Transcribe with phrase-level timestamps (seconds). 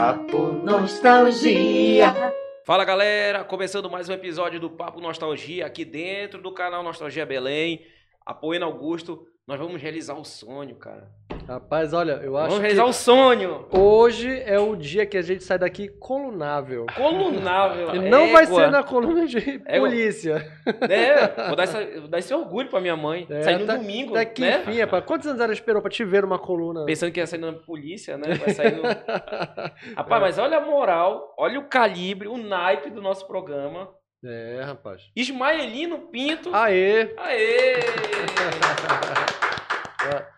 [0.00, 2.32] Papo Nostalgia.
[2.64, 7.84] Fala galera, começando mais um episódio do Papo Nostalgia aqui dentro do canal Nostalgia Belém.
[8.24, 11.08] Apoiando Augusto, nós vamos realizar o sonho, cara.
[11.48, 13.66] Rapaz, olha, eu acho Vamos que realizar o sonho.
[13.72, 16.86] hoje é o dia que a gente sai daqui colunável.
[16.96, 17.96] Colunável.
[17.96, 18.60] E não vai égua.
[18.62, 19.88] ser na coluna de Égua.
[19.88, 20.46] polícia.
[20.88, 23.26] É, vou dar, essa- vou dar esse orgulho pra minha mãe.
[23.28, 24.60] É, sair no tá- domingo, Daqui, né?
[24.60, 25.04] enfim, rapaz.
[25.04, 26.84] Quantos anos ela esperou pra te ver numa coluna?
[26.86, 28.34] Pensando que ia sair na polícia, né?
[28.34, 28.82] Vai sair no...
[29.96, 33.88] Rapaz, mas olha a moral, olha o calibre, o naipe do nosso programa.
[34.22, 35.10] É, rapaz.
[35.16, 36.54] Ismaelino Pinto.
[36.54, 37.14] Aê!
[37.16, 37.76] Aê!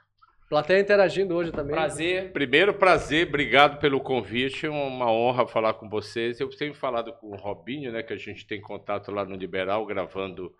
[0.49, 1.75] Plateia interagindo hoje também.
[1.75, 2.31] Prazer.
[2.33, 6.39] Primeiro, prazer, obrigado pelo convite, é uma honra falar com vocês.
[6.41, 9.87] Eu tenho falado com o Robinho, né, que a gente tem contato lá no Liberal,
[9.87, 10.55] gravando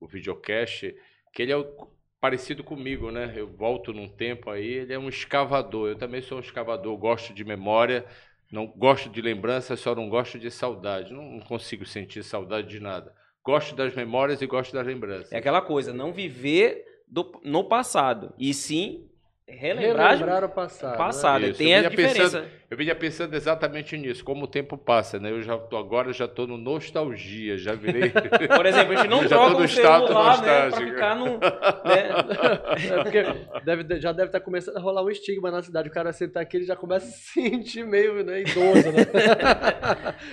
[0.00, 0.94] o videocast,
[1.32, 3.34] que ele é o- parecido comigo, né?
[3.36, 5.90] Eu volto num tempo aí, ele é um escavador.
[5.90, 8.06] Eu também sou um escavador, gosto de memória,
[8.54, 11.12] não gosto de lembrança, só não gosto de saudade.
[11.12, 13.12] Não, não consigo sentir saudade de nada.
[13.44, 15.32] Gosto das memórias e gosto das lembranças.
[15.32, 19.10] É aquela coisa, não viver do- no passado, e sim
[19.46, 20.94] relembrar, Relembrar o passado.
[20.94, 21.44] o passado.
[21.46, 22.48] Isso, Tem a diferença.
[22.70, 25.30] Eu vinha pensando exatamente nisso, como o tempo passa, né?
[25.30, 28.10] Eu já tô, agora eu já tô no nostalgia, já virei.
[28.56, 30.92] Por exemplo, a gente não Eu já troca no um celular, né, pra nostálgico.
[30.94, 31.24] ficar no...
[31.84, 32.98] né?
[32.98, 33.24] É porque
[33.64, 35.88] deve, já deve estar começando a rolar um estigma na cidade.
[35.88, 39.02] O cara sentar aqui, ele já começa a se sentir meio né, idoso, né?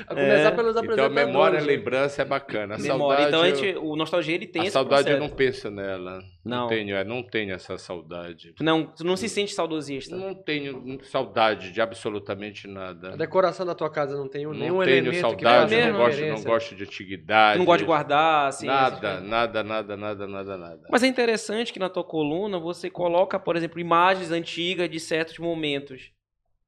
[0.08, 1.14] a começar pelos então a apresentadores.
[1.28, 1.68] memória, a né?
[1.68, 2.76] lembrança é bacana.
[2.76, 3.26] A Memória.
[3.26, 5.30] saudade, Então a eu- gente, o nostalgia ele tem a esse saudade eu processo.
[5.30, 6.20] não penso nela.
[6.44, 6.68] Não, Não.
[6.68, 8.56] tenho, é, não tenho essa saudade.
[8.62, 10.16] Não, tu não se sente saudosista.
[10.16, 12.21] Não tenho saudade de absolutamente
[12.68, 13.14] nada.
[13.14, 15.92] A decoração da tua casa não tem um- Não nenhum tenho elemento que saudade, mesmo,
[15.94, 17.60] não gosto, não gosto de antiguidade.
[17.60, 18.68] Não gosta de guardar, assim.
[18.68, 20.82] Nada, nada, nada, nada, nada, nada.
[20.90, 25.38] Mas é interessante que na tua coluna você coloca, por exemplo, imagens antigas de certos
[25.40, 26.12] momentos.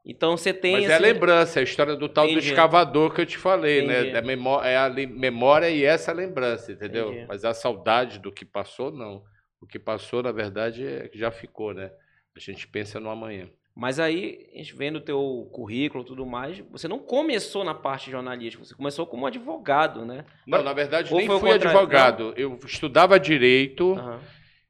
[0.05, 0.73] Então você tem.
[0.73, 2.41] Mas é a assim, lembrança, é a história do tal Entendi.
[2.41, 4.11] do escavador que eu te falei, Entendi.
[4.11, 4.17] né?
[4.19, 7.09] É, memó é a memória e essa lembrança, entendeu?
[7.11, 7.25] Entendi.
[7.27, 9.23] Mas a saudade do que passou, não.
[9.61, 11.89] O que passou, na verdade, é que já ficou, né?
[12.35, 13.47] A gente pensa no amanhã.
[13.75, 17.73] Mas aí, a gente vendo o teu currículo e tudo mais, você não começou na
[17.73, 20.25] parte jornalística, você começou como advogado, né?
[20.45, 22.33] Não, na verdade, nem fui advogado.
[22.37, 24.19] Eu estudava direito Aham.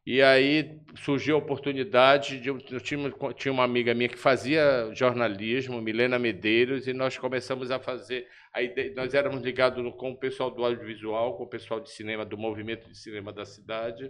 [0.06, 5.82] e aí surgiu a oportunidade de eu, tinha, tinha uma amiga minha que fazia jornalismo,
[5.82, 8.26] Milena Medeiros, e nós começamos a fazer.
[8.96, 12.90] Nós éramos ligados com o pessoal do audiovisual, com o pessoal de cinema, do movimento
[12.90, 14.10] de cinema da cidade.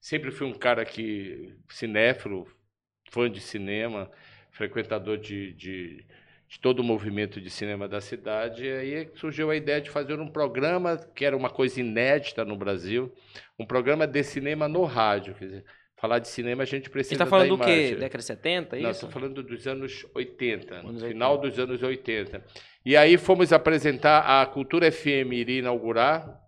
[0.00, 2.48] Sempre fui um cara que cinéfilo,
[3.14, 4.10] fã de cinema,
[4.50, 6.04] frequentador de, de,
[6.48, 8.64] de todo o movimento de cinema da cidade.
[8.66, 12.56] E aí surgiu a ideia de fazer um programa que era uma coisa inédita no
[12.56, 13.12] Brasil,
[13.58, 15.34] um programa de cinema no rádio.
[15.34, 15.64] Quer dizer,
[15.96, 17.94] falar de cinema a gente Você precisa tá falando da do quê?
[17.94, 19.06] Década de 70, é Não, isso?
[19.06, 21.48] estou falando dos anos 80, Anos final 80.
[21.48, 22.44] dos anos 80.
[22.84, 26.40] E aí fomos apresentar, a Cultura FM iria inaugurar,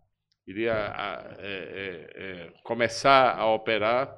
[0.47, 4.15] iria a- é, é, começar a operar.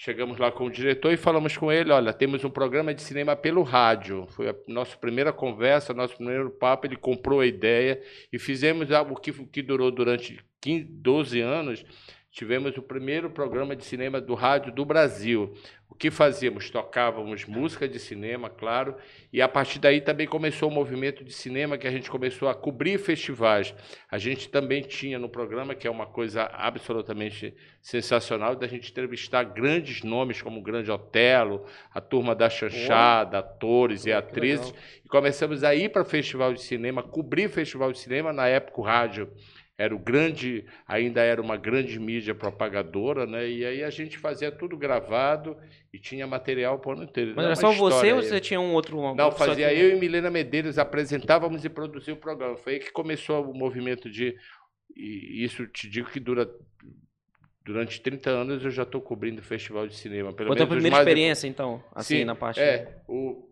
[0.00, 3.34] Chegamos lá com o diretor e falamos com ele, olha, temos um programa de cinema
[3.34, 4.28] pelo rádio.
[4.28, 8.00] Foi a nossa primeira conversa, nosso primeiro papo, ele comprou a ideia
[8.32, 11.84] e fizemos algo que, que durou durante 15, 12 anos.
[12.30, 15.52] Tivemos o primeiro programa de cinema do rádio do Brasil.
[15.90, 16.68] O que fazíamos?
[16.68, 18.94] Tocávamos música de cinema, claro,
[19.32, 22.54] e a partir daí também começou o movimento de cinema que a gente começou a
[22.54, 23.74] cobrir festivais.
[24.10, 29.42] A gente também tinha no programa, que é uma coisa absolutamente sensacional, da gente entrevistar
[29.44, 35.64] grandes nomes como o Grande Otelo, a Turma da Chanchada, atores e atrizes, e começamos
[35.64, 39.32] a ir para festival de cinema, cobrir festival de cinema, na época o rádio
[39.78, 43.48] era o grande, ainda era uma grande mídia propagadora, né?
[43.48, 45.56] E aí a gente fazia tudo gravado
[45.92, 47.32] e tinha material por ano inteiro.
[47.36, 48.26] Mas era só você história ou aí.
[48.26, 48.98] você tinha um outro...
[48.98, 52.56] uma Não, fazia que- eu e Milena Medeiros, apresentávamos e produzia o programa.
[52.56, 54.36] Foi aí que começou o movimento de.
[54.96, 56.50] E isso te digo que dura.
[57.64, 60.32] Durante 30 anos eu já estou cobrindo festival de cinema.
[60.32, 62.58] Pelo Foi a tua menos os primeira mais experiência, então, assim, Sim, na parte...
[62.58, 63.47] É, o,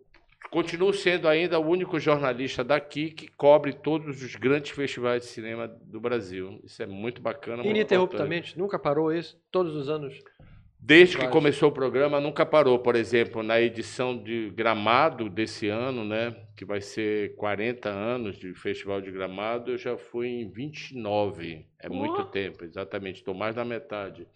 [0.50, 5.68] continuo sendo ainda o único jornalista daqui que cobre todos os grandes festivais de cinema
[5.68, 6.60] do Brasil.
[6.64, 7.58] Isso é muito bacana.
[7.58, 7.70] muito.
[7.70, 9.38] Ininterruptamente, nunca parou isso?
[9.50, 10.18] Todos os anos?
[10.78, 12.78] Desde que começou o programa, nunca parou.
[12.78, 18.54] Por exemplo, na edição de Gramado desse ano, né, que vai ser 40 anos de
[18.54, 21.66] Festival de Gramado, eu já fui em 29.
[21.80, 23.16] É muito tempo, exatamente.
[23.16, 24.28] Estou mais da metade.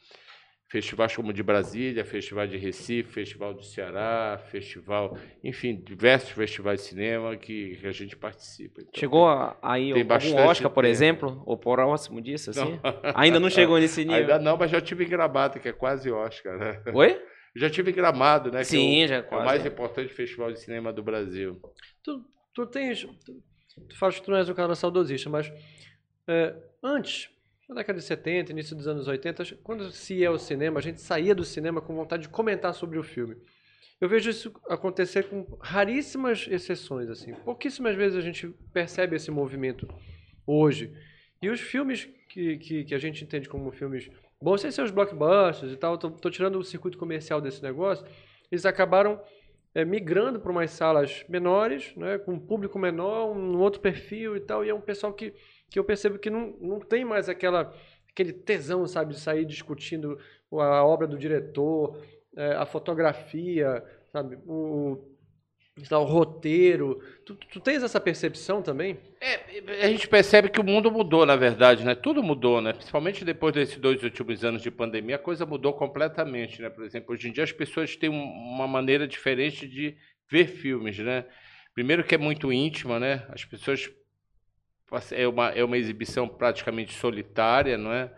[0.70, 6.80] Festivais como o de Brasília, Festival de Recife, Festival do Ceará, Festival, enfim, diversos festivais
[6.80, 8.80] de cinema que, que a gente participa.
[8.80, 10.92] Então, Chegou a- aí tem algum bastante Oscar, por tempo.
[10.92, 11.42] exemplo?
[11.44, 12.78] Ou próximo disso, assim?
[13.16, 14.20] Ainda não chegou nesse nível.
[14.20, 16.80] Ainda não, mas já tive em Gramado, que é quase Oscar, né?
[16.94, 17.20] Oi?
[17.56, 18.60] Já tive em Gramado, né?
[18.60, 19.44] que Sim, é o- já é o quase.
[19.44, 21.60] mais importante festival de cinema do Brasil.
[22.04, 22.24] Tu,
[22.54, 23.02] tu tens.
[23.26, 23.42] Tu,
[23.88, 25.52] tu falas que tu não és um cara saudosista, mas
[26.28, 27.28] é, antes,
[27.70, 31.00] na década de 70, início dos anos 80, quando se ia ao cinema, a gente
[31.00, 33.36] saía do cinema com vontade de comentar sobre o filme.
[34.00, 37.32] Eu vejo isso acontecer com raríssimas exceções, assim.
[37.44, 39.86] Pouquíssimas vezes a gente percebe esse movimento
[40.46, 40.92] hoje.
[41.40, 44.10] E os filmes que, que, que a gente entende como filmes
[44.42, 48.04] bons, sem ser os blockbusters e tal, tô, tô tirando o circuito comercial desse negócio,
[48.50, 49.22] eles acabaram
[49.74, 54.40] é, migrando para umas salas menores, né, com um público menor, um outro perfil e
[54.40, 55.32] tal, e é um pessoal que,
[55.70, 57.72] que eu percebo que não, não tem mais aquela,
[58.10, 60.18] aquele tesão, sabe, de sair discutindo
[60.52, 61.96] a obra do diretor,
[62.36, 63.82] é, a fotografia,
[64.12, 64.98] sabe, o,
[65.90, 67.00] lá, o roteiro.
[67.24, 68.98] Tu, tu tens essa percepção também?
[69.20, 71.94] É, a gente percebe que o mundo mudou, na verdade, né?
[71.94, 72.72] Tudo mudou, né?
[72.72, 76.68] Principalmente depois desses dois últimos anos de pandemia, a coisa mudou completamente, né?
[76.68, 79.96] Por exemplo, hoje em dia as pessoas têm um- uma maneira diferente de
[80.28, 81.24] ver filmes, né?
[81.74, 83.24] Primeiro que é muito íntima, né?
[83.30, 83.88] As pessoas
[85.12, 88.10] é uma, é uma exibição praticamente solitária, não é?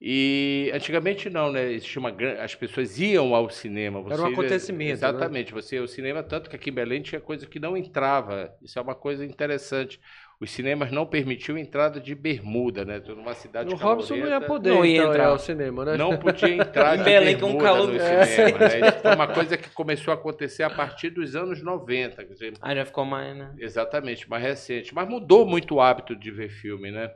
[0.00, 1.72] E antigamente não, né?
[1.72, 3.98] Existia uma as pessoas iam ao cinema.
[4.08, 4.92] Era um Você acontecimento, né?
[4.92, 5.52] Exatamente.
[5.52, 8.54] Você ia ao cinema tanto que aqui em Belém tinha coisa que não entrava.
[8.62, 10.00] Isso é uma coisa interessante.
[10.40, 13.00] Os cinemas não permitiam a entrada de bermuda, né?
[13.00, 15.26] Tô numa cidade O Robson não ia poder Não ia então, entrar.
[15.26, 15.96] ao cinema, né?
[15.96, 18.58] não podia entrar Em de Belém, é um bermuda calor no do cinema.
[18.58, 18.88] Né?
[18.88, 22.24] Isso foi uma coisa que começou a acontecer a partir dos anos 90.
[22.24, 23.52] Quer dizer, Aí já ficou mais, né?
[23.58, 24.94] Exatamente, mais recente.
[24.94, 27.10] Mas mudou muito o hábito de ver filme, né?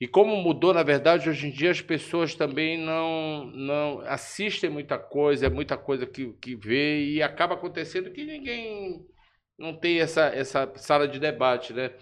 [0.00, 4.98] E como mudou, na verdade, hoje em dia as pessoas também não, não assistem muita
[4.98, 9.06] coisa, é muita coisa que, que vê, e acaba acontecendo que ninguém
[9.56, 11.92] não tem essa, essa sala de debate, né?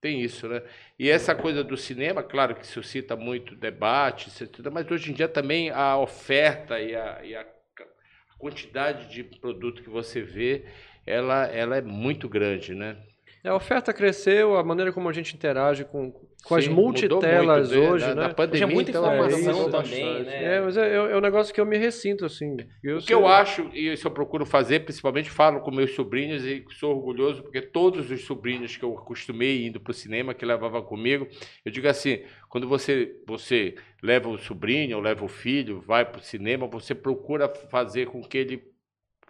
[0.00, 0.62] Tem isso, né?
[0.98, 4.30] E essa coisa do cinema, claro que suscita muito debate,
[4.70, 7.46] mas hoje em dia também a oferta e a, e a
[8.38, 10.66] quantidade de produto que você vê,
[11.06, 12.96] ela, ela é muito grande, né?
[13.44, 16.10] A oferta cresceu, a maneira como a gente interage com,
[16.44, 17.90] com as Sim, mudou multitelas muito, né?
[17.90, 18.14] hoje, né?
[18.14, 20.26] na pandemia, Hoje é muita então, informação mudou também, bastante.
[20.26, 20.56] né?
[20.56, 22.56] É, mas é, é- é um negócio que eu me ressinto, assim.
[22.82, 26.44] Eu O que eu acho, e isso eu procuro fazer, principalmente falo com meus sobrinhos
[26.44, 30.44] e sou orgulhoso, porque todos os sobrinhos que eu acostumei indo para o cinema, que
[30.46, 31.26] levava comigo,
[31.64, 36.20] eu digo assim, quando você, você leva o sobrinho ou leva o filho, vai para
[36.20, 38.62] o cinema, você procura fazer com que ele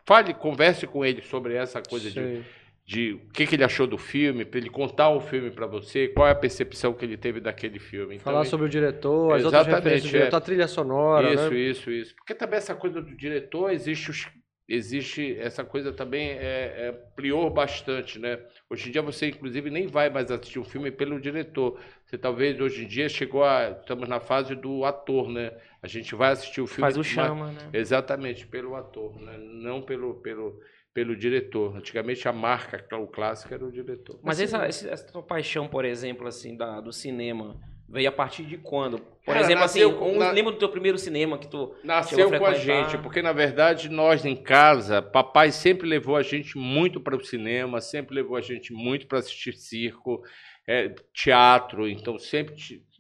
[0.05, 2.45] fale, converse com ele sobre essa coisa de Sei.
[2.87, 6.07] De o que, que ele achou do filme, para ele contar o filme para você,
[6.07, 8.15] qual é a percepção que ele teve daquele filme.
[8.15, 10.19] Então, Falar ele- sobre o diretor, as outras Exatamente, referências do é.
[10.21, 11.57] diretor, a trilha sonora, isso, né?
[11.59, 12.15] isso, isso.
[12.15, 14.29] Porque também essa coisa do diretor existe os-
[14.69, 18.39] existe essa coisa também é, é, ampliou bastante, né?
[18.71, 21.79] Hoje em dia você inclusive nem vai mais assistir um filme pelo diretor.
[22.05, 25.53] Você talvez hoje em dia chegou a estamos na fase do ator, né?
[25.83, 27.69] A gente vai assistir o filme Faz o chama, né?
[27.73, 29.37] Exatamente, pelo ator, né?
[29.39, 30.61] não pelo, pelo,
[30.97, 31.77] pelo diretor.
[31.77, 34.19] Antigamente a marca, o clássico era o diretor.
[34.23, 37.55] Mas essa, esse- essa tua paixão, por exemplo, assim, da, do cinema,
[37.87, 38.99] veio a partir de quando?
[38.99, 41.75] Por Cara, exemplo, assim, nasceu com- um, na- lembra do teu primeiro cinema que tu...
[41.85, 46.23] Nasceu a com a gente, porque na verdade nós em casa, papai sempre levou a
[46.23, 50.23] gente muito para o cinema, sempre levou a gente muito para assistir circo,
[50.67, 52.55] é, teatro, então sempre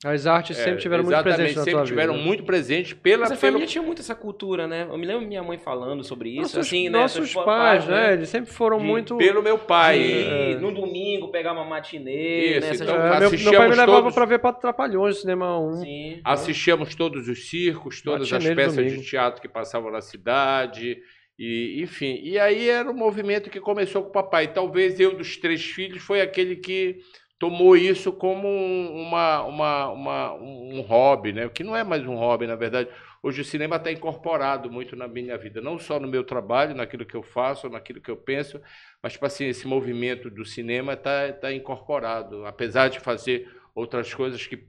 [0.04, 2.22] As artes sempre é, tiveram muito exatamente, presentes na sempre tua tiveram vida.
[2.22, 2.28] né?
[2.28, 4.86] muito presente pela Mas a pelo- família tinha muito essa cultura, né?
[4.90, 6.98] Eu me lembro minha mãe falando sobre isso, Nossos, assim, né?
[7.00, 8.12] nossos Seus pais, né?
[8.12, 9.16] Eles sempre foram De- muito...
[9.16, 9.98] pelo meu pai.
[9.98, 10.54] De, É.
[10.60, 12.74] no domingo pegar uma matinê, Isso, né?
[12.74, 14.14] Então, É, meu, meu pai me levava todos.
[14.14, 15.72] pra ver para Trapalhões, cinema 1.
[15.82, 16.20] Sim.
[16.22, 18.96] Assistíamos todos os circos, todas Matinê as peças domingo.
[19.02, 20.98] de teatro que passavam na cidade,
[21.38, 22.20] e enfim.
[22.22, 24.48] E aí era um movimento que começou com o papai.
[24.52, 26.98] Talvez eu dos três filhos foi aquele que
[27.38, 31.48] tomou isso como um- uma, uma, uma- um hobby, né?
[31.48, 32.88] Que não é mais um hobby, na verdade.
[33.22, 37.04] Hoje o cinema está incorporado muito na minha vida, não só no meu trabalho, naquilo
[37.04, 38.60] que eu faço, naquilo que eu penso,
[39.02, 44.46] mas tipo assim, esse movimento do cinema está tá incorporado, apesar de fazer outras coisas
[44.46, 44.64] que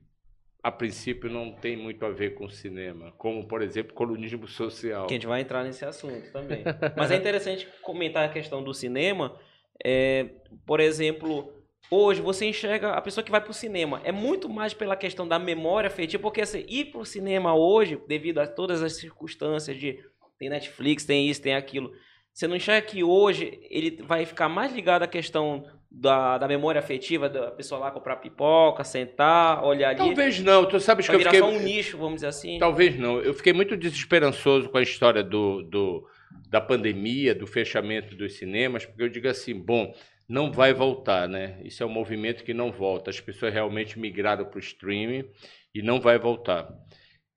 [0.64, 5.06] a princípio não tem muito a ver com cinema, como por exemplo colunismo social.
[5.08, 6.64] Que a gente vai entrar nesse assunto também.
[6.98, 9.40] Mas é interessante comentar a questão do cinema.
[9.86, 10.26] é,
[10.66, 11.54] por exemplo,
[11.90, 14.02] hoje você enxerga a pessoa que vai pro cinema.
[14.04, 18.40] É muito mais pela questão da memória afetiva, porque assim, ir pro cinema hoje, devido
[18.40, 20.00] a todas as circunstâncias de
[20.38, 21.92] tem Netflix, tem isso, tem aquilo.
[22.32, 26.78] Você não enxerga que hoje ele vai ficar mais ligado à questão da, da memória
[26.78, 29.98] afetiva, da pessoa lá comprar pipoca, sentar, olhar ali.
[29.98, 31.50] Talvez não, tu sabes que vai eu virar fiquei...
[31.50, 32.60] só um nicho, vamos dizer assim.
[32.60, 33.20] Talvez não.
[33.20, 36.08] Eu fiquei muito desesperançoso com a história do, do,
[36.48, 39.92] da pandemia, do fechamento dos cinemas, porque eu digo assim, bom,
[40.28, 41.58] não vai voltar, né?
[41.64, 43.10] Isso é um movimento que não volta.
[43.10, 45.26] As pessoas realmente migraram para o streaming
[45.74, 46.68] e não vai voltar.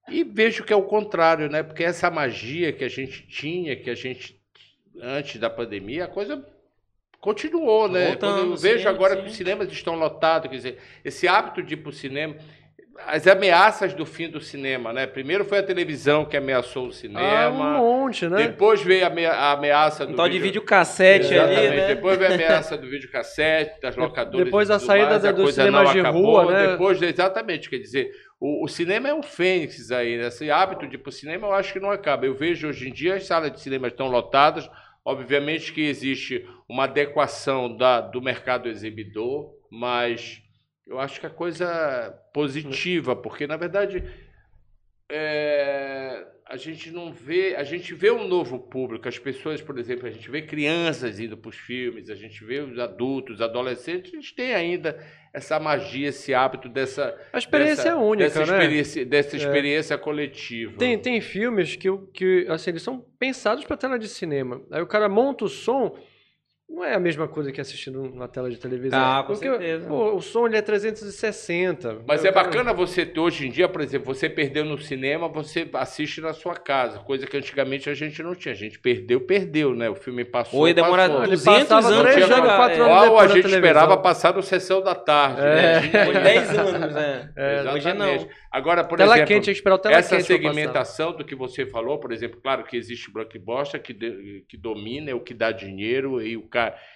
[0.09, 1.63] E vejo que é o contrário, né?
[1.63, 4.41] Porque essa magia que a gente tinha, que a gente
[5.01, 6.45] antes da pandemia, a coisa
[7.21, 8.09] continuou, né?
[8.09, 9.23] Voltando, Quando eu vejo sim, agora sim.
[9.23, 12.37] que os cinemas estão lotados, quer dizer, esse hábito de ir para o cinema,
[13.07, 15.07] as ameaças do fim do cinema, né?
[15.07, 18.47] Primeiro foi a televisão que ameaçou o Ah, um cinema, monte, né?
[18.49, 21.87] depois veio a, ame- a ameaça do Um tal de vídeo- videocassete ali, né?
[21.95, 24.45] Depois veio a ameaça do videocassete, das locadoras.
[24.45, 26.23] Depois a saída mais, dos cinemas não de acabou.
[26.43, 26.67] rua, né?
[26.69, 30.29] Depois, exatamente, quer dizer, o, o cinema é um fênix aí, né?
[30.29, 32.27] Esse hábito de ir pro cinema eu acho que não acaba.
[32.27, 34.69] Eu vejo hoje em dia as salas de cinema estão lotadas.
[35.05, 40.43] Obviamente que existe uma adequação da, do mercado exibidor, mas
[40.91, 44.03] eu acho que a coisa é positiva, porque na verdade
[45.09, 50.07] é, a gente não vê, a gente vê um novo público, as pessoas, por exemplo,
[50.07, 54.17] a gente vê crianças indo para os filmes, a gente vê os adultos, adolescentes, a
[54.17, 54.99] gente tem ainda
[55.33, 58.45] essa magia, esse hábito dessa A experiência dessa, é única, dessa né?
[58.45, 59.39] experiência, dessa É.
[59.39, 60.77] experiência coletiva.
[60.77, 64.61] Tem, tem filmes que, que assim, eles são pensados para tela de cinema.
[64.73, 65.97] Aí o cara monta o som,
[66.73, 68.99] não é a mesma coisa que assistir num- na tela de televisão.
[68.99, 69.89] Ah, com Porque, certeza.
[69.89, 71.99] pô, o som ele é 360.
[72.07, 75.29] Mas é cara- bacana você ter, hoje em dia, por exemplo, você perdeu no cinema,
[75.29, 78.53] você assiste na sua casa, coisa que antigamente a gente não tinha.
[78.53, 79.91] A gente perdeu, perdeu, né?
[79.91, 80.61] O filme passou.
[80.61, 81.23] Ou ia demorar passou.
[81.25, 82.57] Ele 200 passava anos pra anos, chegar.
[82.57, 82.93] quatro é.
[82.93, 83.59] anos Ou a gente televisão.
[83.59, 85.41] esperava passar no Sessão da Tarde.
[85.41, 85.81] É.
[85.81, 86.05] Né?
[86.05, 87.33] Foi 10 anos, né?
[87.37, 88.07] É, Hoje não.
[88.07, 88.29] Exatamente.
[88.53, 91.99] Agora, por tela exemplo, quente, esperar o tela essa quente segmentação do que você falou,
[92.01, 96.21] por exemplo, claro que existe blockbuster que, de- que domina, é o que dá dinheiro
[96.21, 96.43] e o,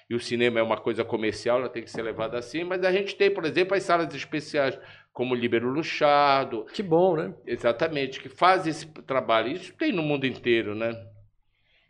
[0.08, 2.92] e o cinema é uma coisa comercial, ela tem que ser levada assim, mas a
[2.92, 4.78] gente tem, por exemplo, as salas especiais
[5.12, 7.32] como o Libero Luchado, Que bom, né?
[7.46, 9.52] exatamente, que faz esse trabalho.
[9.52, 10.92] Isso tem no mundo inteiro, né?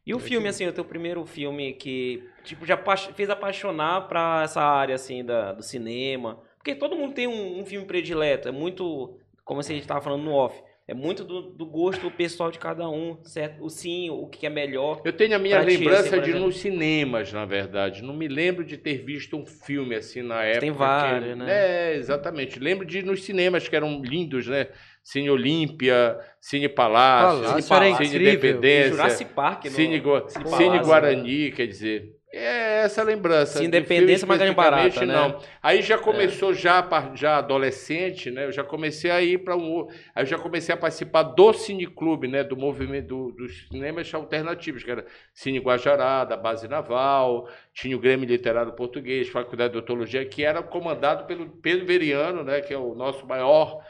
[0.06, 2.78] E o filme, assim, o teu primeiro filme que, tipo, já
[3.14, 6.38] fez apaixonar pra essa área, assim, da, do cinema?
[6.58, 10.02] Porque todo mundo tem um, um filme predileto, é muito, como assim, a gente tava
[10.02, 13.64] falando no off, é muito do, do gosto pessoal de cada um, certo?
[13.64, 15.00] O sim, o que é melhor.
[15.04, 18.02] Eu tenho a minha lembrança assim, por de nos cinemas, na verdade.
[18.02, 20.60] Não me lembro de ter visto um filme assim na época.
[20.60, 21.46] Tem que- vários, né?
[21.48, 22.58] É, exatamente.
[22.58, 24.68] Lembro de ir nos cinemas que eram lindos, né?
[25.02, 28.32] Cine Olímpia, Cine Palácio, Palácio Cine Palácio, incrível.
[28.50, 32.10] Independência, Jurassic Park, no- Cine, Cine Cine Palácio, Guarani, quer dizer.
[32.32, 33.58] É essa lembrança.
[33.58, 35.14] Do Independência, filme mas ganha barata, né?
[35.14, 35.40] não.
[35.62, 38.44] Aí já começou já par- já adolescente, né?
[38.46, 41.86] Eu já comecei a ir para um, aí eu já comecei a participar do Cine
[41.86, 42.44] Clube, né?
[42.44, 48.00] Do movimento do- dos cinemas alternativos, que era Cine Guajará, da Base Naval, tinha o
[48.00, 52.60] Grêmio Literário Português, Faculdade de Odontologia, que era comandado pelo Pedro Veriano, né?
[52.60, 53.82] Que é o nosso maior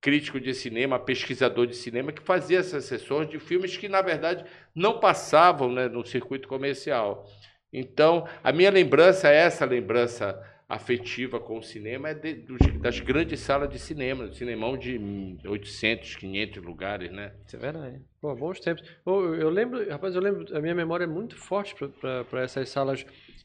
[0.00, 4.44] crítico de cinema, pesquisador de cinema, que fazia essas sessões de filmes que, na verdade,
[4.74, 7.26] não passavam né, no circuito comercial.
[7.72, 13.40] Então, a minha lembrança, essa lembrança afetiva com o cinema, é de- dos- das grandes
[13.40, 17.32] salas de cinema, do cinemão de hum, 800, 500 lugares, né?
[17.46, 18.00] Isso é verdade.
[18.20, 18.82] Pô, bons tempos.
[19.04, 23.04] Eu eu lembro, rapaz, eu lembro, a minha memória é muito forte para essas salas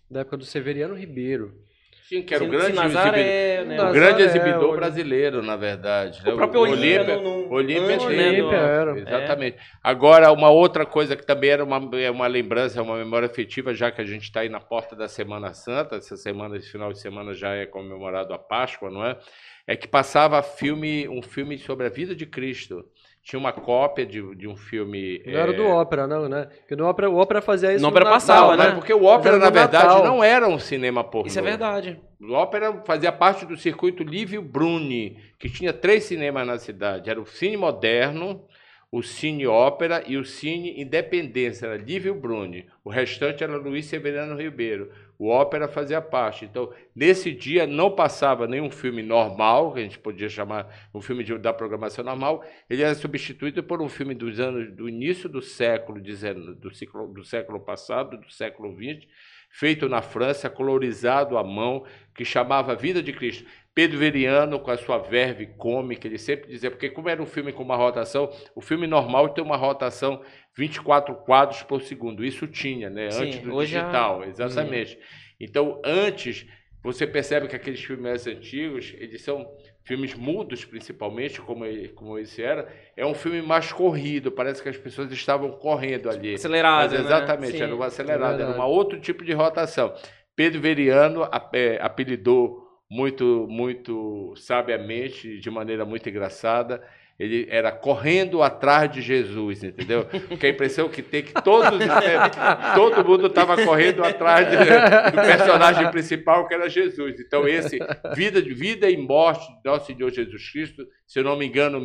[0.10, 1.65] da época do Severiano Ribeiro.
[2.08, 3.74] Sim, que era o grande Cine exibidor, Nazaré, né?
[3.74, 6.24] o Nazaré, grande exibidor o- brasileiro, na verdade.
[6.24, 6.34] né?
[6.34, 7.98] O próprio Olímpia, Olímpia- no, no, Olímpia
[8.52, 9.00] né, era.
[9.00, 9.58] Exatamente.
[9.84, 13.74] Agora, uma outra coisa que também era uma, é uma lembrança, é uma memória afetiva,
[13.74, 16.94] já que a gente está aí na porta da Semana Santa, essa semana, esse final
[16.94, 19.18] de semana já é comemorado a Páscoa, não é?
[19.68, 22.86] É que passava filme, um filme sobre a vida de Cristo.
[23.26, 25.20] Tinha uma cópia de, de um filme.
[25.26, 26.48] Não era é, do ópera, não, né?
[26.60, 28.66] Porque no ópera, o ópera fazia isso No ópera passava, né?
[28.66, 30.06] mas porque o ópera, era na verdade, Natal.
[30.06, 31.26] não era um cinema pornô.
[31.26, 32.00] Isso é verdade.
[32.22, 37.10] O ópera fazia parte do circuito Lívio Bruni, que tinha três cinemas na cidade.
[37.10, 38.46] Era o Cine Moderno,
[38.92, 41.66] o Cine Ópera e o Cine Independência.
[41.66, 42.68] Era Lívio Bruni.
[42.84, 44.92] O restante era Luiz Severiano Ribeiro.
[45.18, 46.46] O ópera fazia parte.
[46.46, 51.24] Então, nesse dia não passava nenhum filme normal, que a gente podia chamar um filme
[51.24, 52.44] de- da programação normal.
[52.70, 57.08] Ele era substituído por um filme dos anos do início do século XIX, do, ciclo-
[57.14, 59.08] do século passado, do século XX,
[59.50, 63.46] feito na França, colorizado à mão, que chamava Vida de Cristo.
[63.74, 67.52] Pedro Veriano, com a sua verve cômica, ele sempre dizia, porque como era um filme
[67.52, 70.22] com uma rotação, o filme normal tem uma rotação
[70.58, 72.24] 24 quadros por segundo.
[72.24, 73.12] Isso tinha, né?
[73.12, 74.98] Sim, antes do já- digital, exatamente.
[75.40, 76.46] Então, antes
[76.82, 79.46] você percebe que aqueles filmes antigos, eles são
[79.84, 84.70] filmes mudos, principalmente, como, ele, como esse era, é um filme mais corrido, parece que
[84.70, 86.36] as pessoas estavam correndo ali.
[86.36, 87.00] Acelerado, Mas né?
[87.00, 87.64] exatamente, Sim.
[87.64, 88.60] era um acelerado, era verdade.
[88.60, 89.94] um outro tipo de rotação.
[90.36, 96.84] Pedro Veriano é, apelidou muito, muito sabiamente, de maneira muito engraçada.
[97.18, 100.04] Ele era correndo atrás de Jesus, entendeu?
[100.28, 105.22] Porque a impressão que tem que todos, é, todo mundo estava correndo atrás de- do
[105.22, 107.18] personagem principal, que era Jesus.
[107.20, 107.80] Então, esse
[108.16, 111.80] Vida, vida e Morte de Nosso Senhor Jesus Cristo, se eu não me engano,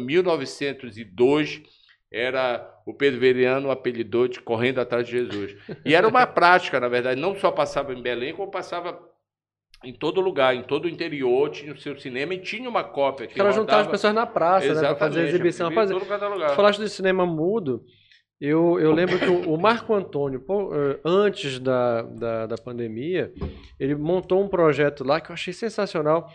[0.75, 1.62] 1902,
[2.12, 5.54] era o Pedro Veriano apelidou de Correndo Atrás de Jesus.
[5.84, 8.99] E era uma prática, na verdade, não só passava em Belém, como passava
[9.84, 13.26] em todo lugar, em todo o interior, tinha o seu cinema e tinha uma cópia
[13.26, 14.75] que ela juntava as pessoas na praça, né?
[14.75, 15.66] Pra fazer Exatamente, exibição.
[15.66, 16.50] em Rapaz, todo cada lugar.
[16.50, 17.82] Tu falaste de cinema mudo.
[18.40, 23.30] Eu, eu lembro que o, Marco Antônio, eh, antes da, da, da pandemia,
[23.78, 26.26] ele montou um projeto lá que eu achei sensacional.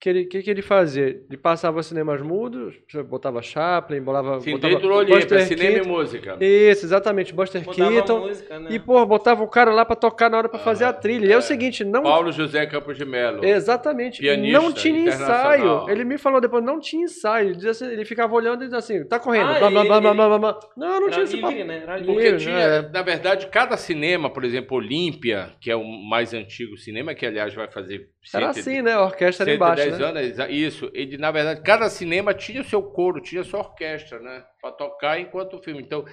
[0.00, 1.04] Que ele, que, que ele fazia?
[1.28, 2.74] Ele passava cinemas mudos,
[3.06, 6.38] botava Chaplin, bolava, Sim, botava dentro do Olímpia, Buster cinema e música.
[6.40, 8.18] Isso, exatamente, Buster Botava Keaton.
[8.20, 8.70] música, né?
[8.72, 11.26] E, pô, botava o cara lá pra tocar na hora pra fazer a Ah, trilha.
[11.26, 11.36] E é é.
[11.36, 13.44] o seguinte, não Paulo José Campos de Melo.
[13.44, 14.20] Exatamente.
[14.22, 15.90] Pianista não tinha ensaio.
[15.90, 17.48] Ele me falou depois, não tinha ensaio.
[17.48, 19.50] Ele, dizia assim- ele ficava olhando e dizia assim, tá correndo.
[19.50, 20.60] Ah, blá, blá, blá, blá, blá, blá, blá.
[20.78, 21.80] Não, não Era tinha esse livre, né?
[21.82, 21.98] Era.
[22.02, 22.90] Porque Livre, tinha, né?
[22.90, 27.52] na verdade, cada cinema, por exemplo, Olímpia, que é o mais antigo cinema, que aliás
[27.54, 28.92] vai fazer Era 110 assim, né?
[28.92, 30.44] A orquestra era embaixo, 110 né?
[30.44, 30.90] anos, isso.
[30.92, 34.44] Ele, na verdade, cada cinema tinha o seu coro, tinha a sua orquestra, né?
[34.60, 35.80] Pra tocar enquanto o filme.
[35.80, 36.04] Então,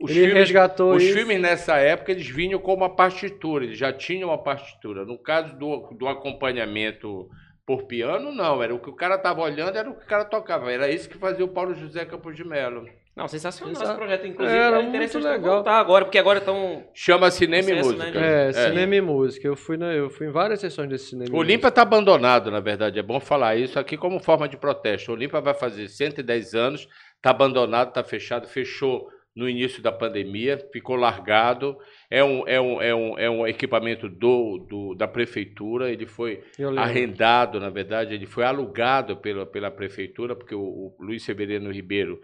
[0.00, 1.14] os Ele filmes, resgatou os isso.
[1.14, 5.04] filmes nessa época, eles vinham com uma partitura, eles já tinham uma partitura.
[5.04, 7.28] No caso do, do acompanhamento
[7.66, 8.62] por piano, não.
[8.62, 10.72] Era o que o cara tava olhando, era o que o cara tocava.
[10.72, 12.86] Era isso que fazia o Paulo José Campos de Melo.
[13.16, 13.88] Não, sensacional Exato.
[13.88, 14.26] esse projeto.
[14.26, 15.54] Inclusive, Era é muito legal.
[15.54, 16.84] voltar agora, porque agora estão...
[16.92, 18.10] Chama Cinema e Música.
[18.10, 19.48] né, É, cinema e música.
[19.48, 21.34] Eu fui, na, eu fui em várias sessões desse cinema.
[21.34, 22.98] O Olímpia está abandonado, na verdade.
[22.98, 25.10] É bom falar isso aqui como forma de protesto.
[25.10, 30.58] O Olímpia vai fazer 110 anos, está abandonado, está fechado, fechou no início da pandemia,
[30.70, 31.76] ficou largado.
[32.10, 36.42] É um, é um, é um, é um equipamento do, do- da prefeitura, ele foi
[36.78, 42.18] arrendado, na verdade, ele foi alugado pela, pela prefeitura, porque o, o Luiz Severino Ribeiro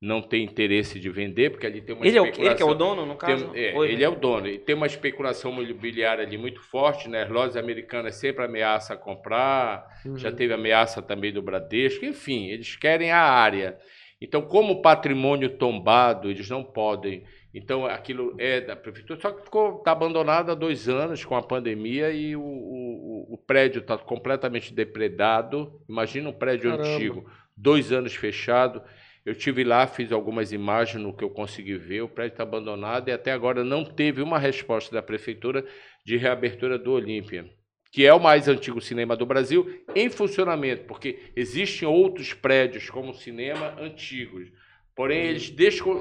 [0.00, 2.50] não tem interesse de vender, porque ali tem uma Ele, é o, especulação.
[2.52, 3.50] ele que é o dono, no Tem- caso?
[3.54, 4.46] é, Foi, ele é o dono.
[4.46, 7.22] E tem uma especulação imobiliária ali muito forte, né?
[7.22, 10.16] As lojas americanas sempre ameaçam comprar, Uhum.
[10.18, 13.78] já teve ameaça também do Bradesco, enfim, eles querem a área.
[14.20, 17.24] Então, como patrimônio tombado, eles não podem.
[17.54, 21.42] Então, aquilo é da prefeitura, só que ficou tá abandonado há dois anos com a
[21.42, 25.80] pandemia e o, o, o prédio está completamente depredado.
[25.88, 26.88] Imagina um prédio Caramba.
[26.94, 28.82] antigo, dois anos fechado.
[29.26, 32.02] Eu tive lá, fiz algumas imagens no que eu consegui ver.
[32.02, 35.66] O prédio está abandonado e até agora não teve uma resposta da prefeitura
[36.04, 37.50] de reabertura do Olímpia,
[37.90, 43.12] que é o mais antigo cinema do Brasil em funcionamento, porque existem outros prédios como
[43.12, 44.48] cinema antigos.
[44.94, 45.52] Porém, eles,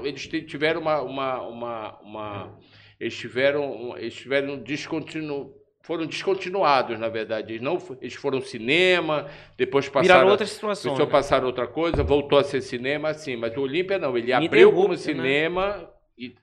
[0.03, 2.59] eles tiveram uma, uma, uma, uma-
[2.99, 5.51] eles tiveram, eles tiveram descontinu,
[5.85, 7.53] foram descontinuados, na verdade.
[7.53, 10.93] Eles não, eles foram cinema, depois passaram Viraram outras situações.
[10.93, 11.11] Começou a né?
[11.11, 14.81] passar outra coisa, voltou a ser cinema, assim, mas o Olímpia não, ele abriu Ininterrupto,
[14.81, 14.97] como né?
[14.97, 16.33] cinema e,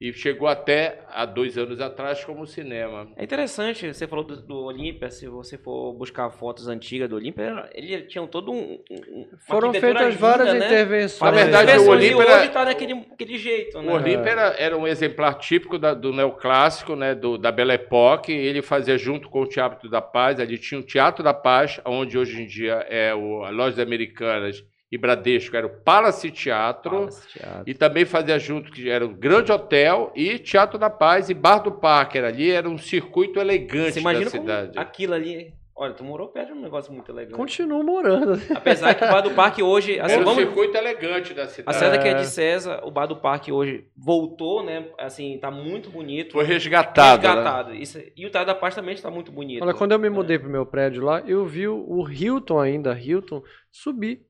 [0.00, 3.08] e chegou até há dois anos atrás como cinema.
[3.16, 7.70] É interessante, você falou do, do Olímpia, se você for buscar fotos antigas do Olímpia,
[7.72, 8.78] ele tinha todo um...
[8.90, 10.66] um- Foram feitas linda, várias né?
[10.66, 11.20] intervenções.
[11.20, 13.92] Na verdade, Parece o Olímpia era- hoje tá daquele aquele jeito, O né?
[13.94, 18.32] Olímpia era, era um exemplar típico da- do neoclássico, né, do, da Belle Époque.
[18.32, 20.40] Ele fazia junto com o Teatro da Paz.
[20.40, 24.62] Ali tinha o Teatro da Paz, onde hoje em dia é o, a Lojas Americanas
[24.94, 26.90] e Bradesco, era o Palace Teatro.
[26.90, 27.64] Palace Teatro.
[27.66, 31.58] E também fazia junto, que era o Grande Hotel e Teatro da Paz e Bar
[31.58, 32.16] do Parque.
[32.16, 34.78] Era ali, era um circuito elegante Você da imagina como cidade.
[34.78, 35.52] aquilo ali...
[35.76, 37.36] Olha, tu morou perto de um negócio muito legal.
[37.36, 38.40] Continuo morando.
[38.54, 39.98] Apesar que o Bar do Parque hoje...
[39.98, 41.98] Assim, Era um vamos, circuito elegante da a cidade.
[41.98, 42.14] Que é É.
[42.14, 44.86] de César, o Bar do Parque hoje voltou, né?
[44.96, 46.34] Assim, tá muito bonito.
[46.34, 47.24] Foi resgatado.
[47.24, 47.28] né?
[47.28, 47.74] resgatado.
[47.74, 49.64] Isso, e o Teatro da Paz também está muito bonito.
[49.64, 52.96] Olha, quando eu me mudei pro meu prédio lá, eu vi o o Hilton ainda,
[52.96, 54.20] Hilton, subir.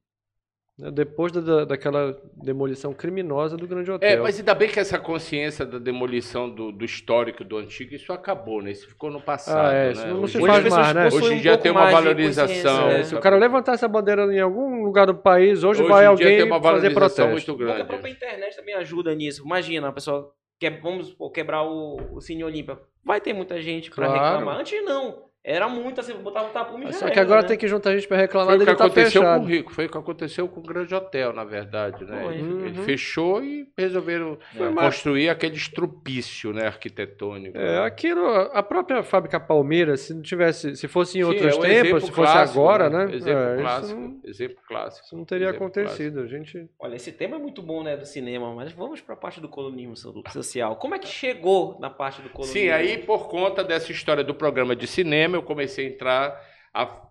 [0.79, 4.09] Né, Depois da- da, daquela demolição criminosa do Grande Hotel.
[4.09, 8.13] É, mas ainda bem que essa consciência da demolição do, do histórico do antigo, isso
[8.13, 8.73] acabou, né?
[8.73, 9.93] Isso ficou no passado, Ah, é, né?
[9.93, 11.07] isso não Hoje se faz mais, né?
[11.07, 13.05] Hoje em um dia tem uma valorização, É, né?
[13.05, 16.01] se o cara levantar essa bandeira em algum lugar do país, hoje, Hoje vai em
[16.03, 17.53] dia alguém tem uma fazer valorização protesto.
[17.53, 17.89] muito que a grande.
[17.89, 19.43] própria internet também ajuda nisso.
[19.45, 22.79] Imagina, a pessoa quer, vamos supor, quebrar o, o Cine Olímpia.
[23.05, 24.23] Vai ter muita gente para Claro.
[24.39, 24.61] reclamar.
[24.61, 25.25] Antes não.
[25.47, 27.49] Era muito assim, botava o tapume Só que agora né?
[27.49, 29.45] tem que juntar gente pra reclamar Foi o que tá aconteceu com o.
[29.45, 32.23] Rico, foi o que aconteceu com o Grande Hotel, na verdade, né?
[32.25, 32.35] Foi.
[32.35, 32.85] Ele, ele Uhum.
[32.85, 37.59] fechou e resolveram mais- construir aquele estrupício, né, arquitetônico.
[37.59, 41.59] É, aquilo, a própria fábrica Palmeiras, se não tivesse, se fosse em Sim, outros é
[41.59, 43.15] um tempos, se fosse clássico, agora, né?
[43.15, 45.07] Exemplo é, clássico, não, exemplo clássico.
[45.07, 46.21] isso não teria acontecido.
[46.21, 46.67] A gente.
[46.79, 49.49] Olha, esse tema é muito bom, né, do cinema, mas vamos para a parte do
[49.49, 50.77] colonismo so- social.
[50.77, 52.59] Como é que chegou na parte do colonismo?
[52.63, 56.41] Sim, aí por conta dessa história do programa de cinema, eu comecei a entrar
[56.73, 57.09] a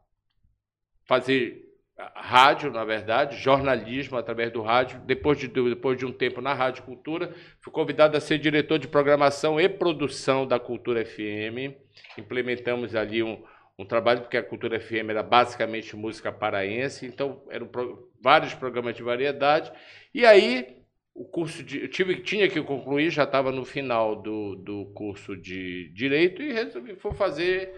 [1.05, 1.62] fazer
[2.15, 4.99] rádio, na verdade, jornalismo através do rádio.
[5.05, 8.88] Depois de, depois de um tempo na Rádio Cultura, fui convidado a ser diretor de
[8.88, 11.75] programação e produção da Cultura FM.
[12.17, 13.43] Implementamos ali um,
[13.77, 18.95] um trabalho, porque a Cultura FM era basicamente música paraense, então eram pro- vários programas
[18.95, 19.71] de variedade.
[20.13, 20.77] E aí,
[21.13, 21.81] o curso de.
[21.83, 26.51] Eu tive, tinha que concluir, já estava no final do, do curso de Direito e
[26.51, 27.71] resolvi fui fazer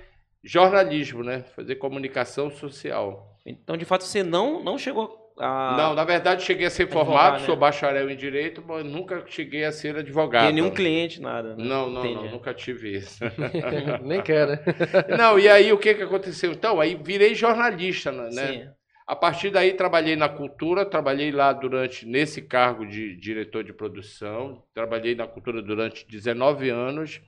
[0.45, 1.43] jornalismo, né?
[1.55, 3.35] Fazer comunicação social.
[3.45, 7.39] Então, de fato, você não, não chegou a Não, na verdade, cheguei a ser formado,
[7.39, 7.45] né?
[7.45, 10.47] sou bacharel em Direito, mas nunca cheguei a ser advogado.
[10.47, 11.55] ter nenhum cliente, nada.
[11.55, 11.63] né?
[11.63, 12.25] Não, não, Entendi.
[12.25, 13.19] não, nunca tive isso.
[14.03, 14.59] Nem quer, né?
[15.17, 16.51] não, e aí o que, que aconteceu?
[16.51, 18.31] Então, aí virei jornalista, né?
[18.31, 18.67] Sim.
[19.07, 24.63] A partir daí trabalhei na cultura, trabalhei lá durante nesse cargo de diretor de produção,
[24.73, 27.21] trabalhei na cultura durante 19 anos.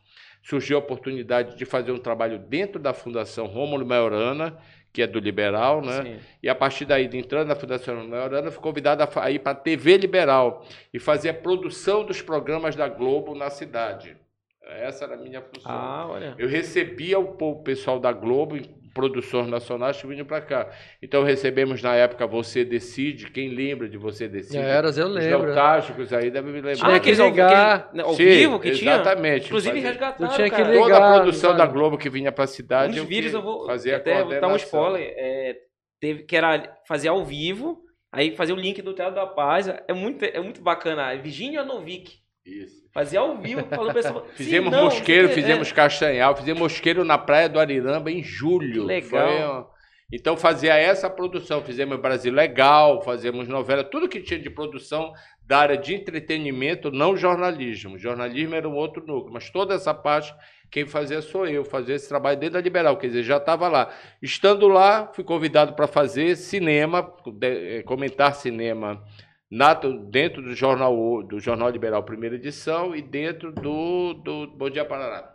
[0.47, 4.57] Surgiu a oportunidade de fazer um trabalho dentro da Fundação Rômulo Maiorana,
[4.93, 6.03] que é do Liberal, né?
[6.03, 6.19] Sim.
[6.41, 9.97] E a partir daí, entrando na Fundação Maiorana, fui convidado a ir para a TV
[9.97, 14.15] Liberal e fazer a produção dos programas da Globo na cidade.
[14.63, 15.69] Essa era a minha função.
[15.69, 16.33] Ah, olha.
[16.37, 18.57] Eu recebia o pessoal da Globo,
[18.97, 20.69] produções nacionais que vinham para cá.
[21.01, 24.57] Então recebemos na época Você Decide, quem lembra de Você Decide?
[24.57, 25.45] Eras, eu Os lembro.
[25.47, 26.89] nostálgicos aí devem me Tinha lembrar.
[26.89, 27.75] que aqueles ao- ligar.
[27.75, 28.93] aqueles- né, ao vivo que tinha?
[28.95, 29.45] Exatamente.
[29.45, 30.81] Inclusive resgataram, tinha que ligar.
[30.81, 32.99] Toda a produção da Globo que vinha para a cidade.
[33.01, 35.13] vídeos que eu vou fazia a até vou dar um spoiler.
[35.15, 35.55] é,
[36.01, 37.79] teve, que era fazer ao vivo,
[38.11, 39.67] aí fazer o link do Teatro da Paz.
[39.87, 41.15] É muito, é muito bacana.
[41.17, 42.15] Virginia Novick.
[42.47, 42.87] Isso.
[42.93, 44.25] Fazia ao vivo, falando.
[44.33, 48.83] Fizemos não, mosqueiro, fizemos castanhal, fizemos mosqueiro na praia do Ariramba em julho.
[48.83, 49.65] Que legal.
[49.65, 49.77] Foi,
[50.09, 55.11] então fazia essa produção, fizemos Brasil Legal, fazemos novela, tudo que tinha de produção
[55.45, 57.97] da área de entretenimento, não jornalismo.
[57.97, 60.33] Jornalismo era um outro núcleo, mas toda essa parte
[60.71, 63.93] quem fazia sou eu, fazia esse trabalho dentro da Liberal, quer dizer, já estava lá.
[64.21, 69.03] Estando lá, fui convidado para fazer cinema, eh, comentar cinema
[69.49, 74.69] na- dentro do jornal O- do jornal Liberal primeira edição e dentro do, do Bom
[74.69, 75.29] Dia Paraná.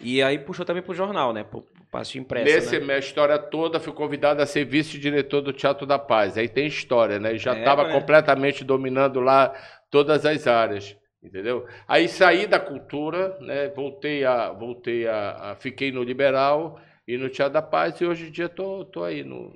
[0.00, 1.42] E aí puxou também pro jornal, né?
[1.42, 2.54] Pro, parte impressa.
[2.54, 2.84] Nessa né?
[2.86, 6.38] minha história toda, fui convidado a ser vice-diretor do Teatro da Paz.
[6.38, 7.36] Aí tem história, né?
[7.36, 7.92] Já É, estava né?
[7.92, 9.52] completamente dominando lá
[9.90, 11.66] todas as áreas, entendeu?
[11.88, 13.68] Aí saí da cultura, né?
[13.70, 18.28] Voltei a, voltei a, a- fiquei no Liberal e no Teatro da Paz e hoje
[18.28, 19.52] em dia tô, tô aí no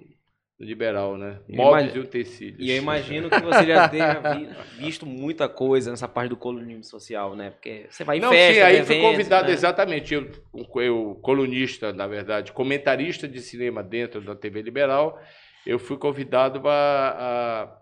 [0.64, 1.40] Liberal, né?
[1.48, 2.60] Móveis e utensílios.
[2.60, 4.48] E eu imagino que você já tenha vi-
[4.78, 7.50] visto muita coisa nessa parte do colonismo social, né?
[7.50, 9.52] Porque você vai em Não, festa, sim, aí fui convidado né?
[9.52, 10.30] exatamente, eu,
[10.76, 15.20] eu, colunista, na verdade, comentarista de cinema dentro da TV Liberal,
[15.66, 17.78] eu fui convidado a, a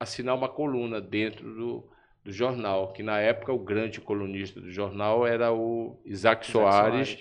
[0.00, 1.90] assinar uma coluna dentro do,
[2.24, 7.18] do jornal, que na época o grande colunista do jornal era o Isaac, Isaac Soares.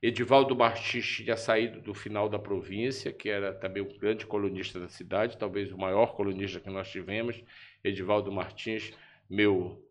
[0.00, 4.88] Edivaldo Martins tinha saído do final da província, que era também um grande colunista da
[4.88, 7.42] cidade, talvez o maior colunista que nós tivemos.
[7.82, 8.92] Edivaldo Martins,
[9.28, 9.84] meu,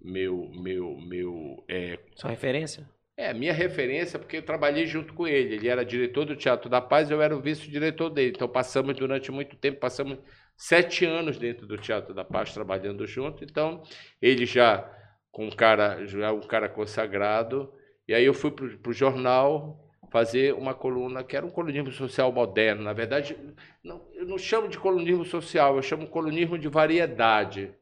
[0.00, 2.88] meu, meu, meu, é, Sua referência?
[3.20, 5.56] é minha referência, porque eu trabalhei junto com ele.
[5.56, 8.32] Ele era diretor do Teatro da Paz, eu era o vice-diretor dele.
[8.34, 10.18] Então passamos durante muito tempo, passamos
[10.56, 13.44] sete anos dentro do Teatro da Paz trabalhando junto.
[13.44, 13.82] Então
[14.22, 14.90] ele já
[15.30, 17.70] com um cara, já um cara consagrado.
[18.10, 19.78] E aí eu fui para o jornal
[20.10, 22.82] fazer uma coluna que era um colunismo social moderno.
[22.82, 23.36] Na verdade,
[23.84, 27.72] não, eu não chamo de colunismo social, eu chamo de colunismo de variedade.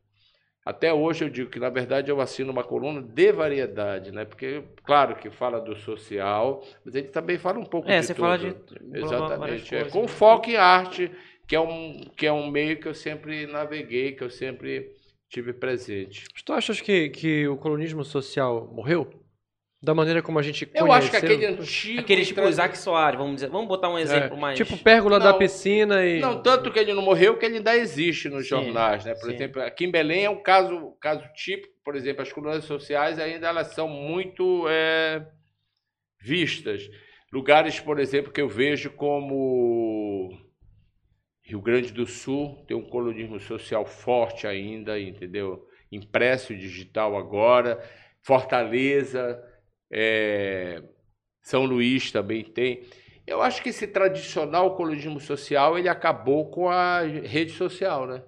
[0.67, 4.27] Até hoje eu digo que, na verdade, eu assino uma coluna de variedade, né?
[4.27, 8.13] Porque, claro, que fala do social, mas ele também fala um pouco É, de você
[8.15, 8.25] tudo.
[8.27, 8.55] fala de
[8.93, 9.75] Exatamente.
[9.75, 11.11] É, com foco em arte,
[11.49, 14.91] que é, um, que é um meio que eu sempre naveguei, que eu sempre
[15.31, 16.27] tive presente.
[16.35, 19.27] Mas Tu achas que, que o colonismo social morreu?
[19.81, 22.01] Da maneira como a gente Eu acho que aquele antigo.
[22.01, 23.49] Aquele tipo tra- Isaac Soares, vamos dizer.
[23.49, 24.57] Vamos botar um exemplo É, mais.
[24.57, 26.19] Tipo pérgola da Não, piscina e...
[26.19, 29.15] Não, tanto que ele não morreu, que ele ainda existe nos Sim, jornais, né?
[29.15, 29.37] Por sim.
[29.37, 33.47] exemplo, aqui em Belém é um caso, caso típico, por exemplo, as colunas sociais ainda
[33.47, 35.25] elas são muito é,
[36.21, 36.83] vistas.
[37.33, 40.37] Lugares, por exemplo, que eu vejo como
[41.45, 45.65] Rio Grande do Sul tem um colonismo social forte ainda, entendeu?
[45.93, 47.81] Impresso digital agora.
[48.23, 49.41] Fortaleza,
[49.91, 50.83] é,
[51.43, 52.83] São Luís também tem.
[53.27, 58.23] Eu acho que esse tradicional colunismo social ele acabou com a rede social, né?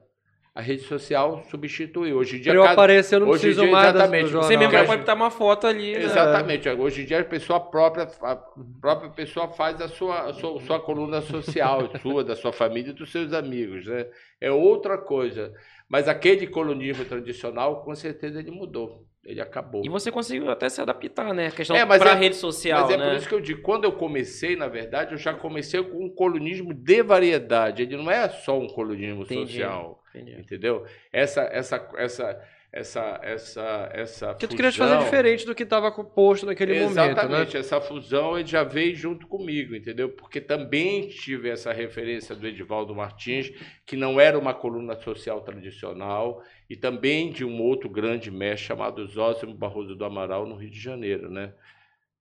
[0.52, 2.18] A rede social substituiu.
[2.18, 4.30] Hoje em dia, Pra eu cada- aparecer, eu não hoje preciso dia, mais exatamente.
[4.32, 5.92] Você mesmo já pode botar uma foto ali.
[5.92, 6.02] né?
[6.02, 6.68] Exatamente.
[6.68, 8.36] Hoje em dia a pessoa própria, a
[8.80, 12.94] própria pessoa faz a sua, a sua, sua coluna social, sua, da sua família e
[12.94, 14.06] dos seus amigos, né?
[14.40, 15.52] É outra coisa.
[15.88, 19.06] Mas aquele colunismo tradicional, com certeza, ele mudou.
[19.24, 19.82] Ele acabou.
[19.84, 21.48] E você conseguiu até se adaptar, né?
[21.48, 23.08] A questão É, mas pra é- rede social, Mas é né?
[23.10, 26.08] por isso que eu digo, quando eu comecei, na verdade, eu já comecei com um
[26.08, 27.82] colunismo de variedade.
[27.82, 29.52] Ele não é só um colunismo Entendi.
[29.52, 30.40] social, Entendi.
[30.40, 30.86] entendeu?
[31.12, 32.40] Essa, essa, essa,
[32.72, 36.94] essa, essa, essa Porque tu fusão, queria fazer diferente do que estava posto naquele momento,
[36.94, 37.10] né?
[37.10, 40.10] Exatamente, essa fusão ele já veio junto comigo, entendeu?
[40.10, 43.50] Porque também tive essa referência do Edivaldo Martins,
[43.84, 49.04] que não era uma coluna social tradicional, e também de um outro grande mestre chamado
[49.06, 51.52] Zósimo Barroso do Amaral, no Rio de Janeiro, né?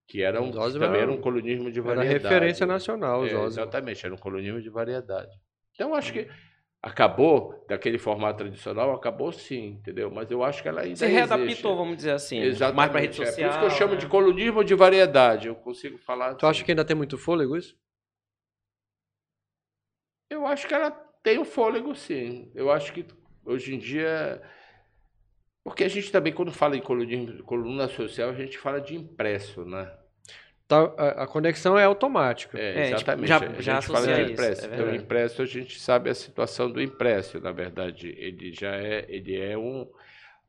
[0.07, 2.23] Que era um, Zósimo também era era um colunismo de Era variedade.
[2.23, 5.29] referência nacional, os É, exatamente, era um colunismo de variedade.
[5.75, 6.27] Então, acho que
[6.81, 10.09] acabou, daquele formato tradicional, acabou sim, entendeu?
[10.09, 11.17] Mas eu acho que ela ainda Você existe.
[11.29, 12.39] readaptou, vamos dizer assim.
[12.39, 12.77] Exatamente.
[12.77, 13.35] Mais pra rede é social.
[13.35, 13.99] por isso que eu chamo né?
[13.99, 15.47] de colunismo de variedade.
[15.47, 16.35] Eu consigo falar.
[16.35, 17.77] Tu acha que ainda tem muito fôlego isso?
[20.29, 20.91] Eu acho que ela
[21.23, 22.51] tem um fôlego, sim.
[22.55, 23.05] Eu acho que
[23.43, 24.41] hoje em dia.
[25.63, 29.65] Porque a gente também, quando fala em colunismo, coluna social, a gente fala de impresso,
[29.65, 29.91] né?
[30.69, 32.55] Tá, a, a conexão é automática.
[32.58, 33.27] É, É, tipo, exatamente.
[33.27, 34.62] já- a gente fala de isso, impresso.
[34.62, 34.97] é então, verdade.
[35.03, 38.15] impresso, a gente sabe a situação do impresso, na verdade.
[38.19, 39.88] Ele já é, ele é um.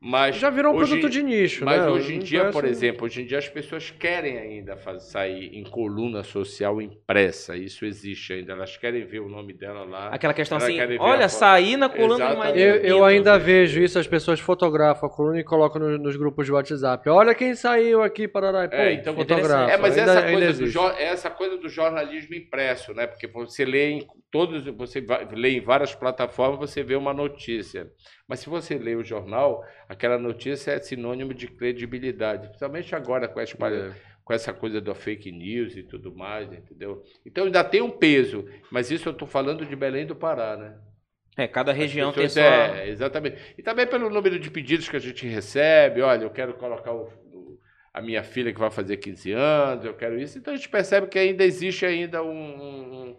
[0.03, 1.91] Mas Já virou um hoje- produto de nicho, Mas né?
[1.91, 5.51] hoje em dia, por impresso- exemplo, hoje em dia as pessoas querem ainda faz- sair
[5.55, 7.55] em coluna social impressa.
[7.55, 8.53] Isso existe ainda.
[8.55, 10.09] Elas querem ver o nome dela lá.
[10.09, 12.35] Aquela questão assim, olha, saí na coluna.
[12.35, 16.17] Marinho Eu, eu ainda vejo isso, as pessoas fotografam a coluna e colocam no- nos
[16.17, 17.07] grupos de WhatsApp.
[17.11, 18.67] Olha quem saiu aqui, Parará.
[18.71, 19.71] Pô, É, então, fotografa.
[19.71, 23.07] É, mas Ainda- essa, coisa do, jo- essa coisa do jornalismo impresso, né?
[23.07, 27.87] Porque você lê em todos, você vai- lê em várias plataformas, você vê uma notícia.
[28.31, 33.41] Mas se você lê o jornal, aquela notícia é sinônimo de credibilidade, principalmente agora com,
[33.41, 33.91] a espalha-
[34.25, 37.03] com essa coisa da fake news e tudo mais, entendeu?
[37.27, 40.79] Então ainda tem um peso, mas isso eu estou falando de Belém do Pará, né?
[41.37, 42.43] É, cada região tem sua...
[42.79, 43.37] É, exatamente.
[43.59, 46.01] E também pelo número de pedidos que a gente recebe.
[46.01, 47.59] Olha, eu quero colocar o- o-
[47.93, 50.39] a minha filha que vai fazer 15 anos, eu quero isso.
[50.39, 52.31] Então a gente percebe que ainda existe ainda um.
[52.31, 53.17] um-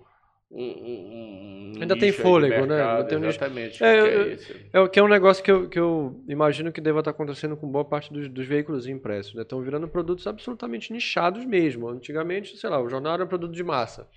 [0.51, 2.75] um- um- Ainda tem fôlego, né?
[2.75, 3.25] mercado, Ainda tem um.
[3.25, 3.83] Exatamente.
[3.83, 4.55] É, que eu- é isso.
[4.73, 7.55] É o que é um negócio que eu, que eu imagino que deva estar acontecendo
[7.57, 9.33] com boa parte dos, dos veículos impressos.
[9.33, 9.41] né?
[9.41, 11.87] Estão virando produtos absolutamente nichados mesmo.
[11.89, 14.07] Antigamente, sei lá, o jornal era um produto de massa.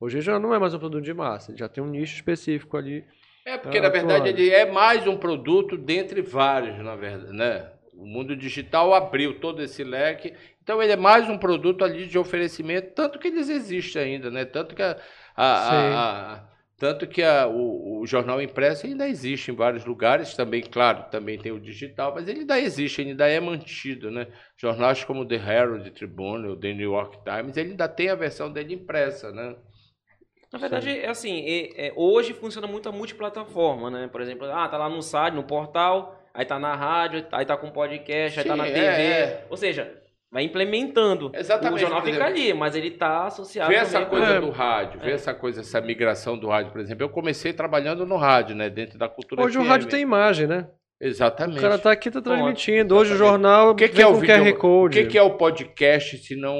[0.00, 3.04] Hoje já não é mais um produto de massa, já tem um nicho específico ali.
[3.44, 7.70] É, porque na verdade ele é mais um produto dentre vários, na verdade, né?
[8.00, 12.18] O mundo digital abriu todo esse leque, então ele é mais um produto ali de
[12.18, 14.44] oferecimento, tanto que eles existem ainda, né?
[14.44, 14.96] Tanto que a,
[15.36, 20.34] a- a- a- tanto que a- o, o jornal impresso ainda existe em vários lugares,
[20.34, 24.26] também, claro, também tem o digital, mas ele ainda existe, ele ainda é mantido, né?
[24.56, 28.14] Jornais como o The Herald Tribune, o The New York Times, ele ainda tem a
[28.14, 29.56] versão dele impressa, né?
[30.52, 34.08] Na verdade, é assim, é- é, hoje funciona muito a multiplataforma, né?
[34.08, 37.56] Por exemplo, ah, tá lá no site, no portal, aí tá na rádio, aí tá
[37.56, 38.86] com podcast, aí tá Sim, na é, TV.
[39.02, 39.46] é.
[39.50, 39.92] Ou seja,
[40.32, 41.30] vai implementando.
[41.34, 44.40] Exatamente, O jornal fica ali, mas ele tá associado Vê essa coisa É.
[44.40, 45.14] do rádio, vê É.
[45.14, 47.04] essa coisa, essa migração do rádio, por exemplo.
[47.04, 48.70] Eu comecei trabalhando no rádio, né?
[48.70, 49.68] Dentro da cultura Hoje o FM.
[49.68, 50.68] rádio tem imagem, né?
[51.00, 51.58] Exatamente.
[51.58, 52.78] O cara tá aqui, tá transmitindo.
[52.78, 52.92] Exatamente.
[52.94, 54.34] Hoje o jornal O que, que é o vídeo?
[54.44, 55.02] QR O Code.
[55.02, 56.54] que, que é o podcast se não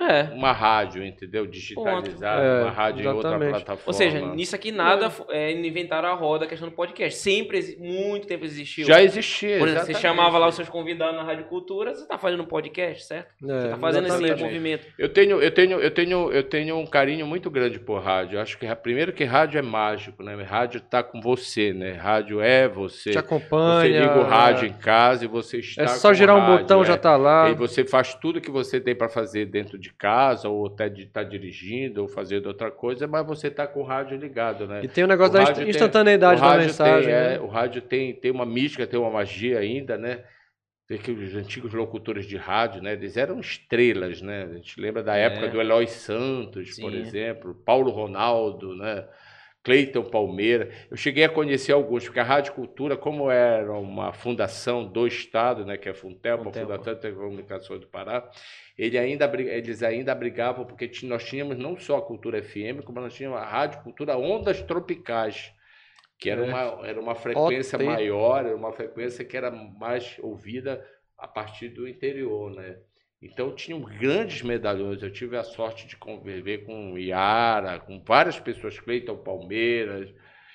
[0.00, 0.22] É.
[0.34, 1.46] uma rádio, entendeu?
[1.46, 3.50] Digitalizada, É, uma rádio em outra exatamente.
[3.50, 3.82] plataforma.
[3.86, 5.52] Ou seja, nisso aqui nada é.
[5.52, 7.18] inventaram a roda a questão do podcast.
[7.18, 8.86] Sempre, muito tempo existiu.
[8.86, 9.58] já existia.
[9.58, 10.00] Por exemplo, você exatamente.
[10.02, 13.28] chamava lá os seus convidados na Rádio Cultura, você tá fazendo um podcast, certo?
[13.42, 14.42] É, Você tá fazendo esse exatamente.
[14.42, 14.86] movimento.
[14.98, 18.36] Eu tenho, eu tenho, eu tenho, eu tenho um carinho muito grande por rádio.
[18.36, 20.34] Eu acho que primeiro que rádio é mágico, né?
[20.42, 21.92] Rádio está com você, né?
[21.92, 23.10] Rádio é você.
[23.10, 24.00] Te Você acompanha.
[24.00, 26.84] liga o rádio em casa e você está É só girar um rádio, botão, é.
[26.86, 27.50] já tá lá.
[27.50, 31.02] E você faz tudo que você tem para fazer dentro de casa, ou até de
[31.02, 34.80] estar dirigindo, ou fazendo outra coisa, mas você está com o rádio ligado, né?
[34.84, 37.04] E tem o negócio O da tem- instantaneidade o da mensagem.
[37.06, 37.34] Tem, né?
[37.36, 40.24] é, o rádio tem, tem uma mística, tem uma magia ainda, né?
[40.88, 42.94] Tem que os antigos locutores de rádio, né?
[42.94, 44.42] Eles eram estrelas, né?
[44.50, 45.26] A gente lembra da É.
[45.26, 46.98] época do Eloy Santos, por Sim.
[46.98, 49.06] exemplo, Paulo Ronaldo, né?
[49.62, 50.70] Cleiton Palmeira.
[50.90, 55.64] Eu cheguei a conhecer alguns, porque a Rádio Cultura, como era uma fundação do Estado,
[55.66, 56.72] né, que é a Funtelpa, Funtelpa.
[56.72, 58.30] Fundação de Telecomunicações do Pará,
[58.76, 63.14] ele ainda, eles ainda abrigavam, porque nós tínhamos não só a Cultura FM, como nós
[63.14, 65.52] tínhamos a Rádio Cultura Ondas Tropicais,
[66.18, 66.48] que era É.
[66.48, 70.84] uma, era uma frequência maior, era uma frequência que era mais ouvida
[71.18, 72.78] a partir do interior, né?
[73.22, 75.02] Então tinham grandes medalhões.
[75.02, 80.10] Eu tive a sorte de conviver com Iara, com várias pessoas, Cleiton Palmeiras,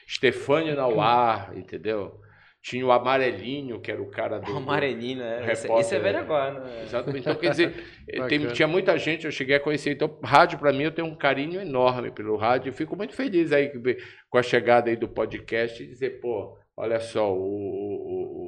[0.08, 2.19] Stefânio Nauar, entendeu?
[2.63, 4.51] Tinha o Amarelinho, que era o cara do.
[4.51, 5.51] O amarelinho, né?
[5.51, 6.82] Esse é velho agora, né?
[6.82, 7.19] Exatamente.
[7.21, 7.71] Então, quer dizer,
[8.28, 8.51] tem- Bacana.
[8.54, 9.91] tinha muita gente, eu cheguei a conhecer.
[9.91, 12.69] Então, rádio, para mim, eu tenho um carinho enorme pelo rádio.
[12.69, 13.71] Eu fico muito feliz aí
[14.32, 18.44] com a chegada aí do podcast e dizer, pô, olha só, o, o, o,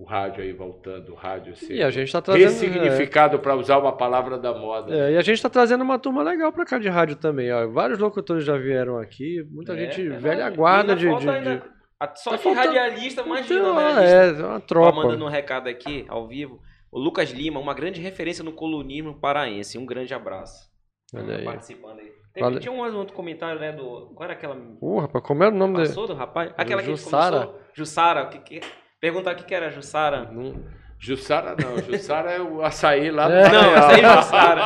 [0.00, 2.44] o, rádio aí voltando, o rádio ser E a gente está trazendo.
[2.46, 4.94] ressignificado, para usar uma palavra da moda.
[4.94, 7.52] É, e a gente está trazendo uma turma legal para cá de rádio também.
[7.52, 7.66] Ó.
[7.68, 11.08] Vários locutores já vieram aqui, muita É, gente é velha guarda E de.
[11.08, 11.62] ainda de, de...
[12.00, 14.04] a- Só Tá de faltando- radialista, imagina, Então, né?
[14.04, 14.92] é, é uma Ó, tropa.
[14.96, 16.60] mandando um recado aqui, ao vivo.
[16.90, 19.76] O Lucas Lima, uma grande referência no colunismo paraense.
[19.76, 20.68] Um grande abraço.
[21.14, 21.44] Olha aí.
[21.44, 22.08] Participando aí.
[22.32, 23.72] Teve- Vale- Tinha um outro comentário, né?
[23.72, 24.56] Do, qual era aquela.
[24.80, 25.88] Uh, rapaz, como era o nome dele?
[25.88, 26.52] Passou do rapaz?
[26.56, 27.46] Aquela que Jussara?
[27.46, 27.60] começou.
[27.74, 28.22] Jussara.
[28.24, 28.60] O que, que...
[29.00, 30.28] Perguntar o que, que era Jussara.
[31.00, 33.48] Jussara não, Jussara é o açaí lá do É.
[33.48, 33.78] Não, Maranhão.
[33.78, 34.60] esse aí é Jussara.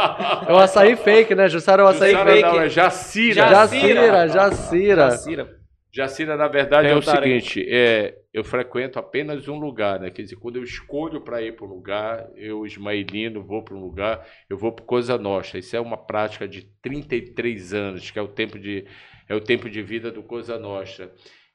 [0.48, 1.48] É o açaí fake, né?
[1.48, 2.42] Jussara é o açaí Jussara fake.
[2.48, 3.48] não, é Jacira.
[3.48, 5.10] Jacira, Jacira.
[5.10, 5.62] Jacira.
[5.94, 10.10] Jacira, na verdade, é o seguinte: é, eu frequento apenas um lugar, né?
[10.10, 13.80] Quer dizer, quando eu escolho para ir para um lugar, eu, ismaelino, vou para um
[13.80, 15.58] lugar, eu vou para Coisa Nostra.
[15.58, 18.86] Isso é uma prática de 33 anos, que é o tempo de,
[19.28, 21.12] é o tempo de vida do Coisa Nostra.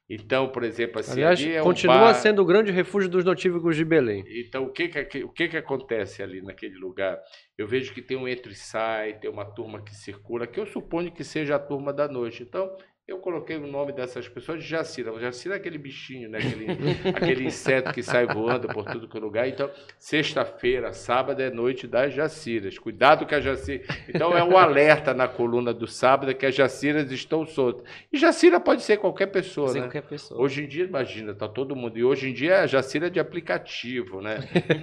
[0.10, 3.26] Então, por exemplo, assim, Aliás, ali é um continua bar- sendo o grande refúgio dos
[3.26, 4.24] notívicos de Belém.
[4.48, 7.20] Então, o que que, o que que acontece ali naquele lugar?
[7.58, 10.66] Eu vejo que tem um entra e sai, tem uma turma que circula, que eu
[10.66, 12.42] suponho que seja a turma da noite.
[12.44, 12.74] Então,
[13.08, 15.14] eu coloquei o nome dessas pessoas de Jacira.
[15.14, 16.40] O Jacira é aquele bichinho, né?
[16.40, 16.68] aquele,
[17.16, 19.48] aquele inseto que sai voando por tudo que é lugar.
[19.48, 22.78] Então, sexta-feira, sábado é noite das Jaciras.
[22.78, 23.84] Cuidado com a Jacira.
[24.10, 27.86] Então, é um alerta na coluna do sábado que as Jaciras estão soltas.
[28.12, 29.88] E Jacira pode ser qualquer pessoa, Sem né?
[29.88, 30.42] qualquer pessoa.
[30.42, 31.98] Hoje em dia, imagina, tá todo mundo.
[31.98, 34.40] E hoje em dia a Jacira é de aplicativo, né?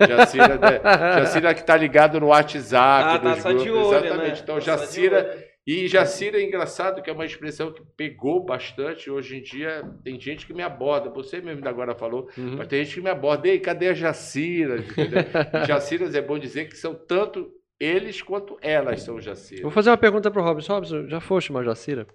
[0.09, 3.17] Jacira, de- Jacira que tá ligado no WhatsApp.
[3.17, 4.33] Ah, tá só de grupos, olho, Exatamente.
[4.33, 4.41] né?
[4.43, 5.54] Então, Tá só de Jacira.
[5.67, 9.11] E Jacira é engraçado, que é uma expressão que pegou bastante.
[9.11, 11.09] Hoje em dia tem gente que me aborda.
[11.11, 12.57] Você mesmo ainda agora falou, Uhum.
[12.59, 13.49] mas tem gente que me aborda.
[13.49, 14.77] Ei, cadê a Jacira?
[15.67, 17.51] Jaciras é bom dizer que são tanto
[17.81, 19.63] eles quanto elas são Jaciras.
[19.63, 20.75] Vou fazer uma pergunta pro Robson.
[20.75, 22.07] Robson, já foste uma Jacira?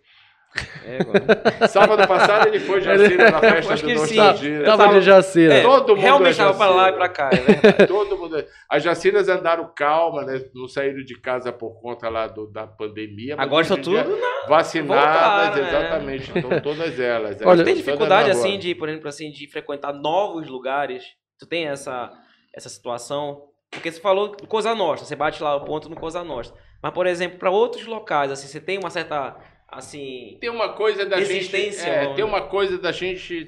[0.84, 1.68] É.
[1.68, 3.94] Sábado passado ele foi Jacira na festa Acho do.
[3.94, 4.64] Nostalgia.
[4.64, 5.54] Tava tava- de Jacira.
[5.54, 6.98] É, Todo mundo Realmente é estava para lá e Jacira.
[6.98, 7.30] para cá,
[7.78, 7.86] é.
[7.86, 8.44] Todo mundo.
[8.68, 10.42] As Jaciras andaram calma, né?
[10.56, 13.36] Não saíram de casa por conta lá do- da pandemia.
[13.38, 14.48] Agora hoje estão tudo na...
[14.48, 15.70] vacinadas, voltaram, né?
[16.16, 16.32] exatamente.
[16.36, 17.38] Então todas elas.
[17.44, 21.04] Olha, tem dificuldade assim de, por exemplo, assim, de frequentar novos lugares?
[21.40, 22.10] Tu tem essa
[22.56, 23.44] essa situação?
[23.72, 26.58] Porque você falou do Cosa Nostra, você bate lá o ponto no Cosa Nostra.
[26.82, 29.36] Mas, por exemplo, para outros locais, assim, você tem uma certa
[29.72, 31.32] assim, Tem uma coisa da gente.
[31.38, 32.16] Existência, é, mano.
[32.16, 33.48] tem uma coisa da gente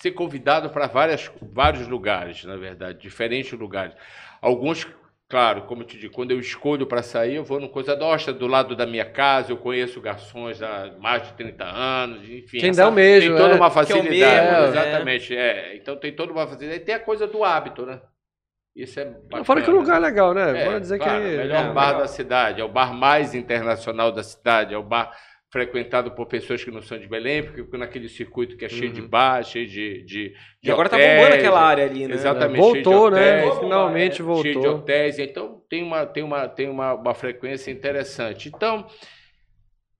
[0.00, 3.94] ser convidado para várias vários lugares, na verdade, diferentes lugares.
[4.40, 4.86] Alguns,
[5.28, 8.32] claro, como eu te digo, quando eu escolho para sair, eu vou no Coisa Nostra,
[8.32, 12.58] do lado da minha casa, eu conheço garçons há mais de 30 anos, enfim.
[12.60, 13.56] Quem essa- dá o mesmo, Tem toda é.
[13.56, 14.10] uma é facilidade.
[14.46, 14.68] mesmo, né?
[14.68, 15.76] exatamente, é.
[15.76, 16.80] Então tem toda uma facilidade.
[16.80, 18.00] E tem a coisa do hábito, né?
[18.74, 19.44] Isso é bacana.
[19.44, 20.62] Fora que o lugar é legal, né?
[20.62, 21.34] É, Bora dizer claro, que.
[21.34, 22.00] o melhor é, bar legal.
[22.02, 25.10] da cidade, é o bar mais internacional da cidade, é o bar
[25.52, 29.00] frequentado por pessoas que não são de Belém, porque naquele circuito que é cheio de
[29.00, 29.08] Uhum.
[29.08, 32.14] bar, cheio de, de, e de agora tá hotéis, bombando aquela área ali, né?
[32.14, 32.60] Exatamente.
[32.60, 33.44] Voltou, cheio de né?
[33.44, 34.62] hotéis, Finalmente cheio voltou.
[34.62, 38.48] de hotéis, então tem uma tem uma tem uma, uma frequência interessante.
[38.48, 38.86] Então,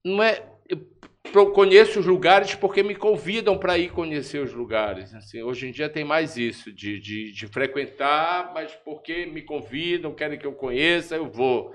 [0.04, 0.40] não é
[1.52, 5.14] conheço os lugares porque me convidam para ir conhecer os lugares.
[5.14, 10.12] Assim, hoje em dia tem mais isso, de, de, de frequentar, mas porque me convidam,
[10.14, 11.72] querem que eu conheça, eu vou.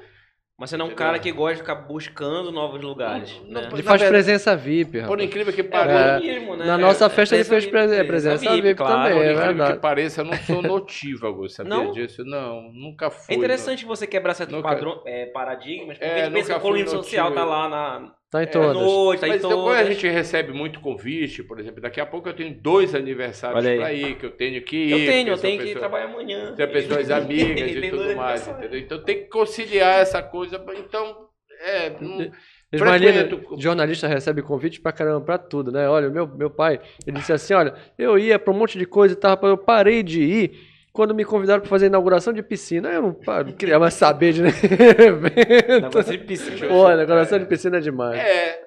[0.57, 3.67] Mas você não é um cara que gosta de ficar buscando novos lugares, Não, né?
[3.69, 5.23] não, Ele faz verdade- presença VIP, Por rapaz.
[5.23, 6.65] incrível que É, pareça, organismo, né?
[6.65, 8.93] Na nossa É, festa ele fez presença pre- VIP, presença VIP claro.
[8.95, 9.73] também, por é incrível verdade.
[9.73, 11.91] que pareça, eu não sou notívago, sabia Não?
[11.91, 12.23] disso?
[12.23, 13.35] Não, nunca fui.
[13.35, 16.57] É interessante você quebrar certos Nunca- padrão, é, paradigmas, porque É, a gente pensa que
[16.57, 17.51] o colonismo fui social tá notívago.
[17.51, 18.75] lá na Tá em É, todas.
[18.75, 19.87] noite, tá Mas em então, quando todas.
[19.87, 23.93] a gente recebe muito convite, por exemplo, daqui a pouco eu tenho dois aniversários para
[23.93, 24.91] ir, que eu tenho que ir.
[24.91, 26.53] Eu tenho, eu tenho que pessoas- trabalhar amanhã.
[26.55, 28.79] Tem pessoas amigas e tudo mais, entendeu?
[28.79, 30.61] Então tem que conciliar essa coisa.
[30.77, 31.27] Então,
[31.61, 31.91] é.
[32.01, 32.29] não-
[32.73, 35.87] Ismaelino, jornalista recebe convite pra caramba, pra tudo, né?
[35.87, 39.13] Olha, meu, meu pai, ele disse assim, olha, eu ia pra um monte de coisa
[39.13, 40.51] e tal, rapaz, eu parei de ir
[40.95, 42.89] quando me convidaram pra fazer inauguração de piscina.
[42.89, 45.81] Eu não, pá, não queria mais saber de evento.
[45.81, 46.67] Negócio de piscina.
[46.67, 48.17] Pô, inauguração de piscina é demais.
[48.17, 48.65] É.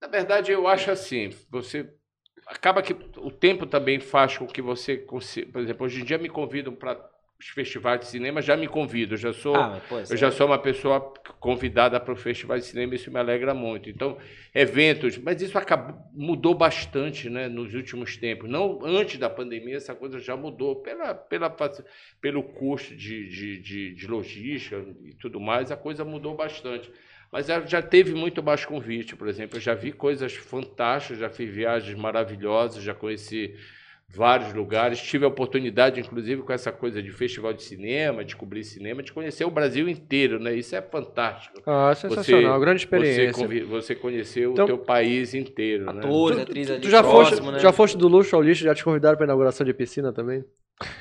[0.00, 1.90] Na verdade, eu acho assim, você
[2.46, 6.16] acaba que o tempo também faz com que você consiga, por exemplo, hoje em dia
[6.16, 6.98] me convidam para
[7.40, 9.14] os festivais de cinema já me convidam.
[9.14, 9.80] Eu já sou, Ah,
[10.10, 11.00] eu já é- sou uma pessoa
[11.38, 13.88] convidada para o festival de cinema, isso me alegra muito.
[13.88, 14.18] Então,
[14.54, 18.50] eventos, mas isso acabou, mudou bastante né, nos últimos tempos.
[18.50, 21.48] Não antes da pandemia, essa coisa já mudou pela, pela,
[22.20, 26.90] pelo custo de, de, de, de logística e tudo mais, a coisa mudou bastante.
[27.30, 29.58] Mas já- já teve muito mais convite, por exemplo.
[29.58, 33.54] Eu já vi coisas fantásticas, já fiz viagens maravilhosas, já conheci
[34.14, 35.00] vários lugares.
[35.00, 39.12] Tive a oportunidade, inclusive, com essa coisa de festival de cinema, de cobrir cinema, de
[39.12, 40.54] conhecer o Brasil inteiro, né?
[40.54, 41.60] Isso é fantástico.
[41.66, 43.32] Ah, sensacional, grande Você, experiência.
[43.42, 46.00] convi- você conheceu Então- o teu país inteiro, né?
[46.00, 47.58] Atores, Tu, atrizes ali tu já, foste, próximo, né?
[47.58, 50.44] já foste do luxo ao lixo, já te convidaram para inauguração de piscina também?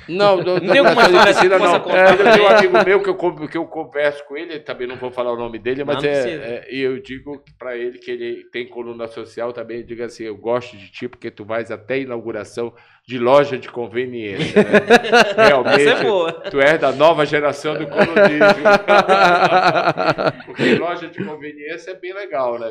[0.09, 1.95] Não, do, Não tem alguma história piscina, que possa não.
[1.95, 4.95] É, eu tenho um amigo meu que eu, que eu converso com ele, também não
[4.97, 7.99] vou falar o nome dele, mas Não, não é, é- e eu digo para ele
[7.99, 11.69] que ele tem coluna social também, diga assim, eu gosto de ti porque tu vais
[11.69, 12.73] até a inauguração
[13.07, 14.61] de loja de conveniência.
[14.63, 15.47] Né?
[15.47, 16.33] Realmente, Essa é boa.
[16.33, 18.11] tu és da nova geração do colunismo.
[20.45, 22.69] porque loja de conveniência é bem legal, né?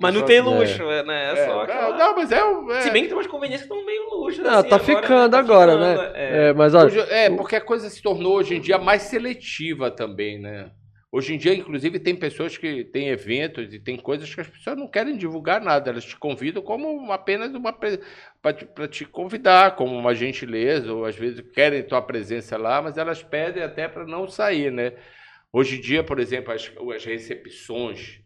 [0.00, 1.28] Mas não tem luxo, né?
[1.28, 3.68] É, É, só não, aquela- não, mas é, é Se bem que tem umas conveniências
[3.68, 4.42] que estão meio luxo.
[4.42, 6.10] Não, assim, tá agora, ficando tá agora, ficando, né?
[6.14, 6.48] é.
[6.48, 9.88] É, mas olha, Hoje- é, porque a coisa se tornou hoje em dia mais seletiva
[9.88, 10.66] também, né?
[11.10, 14.76] Hoje em dia, inclusive, tem pessoas que têm eventos e tem coisas que as pessoas
[14.76, 15.90] não querem divulgar nada.
[15.90, 21.04] Elas te convidam como apenas uma para te, pra te convidar, como uma gentileza, ou
[21.04, 24.94] às vezes querem tua presença lá, mas elas pedem até para não sair, né?
[25.52, 28.20] Hoje em dia, por exemplo, as, as recepções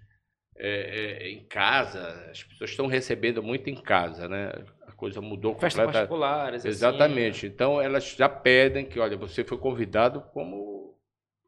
[0.56, 4.52] é, é, em casa, as pessoas estão recebendo muito em casa, né?
[4.86, 6.08] A coisa mudou Festas completamente.
[6.08, 6.60] particulares.
[6.60, 7.46] assim, Exatamente.
[7.46, 10.98] Então elas já pedem que, olha, você foi convidado como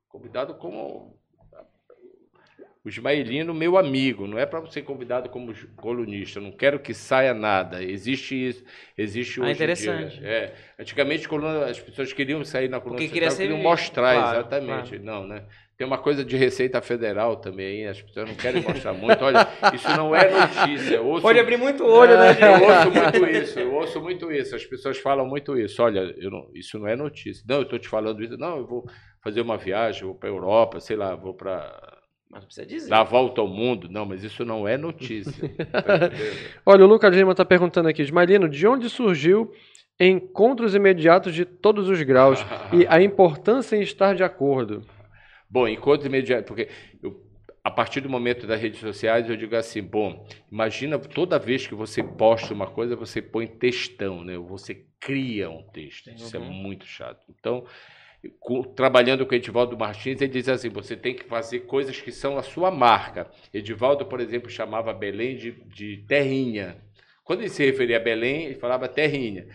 [0.08, 1.18] convidado como
[2.84, 7.32] o Ismaelino, meu amigo, não é para ser convidado como colunista, não quero que saia
[7.32, 7.82] nada.
[7.82, 8.64] Existe isso,
[8.98, 10.18] existe Ah, hoje em interessante.
[10.18, 10.28] dia.
[10.28, 10.54] É.
[10.78, 14.98] Antigamente coluna- as pessoas queriam sair na coluna Porque queria ser queriam mostrar, claro, exatamente.
[14.98, 15.44] Não, né?
[15.78, 19.24] Tem uma coisa de Receita Federal também, as pessoas não querem mostrar muito.
[19.24, 20.96] Olha, isso não é notícia.
[20.96, 24.54] Eu ouço Pode abrir muito olho, né, eu ouço muito isso, eu ouço muito isso.
[24.54, 25.82] As pessoas falam muito isso.
[25.82, 27.44] Olha, não- isso não é notícia.
[27.48, 28.36] Não, eu estou te falando isso.
[28.36, 28.84] Não, eu vou
[29.22, 31.91] fazer uma viagem, vou para a Europa, sei lá, vou para
[32.32, 32.88] Mas não precisa dizer.
[32.88, 33.88] dar a volta ao mundo.
[33.90, 35.50] Não, mas isso não é notícia.
[36.64, 39.52] Olha, o Lucas Lima tá perguntando aqui, Ismaelino, de onde surgiu
[40.00, 44.82] encontros imediatos de todos os graus e a importância em estar de acordo?
[45.48, 46.68] Bom, encontros imediatos, porque
[47.02, 47.22] eu,
[47.62, 51.74] a partir do momento das redes sociais eu digo assim, bom, imagina toda vez que
[51.74, 54.38] você posta uma coisa, você põe textão, né?
[54.38, 56.08] Você cria um texto.
[56.10, 56.46] Isso é Uhum.
[56.46, 57.20] muito chato.
[57.28, 57.66] Então,
[58.76, 62.42] trabalhando com Edivaldo Martins, ele diz assim, você tem que fazer coisas que são a
[62.42, 63.30] sua marca.
[63.52, 66.76] Edivaldo, por exemplo, chamava Belém de, de terrinha.
[67.24, 69.46] Quando ele se referia a Belém, ele falava terrinha.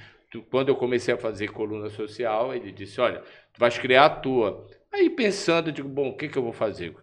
[0.50, 3.22] Quando eu comecei a fazer coluna social, ele disse, olha,
[3.54, 4.68] tu vais criar a tua.
[4.92, 6.94] Aí pensando, eu digo, bom, o que, que eu vou fazer?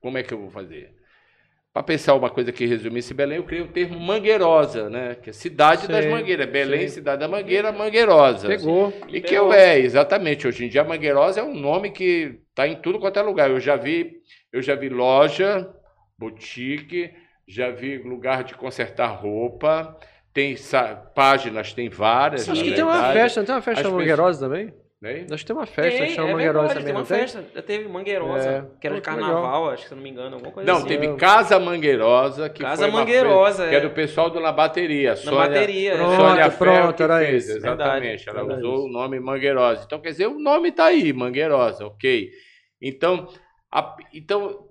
[0.00, 0.94] Como é que eu vou fazer?
[1.72, 5.14] Para pensar uma coisa que resumisse Belém, eu criei o termo mangueirosa, né?
[5.14, 6.46] Que é cidade das mangueiras.
[6.46, 6.96] Belém, sim.
[6.96, 8.46] cidade da mangueira, mangueirosa.
[8.46, 8.92] Pegou.
[9.08, 10.46] E que eu é, exatamente.
[10.46, 13.48] Hoje em dia, Mangueirosa é um nome que está em tudo quanto é lugar.
[13.48, 14.20] Eu já vi,
[14.52, 15.66] eu já vi loja,
[16.18, 17.10] boutique,
[17.48, 19.98] já vi lugar de consertar roupa,
[20.32, 20.54] tem
[21.14, 22.50] páginas, tem várias.
[22.50, 24.74] Acho que tem uma verdade, festa, não tem uma festa As Mangueirosa também?
[25.02, 25.26] Né?
[25.30, 27.06] Acho que tem uma festa Tem, que chama é Mangueirosa verdade, também, tem não uma
[27.06, 27.18] tem?
[27.18, 27.44] festa.
[27.54, 28.64] Já teve Mangueirosa, É.
[28.80, 30.86] que era de carnaval, acho que se não me engano, alguma coisa Não, assim.
[30.86, 33.78] teve Eu- Casa Mangueirosa, que Casa foi uma Mangueirosa, festa- que é.
[33.78, 35.10] é do pessoal do Na Bateria.
[35.10, 35.96] Na Sônia, bateria.
[35.96, 36.16] Pronto, é.
[36.16, 37.56] Sônia pronto, era fez, isso.
[37.58, 38.24] Exatamente.
[38.24, 39.82] Verdade, ela era usou o nome Mangueirosa.
[39.84, 42.30] Então, quer dizer, o nome está aí, Mangueirosa, ok.
[42.80, 43.28] Então,
[43.72, 44.68] a- então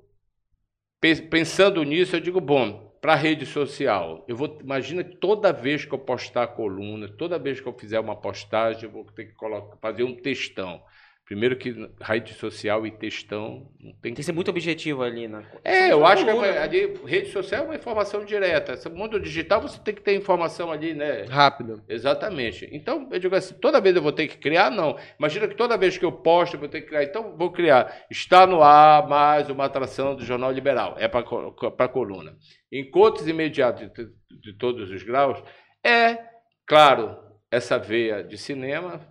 [1.02, 5.52] pe- pensando nisso, eu digo, bom, para a rede social, eu vou, imagina que toda
[5.52, 9.06] vez que eu postar a coluna, toda vez que eu fizer uma postagem, eu vou
[9.06, 10.84] ter que colocar, fazer um textão.
[11.26, 15.46] Primeiro que rede social e textão não tem Tem que ser muito objetivo ali, né?
[15.64, 16.58] é, eu acho que é- né?
[16.58, 18.74] ali, rede social é uma informação direta.
[18.74, 21.24] Esse mundo digital você tem que ter informação ali, né?
[21.30, 21.82] Rápido.
[21.88, 22.68] Exatamente.
[22.74, 24.70] Então, eu digo assim, toda vez eu vou ter que criar?
[24.70, 24.98] Não.
[25.18, 27.04] Imagina que toda vez que eu posto, eu vou ter que criar.
[27.04, 28.06] Então, vou criar.
[28.10, 30.96] Está no ar mais uma atração do Jornal Liberal.
[31.00, 32.36] É para a coluna.
[32.70, 34.08] Encontros imediatos de,
[34.42, 35.42] de todos os graus
[35.84, 36.18] é,
[36.66, 37.18] claro,
[37.50, 39.02] essa veia de cinema,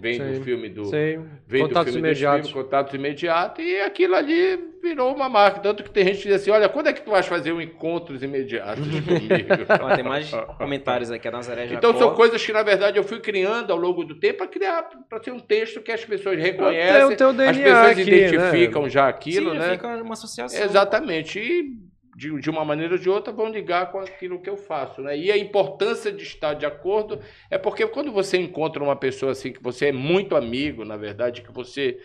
[0.00, 0.84] vem Sim, do filme do...
[0.86, 1.24] Sim.
[1.46, 2.48] Vem Contatos do filme imediatos.
[2.50, 5.60] filmes, contatos imediatos, e aquilo ali virou uma marca.
[5.60, 7.60] Tanto que tem gente que diz assim: olha, quando é que tu vais fazer um
[7.60, 9.34] encontros imediatos comigo?
[9.82, 11.78] Ó, tem mais comentários aqui, a Nazaré Jacó.
[11.78, 14.82] Então são coisas que, na verdade, eu fui criando ao longo do tempo para criar,
[15.08, 18.82] para ser um texto que as pessoas Tem reconhecem, o teu as pessoas aqui, identificam
[18.84, 18.88] né?
[18.88, 19.72] já aquilo, Sim, né?
[19.72, 20.64] fica uma associação.
[20.64, 21.38] Exatamente.
[21.38, 21.89] E
[22.20, 25.00] de, de uma maneira ou de outra, vão ligar com aquilo que eu faço.
[25.00, 25.16] Né?
[25.16, 27.18] E a importância de estar de acordo
[27.48, 31.40] é porque quando você encontra uma pessoa assim, que você é muito amigo, na verdade,
[31.40, 31.98] que você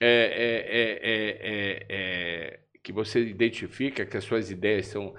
[0.00, 0.06] é,
[0.70, 5.12] é, é, é que você identifica que as suas ideias são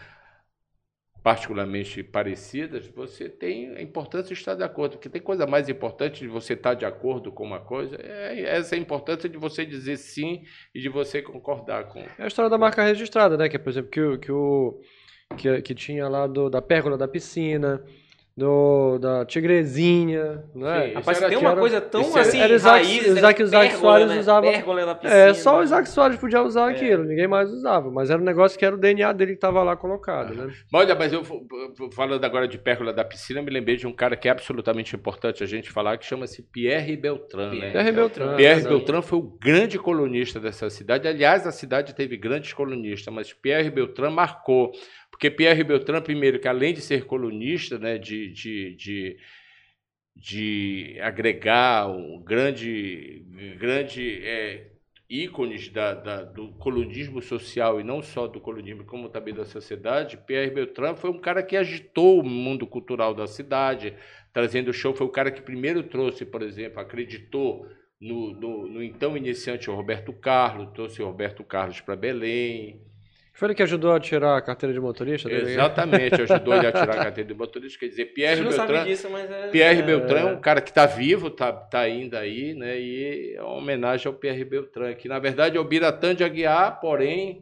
[1.22, 6.22] particularmente parecidas, você tem a importância de estar de acordo, porque tem coisa mais importante
[6.22, 9.98] de você estar de acordo com uma coisa, é essa é importância de você dizer
[9.98, 10.44] sim
[10.74, 12.00] e de você concordar com.
[12.00, 13.50] É a história da marca registrada, né?
[13.50, 14.80] Que é, por exemplo, que que, o,
[15.38, 17.84] que, que tinha lá do, da pérgola da piscina,
[18.40, 20.88] do, da Tigrezinha, né?
[20.88, 24.08] Sim, Rapaz, tem uma era, coisa tão assim, era Isaac, raiz, Isaac, Isaac pérgola, Soares
[24.08, 24.20] né?
[24.20, 24.48] usava.
[25.04, 25.64] É, só o né?
[25.66, 26.74] Isaac Soares podia usar É.
[26.74, 27.92] aquilo, ninguém mais usava.
[27.92, 30.54] Mas era um negócio que era o DNA dele que estava lá colocado, né?
[30.74, 31.22] Olha, mas eu
[31.94, 35.44] falando agora de pérgola da piscina, me lembrei de um cara que é absolutamente importante
[35.44, 37.54] a gente falar, que chama-se Pierre Beltrán.
[37.54, 37.72] Né?
[37.72, 38.36] Pierre Beltrán.
[38.38, 38.70] Pierre Sim.
[38.70, 41.10] Beltrán foi o grande colunista dessa cidade.
[41.10, 44.72] Aliás, a cidade teve grandes colunistas, mas Pierre Beltrán marcou.
[45.20, 49.18] Porque Pierre Beltrán, primeiro, que além de ser colunista, né, de, de, de,
[50.16, 53.26] de agregar um grande,
[53.60, 54.72] grande é,
[55.10, 60.18] ícones da, da- do colunismo social e não só do colunismo, como também da sociedade,
[60.18, 63.94] Pierre Beltrán foi um cara que agitou o mundo cultural da cidade,
[64.34, 64.94] trazendo o show.
[64.96, 67.66] Foi o cara que primeiro trouxe, por exemplo, acreditou
[68.00, 72.89] no, no, no então iniciante Roberto Carlos, trouxe o Roberto Carlos para Belém.
[73.40, 75.52] Foi ele que ajudou a tirar a carteira de motorista dele?
[75.52, 77.80] Exatamente, ajudou ele a tirar a carteira de motorista.
[77.80, 78.84] Quer dizer, Pierre Beltrán.
[78.84, 79.48] disso, mas é...
[79.48, 82.78] Pierre é, Beltrán é um cara que está vivo, está tá ainda aí, né?
[82.78, 86.82] E é uma homenagem ao Pierre Beltrán, que na verdade é o Biratã de Aguiar,
[86.82, 87.42] porém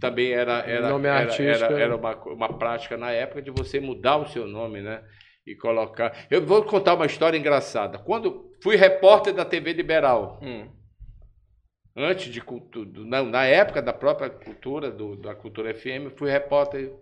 [0.00, 1.80] também era, era, Nome era, artístico, era, né?
[1.80, 5.00] era uma, uma prática na época de você mudar o seu nome, né?
[5.46, 6.12] E colocar.
[6.28, 7.98] Eu vou contar uma história engraçada.
[7.98, 10.79] Quando fui repórter da TV Liberal, Hum.
[11.96, 16.92] Antes de cultura, não, na época da própria cultura, do, da Cultura FM, fui repórter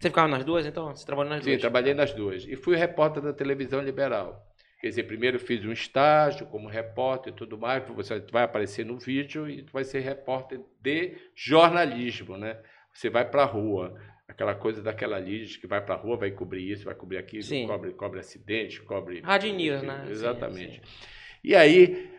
[0.00, 0.94] Você ficava nas duas, então?
[0.94, 1.60] Você trabalhou nas Sim, duas?
[1.60, 2.44] trabalhei nas duas.
[2.46, 4.46] E fui repórter da televisão liberal.
[4.80, 8.98] Quer dizer, primeiro fiz um estágio como repórter e tudo mais, você vai aparecer no
[8.98, 12.60] vídeo e vai ser repórter de jornalismo, né?
[12.92, 16.30] Você vai para a rua, aquela coisa daquela Liz que vai para a rua, vai
[16.32, 17.66] cobrir isso, vai cobrir aquilo, Sim.
[17.66, 19.20] cobre, cobre acidente, cobre...
[19.22, 20.06] Rádio News, né?
[20.10, 20.74] Exatamente.
[20.84, 21.08] Sim,
[21.42, 22.13] E aí,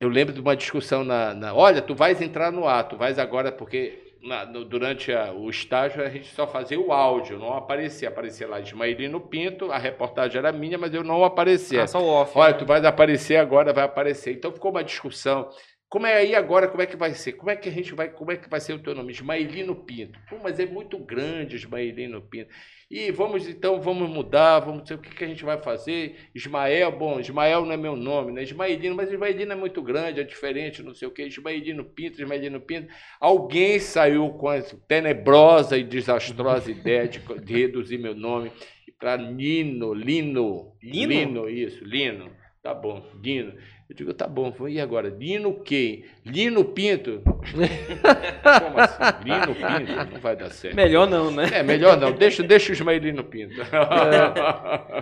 [0.00, 3.18] eu lembro de uma discussão na, na- Olha, tu vais entrar no ar, tu vais
[3.18, 7.52] agora, porque na- no- durante a- o estágio a gente só fazia o áudio, não
[7.54, 8.08] aparecia.
[8.08, 11.82] Aparecia lá Ismaelino Pinto, a reportagem era minha, mas eu não aparecia.
[11.82, 12.32] Ah, só o off.
[12.34, 12.58] Olha, né?
[12.58, 14.32] tu vais aparecer agora, vai aparecer.
[14.32, 15.48] Então ficou uma discussão.
[15.88, 17.32] Como é aí agora, como é que vai ser?
[17.32, 19.12] Como é que a gente vai, como é que vai ser o teu nome?
[19.12, 20.18] Ismaelino Pinto.
[20.28, 22.48] Pô, mas é muito grande Ismaelino Pinto.
[22.90, 26.16] E vamos então, vamos mudar, vamos ver o que, que a gente vai fazer.
[26.34, 28.42] Ismael, bom, Ismael não é meu nome, né?
[28.42, 31.24] Ismaelino, mas Ismaelino é muito grande, é diferente, não sei o quê.
[31.24, 32.92] Ismaelino Pinto, Ismaelino Pinto.
[33.20, 38.50] Alguém saiu com essa tenebrosa e desastrosa ideia de, de reduzir meu nome
[38.98, 40.72] para Nino, Lino.
[40.82, 41.12] Lino?
[41.12, 42.28] Lino, isso, Lino.
[42.60, 43.54] Tá bom, Lino.
[43.90, 45.08] Eu digo, tá bom, e agora?
[45.08, 46.04] Lino quem?
[46.24, 47.22] Lino Pinto?
[47.26, 49.02] Como assim?
[49.24, 50.12] Lino Pinto?
[50.12, 50.76] Não vai dar certo.
[50.76, 51.48] Melhor não, né?
[51.52, 52.12] É, melhor não.
[52.12, 53.56] Deixa, deixa o Ismaelino Pinto.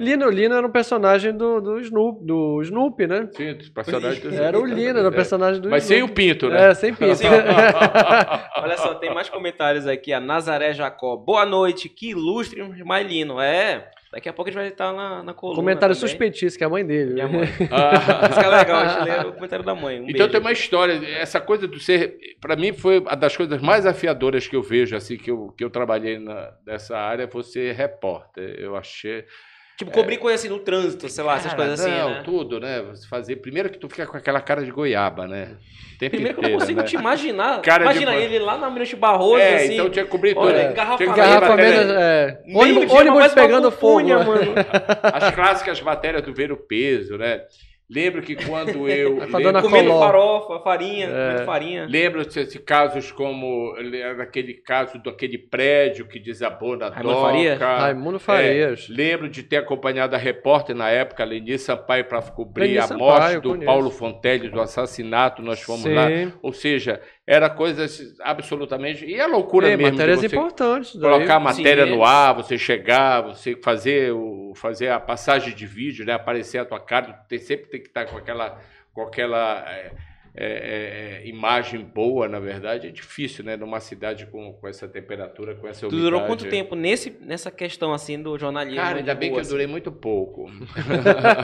[0.00, 3.28] Lino Lino era um personagem do, do, Snoop, do Snoopy, né?
[3.36, 5.14] Sim, os personagens do Era o Lino, era o É.
[5.14, 6.08] personagem do Mas sem o.
[6.08, 6.70] Pinto, né?
[6.70, 7.16] É, sem pinto.
[7.16, 7.26] Sim.
[8.56, 10.14] Olha só, tem mais comentários aqui.
[10.14, 11.14] A Nazaré Jacó.
[11.14, 13.38] Boa noite, que ilustre Mailino.
[13.38, 15.56] É, daqui a pouco a gente vai estar na, na coluna.
[15.58, 16.08] Comentário também.
[16.08, 17.14] suspeitíssimo, que é a mãe dele.
[17.14, 17.46] Minha mãe.
[17.70, 18.28] Ah.
[18.30, 20.00] Isso que é legal, a gente lê o comentário da mãe.
[20.00, 20.28] Um Então beijo.
[20.30, 24.46] tem uma história, essa coisa do ser, para mim foi uma das coisas mais afiadoras
[24.46, 28.56] que eu vejo assim que eu, que eu trabalhei na, nessa área, foi ser repórter.
[28.58, 29.24] Eu achei
[29.78, 32.22] Tipo, cobrir coisa assim no trânsito, sei lá, essas Cara, coisas assim, não, né?
[32.24, 32.82] tudo, né?
[32.90, 35.54] Você fazer primeiro que tu fica com aquela cara de goiaba, né?
[36.00, 36.86] Tempo Primeiro que eu não inteiro, consigo né?
[36.86, 37.60] te imaginar.
[37.62, 38.22] Cara de Imagina boa.
[38.24, 39.74] ele lá na Almirante Barroso, É, assim.
[39.74, 40.46] então tinha que cobrir tudo.
[40.46, 41.92] olha, Tinha que engarrafamento.
[41.92, 42.40] é.
[42.54, 43.98] Ônibus, ônibus pegando fogo.
[43.98, 44.24] pupunha, né?
[44.24, 44.54] mano.
[45.02, 47.42] As clássicas matérias do Ver o Peso, né?
[47.90, 49.22] Lembro que quando eu.
[49.22, 50.00] A lembro- Comendo Coló.
[50.00, 51.08] farofa, farinha, É.
[51.30, 51.86] comendo farinha.
[51.88, 53.74] Lembro-se de casos como
[54.20, 57.52] aquele caso daquele prédio que desabou na Raimundo Faria?
[57.54, 57.76] doca.
[57.78, 58.86] Raimundo Farias.
[58.90, 62.82] É, lembro de ter acompanhado a repórter na época, Leni Sampaio, para cobrir Leni a
[62.82, 63.64] Sampaio, morte do conheço.
[63.66, 65.40] Paulo Fontelli, do assassinato.
[65.40, 66.08] Nós fomos lá.
[66.08, 66.30] Sim.
[66.42, 67.00] Ou seja,
[67.30, 69.04] era coisas absolutamente.
[69.04, 69.84] E a loucura É, mesmo.
[69.84, 70.92] de matérias importantes.
[70.98, 71.94] Colocar a matéria Sim.
[71.94, 76.14] no ar, você chegar, você fazer, o, fazer a passagem de vídeo, né?
[76.14, 78.58] aparecer a tua cara, tu tem, sempre tem que estar com aquela,
[78.94, 79.92] com aquela é,
[80.40, 82.86] é, é, imagem boa, na verdade.
[82.86, 83.56] É difícil, né?
[83.56, 86.02] Numa cidade com, com essa temperatura, com essa Tu umidade.
[86.02, 88.80] durou quanto tempo nesse, nessa questão assim do jornalismo?
[88.80, 89.50] Cara, ainda bem que boa, eu assim?
[89.50, 90.46] durei muito pouco.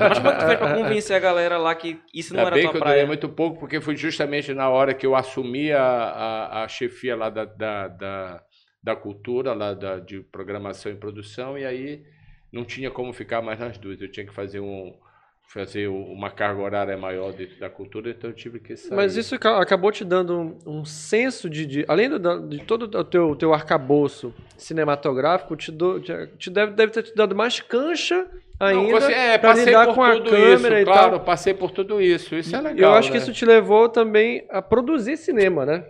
[0.05, 2.49] Mas como é que tu fez pra convencer a galera lá que isso não Ainda
[2.51, 2.95] era bem tua que eu praia?
[2.97, 7.17] durei muito pouco, porque foi justamente na hora que eu assumi a, a, a chefia
[7.17, 8.43] lá da, da, da,
[8.83, 12.03] da cultura, lá da, de programação e produção, e aí
[12.53, 14.01] não tinha como ficar mais nas duas.
[14.01, 14.95] Eu tinha que fazer um
[15.49, 18.95] fazer uma carga horária maior dentro da cultura, então eu tive que sair.
[18.97, 20.37] Mas isso ca- acabou te dando
[20.67, 25.71] um, um senso de, de- além do- de todo o teu, teu arcabouço cinematográfico, te,
[25.71, 28.27] do- te- deve, deve ter te dado mais cancha
[28.59, 31.21] ainda você- é, pra lidar por com a câmera isso, e claro, tal.
[31.21, 32.35] passei por tudo isso.
[32.35, 32.93] Isso é legal.
[32.93, 33.23] eu acho que né?
[33.23, 35.85] isso te levou também a produzir cinema, né?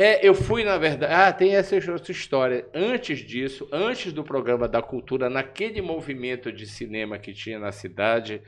[0.00, 1.12] É, eu fui, na verdade.
[1.12, 2.64] Ah, tem essa outra história.
[2.72, 8.40] Antes disso, antes do programa da cultura, naquele movimento de cinema que tinha na cidade,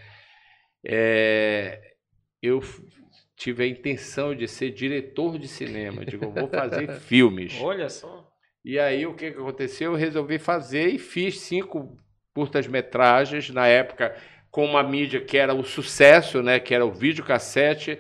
[0.85, 1.95] é,
[2.43, 2.61] eu
[3.37, 6.05] tive a intenção de ser diretor de cinema.
[6.05, 7.59] Digo, eu vou fazer filmes.
[7.61, 8.29] Olha só.
[8.65, 9.93] E aí o que, que aconteceu?
[9.93, 11.97] Eu resolvi fazer e fiz cinco
[12.35, 14.15] curtas-metragens na época
[14.51, 16.61] com uma mídia que era o sucesso, né?
[16.61, 17.99] Que era o videocassete,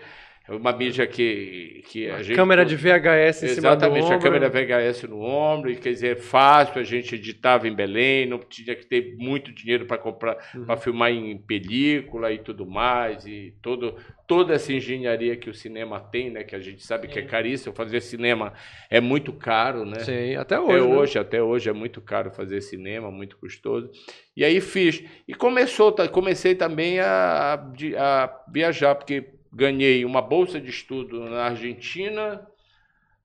[0.50, 4.48] uma mídia que, que a gente Câmera de VHS em cima do Exatamente, a câmera
[4.48, 8.84] VHS no ombro, e quer dizer, fácil, a gente editava em Belém, não tinha que
[8.84, 10.64] ter muito dinheiro para comprar, Uhum.
[10.64, 13.96] para filmar em película e tudo mais, e todo,
[14.26, 17.28] toda essa engenharia que o cinema tem, né, que a gente sabe que é Sim.
[17.28, 18.52] caríssimo, fazer cinema
[18.90, 20.00] é muito caro, né?
[20.00, 20.72] Sim, até hoje.
[20.72, 20.96] Até né?
[20.96, 23.90] hoje, até hoje é muito caro fazer cinema, muito custoso.
[24.36, 25.02] E aí fiz.
[25.28, 31.44] E começou, comecei também a, a- a viajar, porque ganhei uma bolsa de estudo na
[31.44, 32.46] Argentina,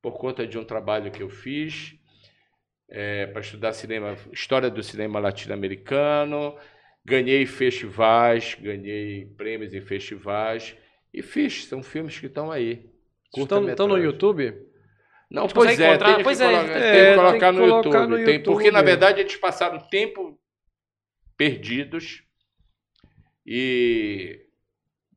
[0.02, 1.96] por conta de um trabalho que eu fiz,
[3.32, 6.58] para estudar cinema, história do cinema latino-americano.
[7.04, 10.76] Ganhei festivais, ganhei prêmios em festivais.
[11.14, 12.90] E fiz, são filmes que estão aí.
[13.36, 13.98] Estão, estão no.
[13.98, 14.54] YouTube?
[15.30, 16.16] Não, Gente pois é, encontrar?
[16.16, 18.08] tem Pois que, é, colocar, é, tem tem que que colocar no colocar YouTube.
[18.20, 18.86] no Tem- porque, na YouTube.
[18.86, 20.40] verdade, eles passaram tempo
[21.38, 22.24] perdidos
[23.46, 24.45] e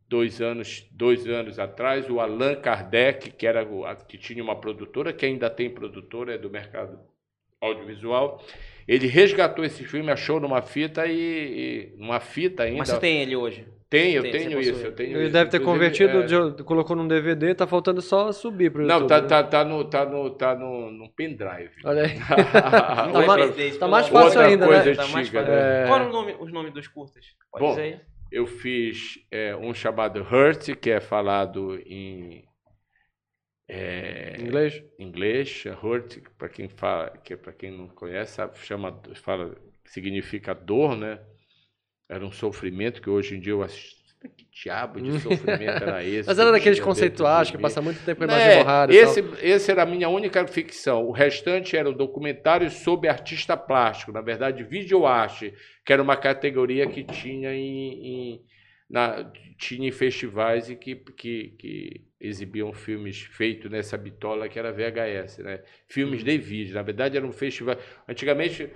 [0.08, 4.56] dois anos, dois anos atrás, o Allan Kardec, que, era o- a- que tinha uma
[4.60, 6.98] produtora, que ainda tem produtora, é do mercado
[7.60, 8.42] audiovisual,
[8.86, 12.78] ele resgatou esse filme, achou numa fita e, e numa fita ainda.
[12.78, 13.66] Mas você tem ele hoje?
[13.90, 15.32] Tem, eu tem, tenho isso, eu tenho Ele isso.
[15.32, 15.64] deve ter Inclusive,
[16.06, 19.08] convertido, é, de- colocou num DVD, tá faltando só subir pro Não, YouTube.
[19.08, 19.26] tá, né?
[19.28, 21.70] tá, tá no, tá no, tá no, no pendrive.
[21.84, 22.10] Olha aí.
[23.12, 24.94] Tá mais- isso, tá mais amor de fácil ainda, coisa né?
[24.94, 25.48] Tá mais fácil.
[25.50, 25.82] né?
[25.84, 25.86] É.
[25.86, 27.24] Qual era o nome, os nomes dos curtas?
[27.50, 28.00] Pode Bom, dizer aí?
[28.30, 32.44] Eu fiz é, um chamado Hurt, que é falado em
[33.66, 34.82] é, Inglês?
[34.98, 35.64] inglês.
[35.82, 41.20] Hurt, para quem fala, que para quem não conhece, sabe, chama, fala, significa dor, né?
[42.08, 43.97] Era um sofrimento que hoje em dia eu assisto.
[44.36, 46.28] Que diabo de sofrimento era esse?
[46.28, 49.20] Mas era que daqueles conceituais que passa muito tempo com a imagem É, borrada esse,
[49.42, 51.04] esse era a minha única ficção.
[51.04, 55.54] O restante era o documentário sobre artista plástico, na verdade, videoarte,
[55.84, 58.42] que era uma categoria que tinha em, em-
[58.90, 64.72] na- tinha em festivais e que, que, que exibiam filmes feitos nessa bitola que era
[64.72, 65.60] VHS, né?
[65.86, 66.74] Filmes de vídeo.
[66.74, 67.76] Na verdade, era um festival.
[68.08, 68.68] Antigamente,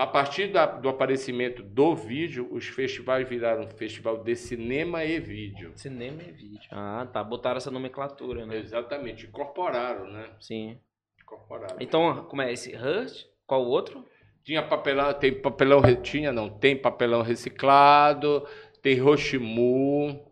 [0.00, 5.72] a partir da- do aparecimento do vídeo, os festivais viraram festival de cinema e vídeo.
[5.76, 6.68] Cinema e vídeo.
[6.70, 7.22] Ah, tá.
[7.22, 8.56] Botaram essa nomenclatura, né?
[8.56, 10.30] Exatamente, incorporaram, né?
[10.40, 10.78] Sim.
[11.22, 11.76] Incorporaram.
[11.78, 12.74] Então, como é esse?
[12.74, 13.26] Hurt?
[13.46, 14.04] Qual o outro?
[14.42, 18.46] Tinha papelão, tem papelão, tinha não, tem papelão reciclado,
[18.80, 20.24] tem Roshimu,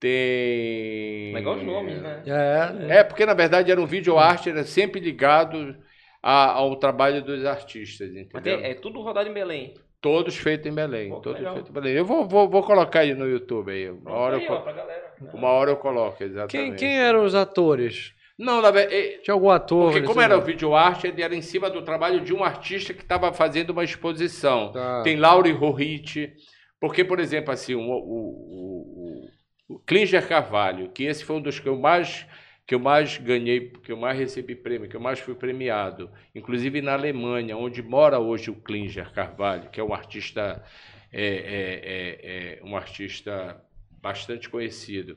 [0.00, 1.34] tem...
[1.34, 2.22] Legal os nomes, né?
[2.26, 5.76] É, É, porque na verdade era um vídeo arte, era sempre ligado
[6.22, 8.58] a- ao trabalho dos artistas, entendeu?
[8.60, 9.74] tem- é tudo rodado em Belém.
[10.00, 11.92] Todos feitos em Belém, Pô, todos feitos em Belém.
[11.94, 15.36] Eu vou, vou, vou colocar aí no YouTube aí, uma Pronto, hora, aí, eu, ó,
[15.36, 16.76] uma hora eu coloco, Quem, exatamente.
[16.78, 18.12] quem eram os atores?
[18.38, 19.92] Não, na verdade, Tinha algum ator?
[19.92, 22.92] porque como era o vídeo arte, ele era em cima do trabalho de um artista
[22.92, 24.72] que estava fazendo uma exposição.
[24.72, 25.02] Tá.
[25.02, 26.32] Tem Lauri Rohit,
[26.80, 29.28] porque, por exemplo, assim, o, o,
[29.68, 32.26] o, o Klinger Carvalho, que esse foi um dos que eu mais
[32.66, 36.80] que eu mais ganhei, que eu mais recebi prêmio, que eu mais fui premiado, inclusive
[36.80, 40.64] na Alemanha, onde mora hoje o Klinger Carvalho, que é um artista
[41.12, 43.60] é, é, é, é um artista
[44.00, 45.16] bastante conhecido.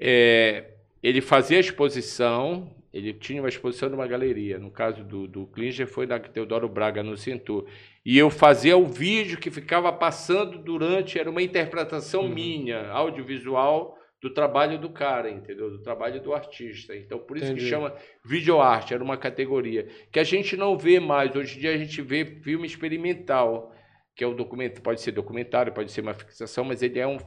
[0.00, 4.58] É, ele fazia exposição, ele tinha uma exposição numa galeria.
[4.58, 7.66] No caso do, do Klinger, foi na Teodoro Braga, no Centur.
[8.04, 12.34] E eu fazia o vídeo que ficava passando durante, era uma interpretação Uhum.
[12.34, 15.70] minha, audiovisual, do trabalho do cara, entendeu?
[15.70, 16.96] Do trabalho do artista.
[16.96, 17.64] Então, por isso Entendi.
[17.64, 17.94] que chama
[18.24, 19.86] videoarte, era uma categoria.
[20.10, 21.36] Que a gente não vê mais.
[21.36, 23.70] Hoje em dia a gente vê filme experimental,
[24.16, 27.18] que é o documento, pode ser documentário, pode ser uma fixação, mas ele é um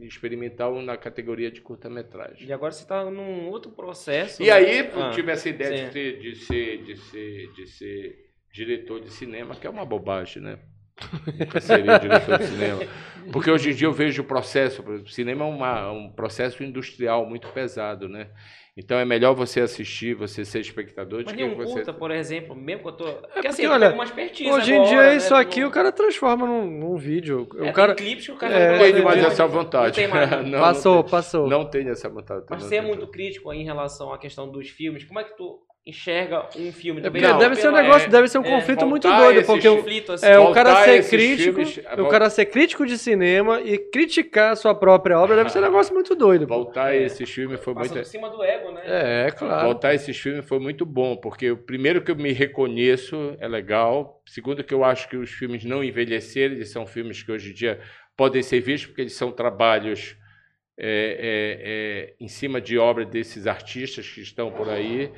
[0.00, 2.48] experimental na categoria de curta-metragem.
[2.48, 4.42] E agora você tá num outro processo.
[4.42, 4.52] E né?
[4.52, 5.92] aí eu Ah, tive essa ideia sim.
[5.92, 8.16] de ser, de, ser, de, ser, de ser
[8.54, 10.58] diretor de cinema, que é uma bobagem, né?
[11.60, 12.80] Seria diretor de cinema.
[13.32, 16.10] Porque hoje em dia eu vejo o processo, por exemplo, o cinema é uma, um
[16.10, 18.28] processo industrial muito pesado, né?
[18.80, 21.72] Então é melhor você assistir, você ser espectador de Mas que nenhum você.
[21.72, 23.04] curta, por exemplo, mesmo que eu tô.
[23.04, 25.90] Porque, porque, assim, olha, uma expertise Hoje em agora, dia, né, isso aqui o cara
[25.90, 27.48] transforma num, num vídeo.
[27.58, 29.26] É, o cara tem clipes que o cara É, não Tem mais né?
[29.28, 29.86] essa vontade.
[29.88, 30.46] Não tem mais.
[30.46, 31.48] Não, passou, não tem, passou.
[31.48, 32.44] não tem essa vontade.
[32.48, 35.02] Mas você é muito crítico aí em relação à questão dos filmes.
[35.04, 35.58] Como é que tu
[35.88, 37.00] enxerga um filme?
[37.00, 39.08] É Também porque Não, deve ser um negócio, é- deve ser um é, conflito muito
[39.08, 40.26] doido, porque o, conflito, assim.
[40.26, 44.56] é, o cara ser crítico, filmes- o cara ser crítico de cinema e criticar a
[44.56, 46.46] sua própria obra deve ser um negócio muito doido.
[46.46, 47.02] Voltar É.
[47.04, 48.04] esse filme foi Passa muito.
[48.04, 48.82] por cima do ego, né?
[48.84, 49.64] É, claro.
[49.66, 54.22] Voltar esses filmes foi muito bom, porque o primeiro que eu me reconheço é legal.
[54.26, 57.54] Segundo que eu acho que os filmes não envelheceram, eles são filmes que hoje em
[57.54, 57.80] dia
[58.16, 60.16] podem ser vistos, porque eles são trabalhos
[60.80, 61.58] é, é,
[62.10, 65.10] é, em cima de obra desses artistas que estão por aí.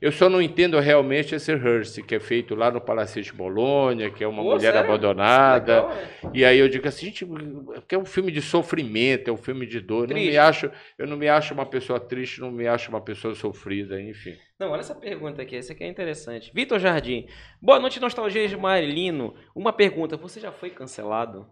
[0.00, 4.22] Eu só não entendo realmente esse Hearst, que é feito lá no Palacete Bolonha, que
[4.22, 4.80] é uma Pô, mulher sério?
[4.80, 5.86] abandonada.
[5.86, 6.30] Legal, né?
[6.34, 9.66] E aí eu digo assim, gente, porque é um filme de sofrimento, é um filme
[9.66, 10.10] de dor.
[10.10, 13.00] Eu não me acho, eu não me acho uma pessoa triste, não me acho uma
[13.00, 14.36] pessoa sofrida, enfim.
[14.58, 16.50] Não, olha essa pergunta aqui, essa aqui é interessante.
[16.54, 17.26] Vitor Jardim.
[17.60, 19.34] Boa noite, nostalgia de Marilino.
[19.54, 21.46] Uma pergunta, você já foi cancelado?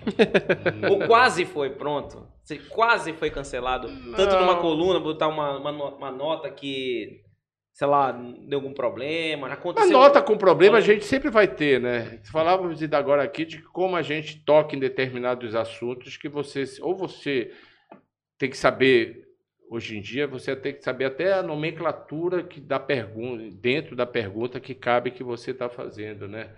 [0.90, 2.26] Ou quase foi, pronto?
[2.42, 3.88] Você quase foi cancelado?
[4.16, 4.60] Tanto numa Não.
[4.60, 7.22] coluna, botar uma, uma, uma nota que,
[7.72, 9.90] sei lá, deu algum problema, A aconteceu...
[9.90, 12.20] nota com problema a gente sempre vai ter, né?
[12.30, 16.96] Falávamos ainda agora aqui de como a gente toca em determinados assuntos que você, ou
[16.96, 17.52] você
[18.38, 19.28] tem que saber,
[19.70, 24.04] hoje em dia, você tem que saber até a nomenclatura que da pergunta, dentro da
[24.04, 26.50] pergunta que cabe que você está fazendo, né?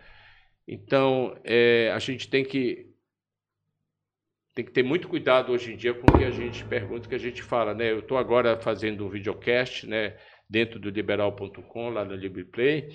[0.66, 2.90] Então, é, a gente tem que
[4.54, 7.08] tem que ter muito cuidado hoje em dia com o que a gente pergunta, o
[7.08, 7.90] que a gente fala, né?
[7.90, 10.14] Eu estou agora fazendo um videocast, né?
[10.52, 12.90] Dentro do liberal.com, lá no LibrePlay,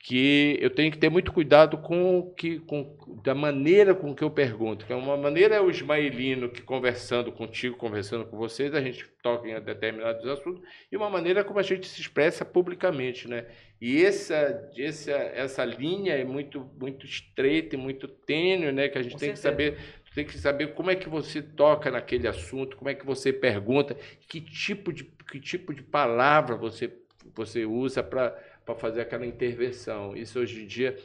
[0.00, 4.22] que eu tenho que ter muito cuidado com o que, com, da maneira com que
[4.22, 4.86] eu pergunto.
[4.86, 9.04] Que é uma maneira é o Ismaelino que conversando contigo, conversando com vocês, a gente
[9.22, 13.46] toca em determinados assuntos, e uma maneira como a gente se expressa publicamente, né?
[13.80, 18.88] E essa, essa, essa linha é muito, muito estreita e muito tênue, né?
[18.88, 19.72] Que a gente Com tem que certeza.
[19.72, 23.32] saber tem que saber como é que você toca naquele assunto, como é que você
[23.32, 23.96] pergunta,
[24.26, 26.92] que tipo de, que tipo de palavra você,
[27.36, 28.34] você usa para
[28.76, 30.16] fazer aquela intervenção.
[30.16, 30.96] Isso hoje em dia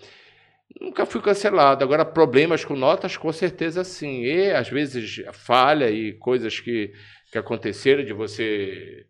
[0.82, 1.84] nunca fui cancelado.
[1.84, 4.24] Agora, problemas com notas, com certeza sim.
[4.24, 6.92] E às vezes falha e coisas que,
[7.32, 9.06] que aconteceram de você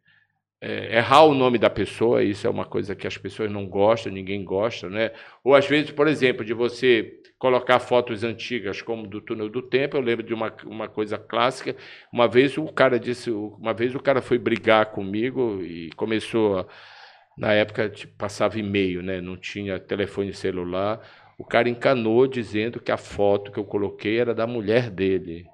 [0.60, 4.12] é, errar o nome da pessoa, isso é uma coisa que as pessoas não gostam,
[4.12, 5.12] ninguém gosta, né?
[5.46, 9.98] Ou às vezes, por exemplo, de você colocar fotos antigas como do túnel do tempo.
[9.98, 11.76] Eu lembro de uma, uma coisa clássica.
[12.10, 16.66] Uma vez o cara disse, uma vez o cara foi brigar comigo e começou a,
[17.38, 19.20] na época tipo, passava e-mail, né?
[19.20, 21.02] Não tinha telefone celular.
[21.38, 25.46] O cara encanou dizendo que a foto que eu coloquei era da mulher dele.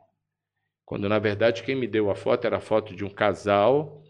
[0.85, 4.03] Quando na verdade quem me deu a foto era a foto de um casal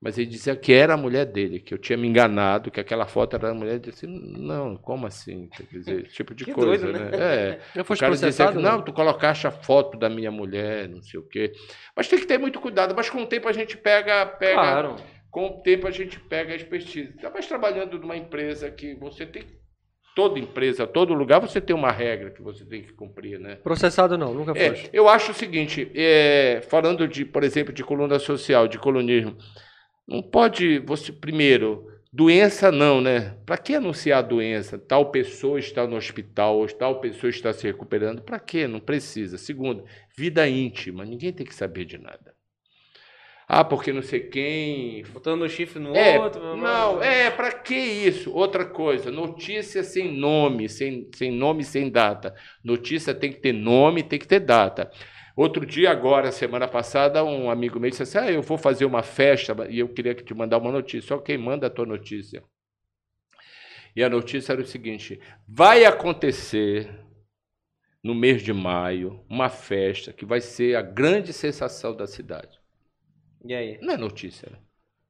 [0.00, 3.06] mas ele dizia que era a mulher dele, que eu tinha me enganado, que aquela
[3.06, 3.74] foto era da mulher.
[3.74, 5.48] Eu disse, não, como assim?
[5.48, 7.10] Quer dizer, esse tipo de coisa, doido, né?
[7.10, 7.18] né?
[7.18, 7.60] É.
[7.74, 8.82] Eu O cara dizia processado, que, não?
[8.82, 11.52] tu colocaste a foto da minha mulher, não sei o quê.
[11.96, 12.94] Mas tem que ter muito cuidado.
[12.94, 14.96] Mas com o tempo a gente pega, pega Claro.
[15.30, 17.14] com o tempo a gente pega a expertise.
[17.32, 19.44] Mais trabalhando numa empresa que você tem,
[20.14, 23.56] toda empresa, todo lugar, você tem uma regra que você tem que cumprir, né?
[23.56, 24.90] Processado não, nunca É, foi.
[24.92, 29.36] eu acho o seguinte, é, falando de, por exemplo, de coluna social, de colunismo,
[30.06, 33.36] não pode você primeiro doença não, né?
[33.44, 34.78] Para que anunciar doença?
[34.78, 38.22] Tal pessoa está no hospital, ou tal pessoa está se recuperando.
[38.22, 38.66] Para quê?
[38.66, 39.36] Não precisa.
[39.36, 39.84] Segundo,
[40.16, 42.34] vida íntima, ninguém tem que saber de nada.
[43.48, 46.56] Ah, porque não sei quem Botando o chifre no é, outro.
[46.56, 48.32] não, é, para que isso?
[48.32, 52.34] Outra coisa, notícia sem nome, sem, sem nome, sem data.
[52.64, 54.90] Notícia tem que ter nome, tem que ter data.
[55.36, 59.02] Outro dia, agora, semana passada, um amigo meu disse assim: ah, eu vou fazer uma
[59.02, 61.14] festa e eu queria que te mandar uma notícia.
[61.14, 62.42] Ok, manda a tua notícia.
[63.94, 66.88] E a notícia era o seguinte: vai acontecer
[68.02, 72.58] no mês de maio uma festa que vai ser a grande sensação da cidade.
[73.44, 73.78] E aí?
[73.82, 74.48] Não é notícia.
[74.50, 74.58] né?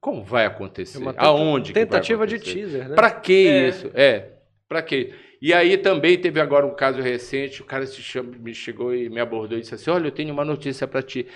[0.00, 0.98] Como vai acontecer?
[0.98, 2.94] É uma Aonde que Tentativa de teaser, né?
[2.96, 3.68] Para que É.
[3.68, 3.90] isso?
[3.94, 4.32] É,
[4.68, 5.14] para quê?
[5.40, 9.08] E aí também teve agora um caso recente, o cara se chama- me chegou e
[9.10, 11.26] me abordou e disse assim: "Olha, eu tenho uma notícia para ti.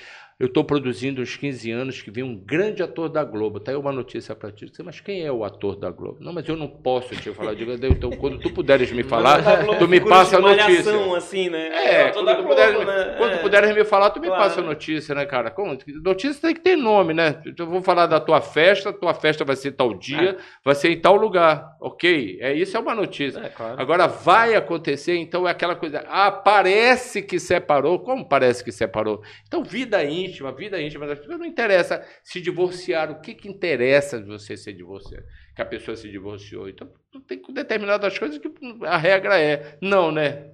[0.40, 3.60] Eu estou produzindo uns 15 anos que vem um grande ator da Globo.
[3.60, 4.72] Tá aí uma notícia para ti.
[4.82, 6.16] Mas quem é o ator da Globo?
[6.18, 7.50] Não, mas eu não posso te falar.
[7.52, 9.42] Eu digo, então, quando tu puderes me falar,
[9.78, 11.14] tu me passa a notícia.
[11.14, 11.68] assim, né?
[11.68, 13.14] É, o quando, tu, Globo, puderes, né?
[13.18, 13.36] quando É.
[13.36, 14.42] tu puderes me falar, tu me Claro.
[14.42, 15.50] passa a notícia, né, cara?
[15.50, 15.76] Como?
[16.02, 17.42] Notícia tem que ter nome, né?
[17.58, 20.98] Eu vou falar da tua festa, tua festa vai ser tal dia, vai ser em
[20.98, 22.38] tal lugar, ok?
[22.40, 23.40] É isso é uma notícia.
[23.40, 23.78] É, claro.
[23.78, 26.02] Agora vai acontecer, então é aquela coisa.
[26.08, 27.98] Ah, parece que separou.
[27.98, 29.20] Como parece que separou?
[29.46, 33.10] Então, vida íntima, vida íntima das pessoas não interessa se divorciar.
[33.10, 35.24] O que, que interessa de você ser divorciado?
[35.54, 36.68] Que a pessoa se divorciou.
[36.68, 36.90] Então,
[37.26, 38.50] tem determinadas coisas que
[38.84, 39.78] a regra é.
[39.80, 40.50] Não, né?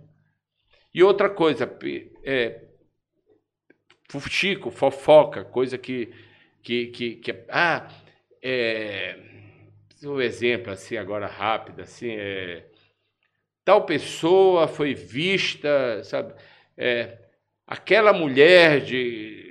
[0.94, 1.70] E outra coisa,
[2.24, 2.64] é,
[4.08, 6.12] fuxico, fofoca, coisa que.
[6.62, 7.88] que, que, que ah,
[8.42, 9.18] é,
[10.04, 12.66] um exemplo assim, agora rápido, assim, é
[13.66, 16.32] tal pessoa foi vista, sabe?
[16.78, 17.18] É,
[17.66, 19.45] aquela mulher de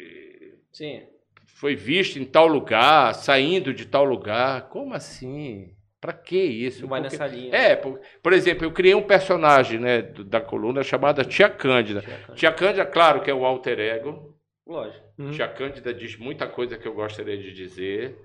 [0.76, 1.04] Sim.
[1.46, 4.68] foi vista em tal lugar, saindo de tal lugar.
[4.68, 5.74] Como assim?
[6.02, 6.82] Para que isso?
[6.82, 7.56] Não vai Porque- nessa linha.
[7.56, 12.04] É, por, por exemplo, eu criei um personagem né, da coluna chamada Tia Cândida.
[12.36, 14.36] Tia Cândida, claro que é o alter ego.
[14.68, 15.06] Lógico.
[15.18, 15.32] Hum.
[15.32, 18.18] Tia Cândida diz muita coisa que eu gostaria de dizer.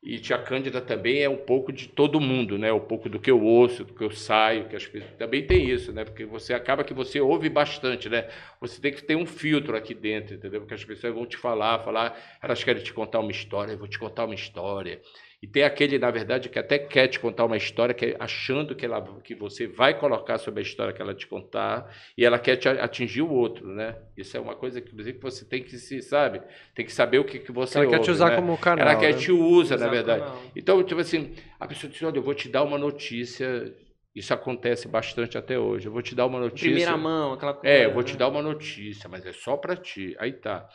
[0.00, 2.72] E Tia Cândida também é um pouco de todo mundo, né?
[2.72, 5.12] Um pouco do que eu ouço, do que eu saio, que as pessoas...
[5.16, 6.04] também tem isso, né?
[6.04, 8.28] Porque você acaba que você ouve bastante, né?
[8.60, 10.60] Você tem que ter um filtro aqui dentro, entendeu?
[10.60, 13.88] Porque as pessoas vão te falar, falar, elas querem te contar uma história, eu vou
[13.88, 15.00] te contar uma história.
[15.40, 18.74] E tem aquele, na verdade, que até quer te contar uma história, que é achando
[18.74, 22.40] que, ela, que você vai colocar sobre a história que ela te contar, e ela
[22.40, 23.94] quer te atingir o outro, né?
[24.16, 26.42] Isso é uma coisa que, inclusive, você tem que se, sabe?
[26.74, 28.34] Tem que saber o que, que você Ela quer ouve, te usar né?
[28.36, 28.88] como canal.
[28.88, 29.18] Ela quer né?
[29.18, 30.50] te usa, na Exato, verdade.
[30.56, 33.72] Então, tipo assim, a pessoa diz, olha, eu vou te dar uma notícia,
[34.16, 36.66] isso acontece bastante até hoje, eu vou te dar uma notícia.
[36.68, 37.72] Primeira mão, aquela coisa.
[37.72, 38.18] É, eu vou te né?
[38.18, 40.16] dar uma notícia, mas é só para ti.
[40.18, 40.68] Aí tá.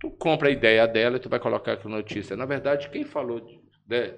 [0.00, 2.36] Tu compra a ideia dela e tu vai colocar aqui notícia.
[2.36, 4.14] Na verdade, quem falou, de- né?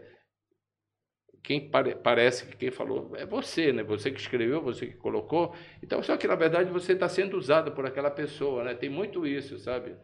[1.43, 3.83] Quem pare- parece que quem falou é você, né?
[3.85, 5.55] Você que escreveu, você que colocou.
[5.83, 8.75] Então, só que na verdade você está sendo usado por aquela pessoa, né?
[8.75, 9.95] Tem muito isso, sabe?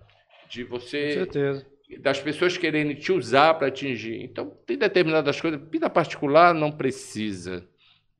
[0.48, 1.66] De Com você certeza.
[2.00, 4.22] das pessoas querendo te usar para atingir.
[4.22, 7.68] Então, tem determinadas coisas, vida particular não precisa.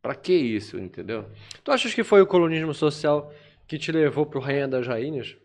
[0.01, 1.26] Para que isso, entendeu?
[1.62, 3.32] Tu achas que foi o colonismo social
[3.68, 5.36] que te levou pro Rainha das Rainhas?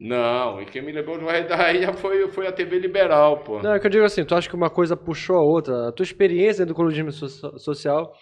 [0.00, 3.60] Não, e quem me levou no Rei da Rainha foi, foi a TV Liberal, pô.
[3.60, 5.88] Não, é que eu digo assim, tu acha que uma coisa puxou a outra?
[5.88, 8.12] A tua experiência do colonismo so- social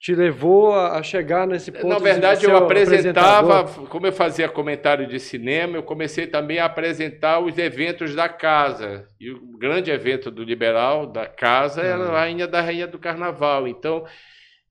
[0.00, 4.48] te levou a a chegar nesse ponto Na de verdade, eu apresentava, como eu fazia
[4.48, 9.08] comentário de cinema, eu comecei também a apresentar os eventos da casa.
[9.20, 12.08] E o grande evento do Liberal, da casa, era Hum.
[12.14, 13.66] a Rainha da Rainha do Carnaval.
[13.66, 14.04] Então,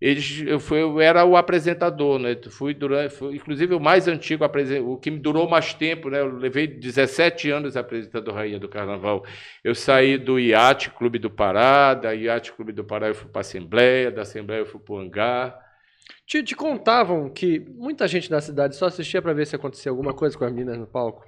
[0.06, 2.36] eles, eu, fui, eu era o apresentador, né?
[2.50, 4.44] Fui durante, fui, inclusive o mais antigo,
[4.86, 6.20] o que me durou mais tempo, né?
[6.20, 9.24] Eu levei 17 anos apresentando a Rainha do Carnaval.
[9.64, 13.40] Eu saí do Iate Clube do Pará, da Iate Clube do Pará eu fui para
[13.40, 15.58] a Assembleia, da Assembleia eu fui para o Hangar.
[16.28, 20.14] Te, te contavam que muita gente da cidade só assistia pra ver se acontecia alguma
[20.14, 21.24] coisa com as meninas no palco?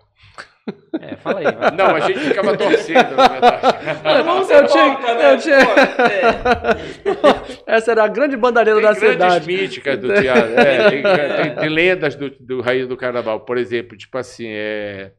[0.99, 1.45] É, fala aí.
[1.45, 1.71] vai.
[1.71, 4.23] Não, a gente ficava torcendo, na verdade.
[4.25, 5.33] Vamos Eu ser tinha- né?
[5.33, 7.34] eu tinha- é.
[7.65, 9.47] Essa era a grande bandareira Tem da grandes cidade.
[9.47, 10.53] míticas do teatro.
[10.59, 13.41] é, tem, tem- tem lendas do, do Rainha do Carnaval.
[13.41, 15.11] Por exemplo, tipo assim, é,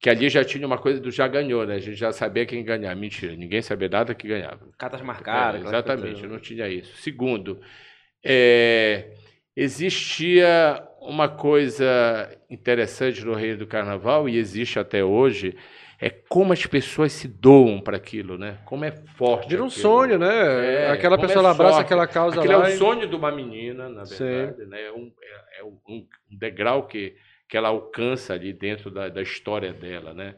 [0.00, 1.74] que ali já tinha uma coisa do já ganhou, né?
[1.74, 2.94] A gente já sabia quem ganhar.
[2.94, 4.60] Mentira, ninguém sabia nada que ganhava.
[4.78, 5.62] Cartas marcadas.
[5.62, 6.96] É, exatamente, não tinha isso.
[6.98, 7.60] Segundo,
[8.24, 9.10] é,
[9.56, 11.86] existia uma coisa
[12.50, 15.56] interessante no Reino do Carnaval, e existe até hoje,
[16.00, 18.58] é como as pessoas se doam para aquilo, né?
[18.64, 19.48] Como é forte.
[19.48, 19.80] Vira um aquilo.
[19.82, 20.84] sonho, né?
[20.84, 22.64] É, Aquela pessoa é ela abraça aquela causa Aquilo é lá.
[22.64, 24.24] o e- sonho de uma menina, na Sim.
[24.24, 24.82] verdade, né?
[24.86, 27.16] É um, é- é um- um degrau que,
[27.48, 30.36] que ela alcança ali dentro da, da história dela, né?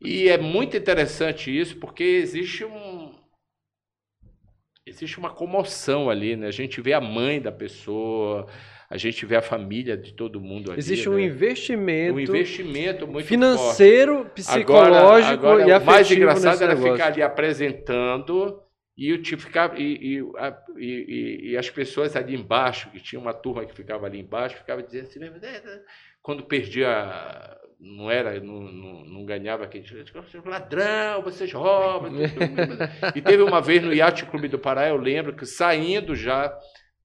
[0.00, 3.12] E é muito interessante isso, porque existe um
[4.86, 6.46] existe uma comoção ali, né?
[6.46, 8.46] A gente vê a mãe da pessoa,
[8.90, 10.80] a gente vê a família de todo mundo ali.
[10.80, 11.22] Existe um né?
[11.22, 13.28] investimento, um investimento muito forte.
[13.28, 16.92] financeiro, psicológico agora, e agora, o mais afetivo engraçado era negócio.
[16.94, 18.62] ficar ali apresentando
[18.96, 20.22] e o tipo ficar e, e,
[20.78, 24.82] e- e- as pessoas ali embaixo, que tinha uma turma que ficava ali embaixo, ficava
[24.82, 25.80] dizendo assim, mesmo, "É, é",
[26.22, 26.88] quando perdia,
[27.78, 29.84] não era, não, não, não ganhava aquele
[30.46, 32.10] ladrão, vocês roubam.
[32.10, 33.16] tudo, tudo.
[33.16, 36.56] e teve uma vez no Iate Clube do Pará, eu lembro que saindo já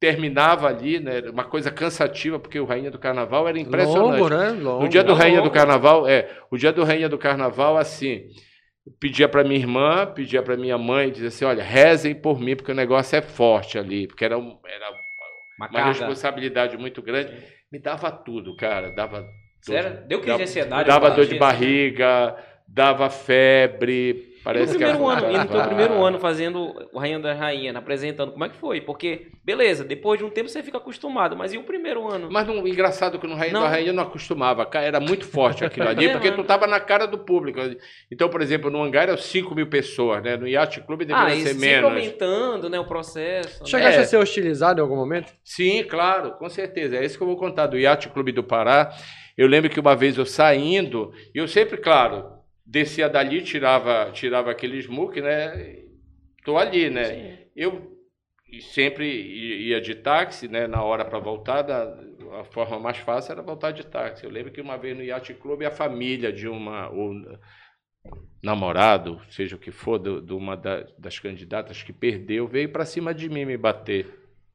[0.04, 4.20] terminava ali, né, uma coisa cansativa, porque o Rainha do Carnaval era impressionante.
[4.20, 4.50] Longo, né?
[4.50, 4.84] Longo.
[4.84, 5.54] No dia do Longo, Rainha do longo.
[5.54, 8.26] Carnaval, é, o dia do Rainha do Carnaval, assim,
[9.00, 12.74] pedia para minha irmã, pedia para minha mãe, dizia assim, olha, rezem por mim, porque
[12.74, 14.90] o negócio é forte ali, porque era, era
[15.58, 17.32] Uma uma responsabilidade muito grande.
[17.72, 19.26] Me dava tudo, cara, dava
[19.62, 20.06] Sério?
[20.06, 20.90] Deu crise de ansiedade?
[20.90, 21.40] dava dor de dia?
[21.40, 22.36] barriga,
[22.68, 27.00] dava febre, parece e no que primeiro ano, e no teu primeiro ano fazendo o
[27.00, 28.82] Rainha da Rainha, apresentando, como é que foi?
[28.82, 32.30] Porque, beleza, depois de um tempo você fica acostumado, mas e o primeiro ano?
[32.32, 33.62] Mas não, engraçado que no Rainha Não.
[33.62, 36.80] da Rainha eu não acostumava, era muito forte aquilo ali, É, porque tu tava na
[36.80, 37.60] cara do público.
[38.12, 40.36] Então, por exemplo, no hangar eram 5 mil pessoas, né?
[40.38, 41.90] No Yacht Club deveria ah, ser sempre menos.
[41.90, 43.62] aumentando, né, o processo.
[43.64, 43.70] né?
[43.70, 44.02] Chegaste É.
[44.02, 45.32] a ser hostilizado em algum momento?
[45.44, 46.98] Sim, claro, com certeza.
[46.98, 48.92] É isso que eu vou contar do Yacht Clube do Pará.
[49.38, 52.26] Eu lembro que uma vez eu saindo, e eu sempre, claro,
[52.66, 55.84] descia dali, tirava, tirava aquele smoke, né?
[56.44, 57.06] Tô ali, né?
[57.06, 57.38] Sim.
[57.56, 57.98] Eu
[58.72, 60.68] sempre ia de táxi, né?
[60.68, 61.98] Na hora para voltar, da,
[62.40, 64.24] a forma mais fácil era voltar de táxi.
[64.26, 67.14] Eu lembro que uma vez no Yacht Club a família de uma ou
[68.42, 73.14] namorado, seja o que for, de uma da- das candidatas que perdeu, veio para cima
[73.14, 74.06] de mim me bater.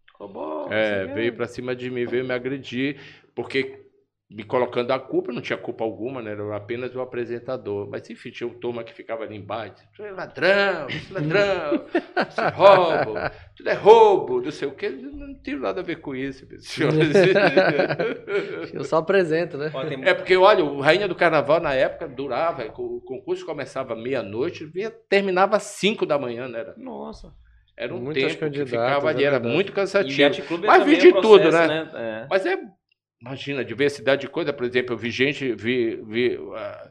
[0.06, 0.68] Ficou bom.
[0.70, 1.36] É, veio vê.
[1.36, 3.00] pra cima de mim, veio me agredir,
[3.34, 3.87] porque
[4.30, 6.32] me colocando a culpa, não tinha culpa alguma, né?
[6.32, 7.88] Era apenas o apresentador.
[7.90, 9.76] Mas enfim, tinha uma turma que ficava ali embaixo.
[9.98, 11.84] É ladrão, é ladrão,
[12.28, 13.14] você é roubo,
[13.56, 14.86] tudo é roubo, não sei o quê.
[14.86, 17.08] Eu Não tenho nada a ver com isso, senhores.
[18.74, 19.72] Eu só apresento, né?
[20.04, 24.70] É porque, olha, o Rainha do Carnaval na época durava, o concurso começava meia-noite,
[25.08, 26.60] terminava às 5 da manhã, né?
[26.60, 27.32] Era, Nossa.
[27.74, 29.54] era um Muitas tempo que ficava ali, é era verdade.
[29.54, 30.58] muito o cansativo.
[30.66, 31.90] Mas vi de um tudo, processo, né?
[31.94, 32.26] É.
[32.28, 32.58] Mas é,
[33.20, 34.52] imagina, diversidade de coisa.
[34.52, 36.90] Por exemplo, eu vi gente, vi, vi ah,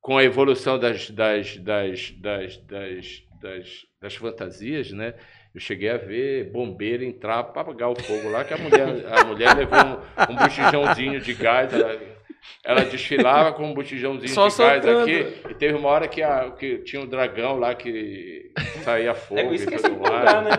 [0.00, 5.14] com a evolução das, das, das, das, das, das, das fantasias, né?
[5.54, 9.24] Eu cheguei a ver bombeiro entrar para apagar o fogo lá, que a mulher, a
[9.24, 11.72] mulher levou um, um de gás.
[11.72, 12.19] Ela,
[12.64, 15.26] ela desfilava com um botijãozinho Só de gás aqui.
[15.50, 18.50] E teve uma hora que, a, que tinha um dragão lá que
[18.82, 19.40] saía fogo.
[19.40, 20.00] É isso e que é tudo
[20.42, 20.50] né?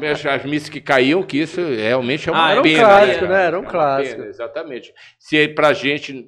[0.00, 2.78] É, as- as missas que caíam, que isso realmente é uma Ah, era um pena.
[2.84, 3.28] clássico, cara.
[3.32, 3.46] né?
[3.46, 4.16] Era um É clássico.
[4.16, 4.94] pena, exatamente.
[5.18, 6.26] Se pra gente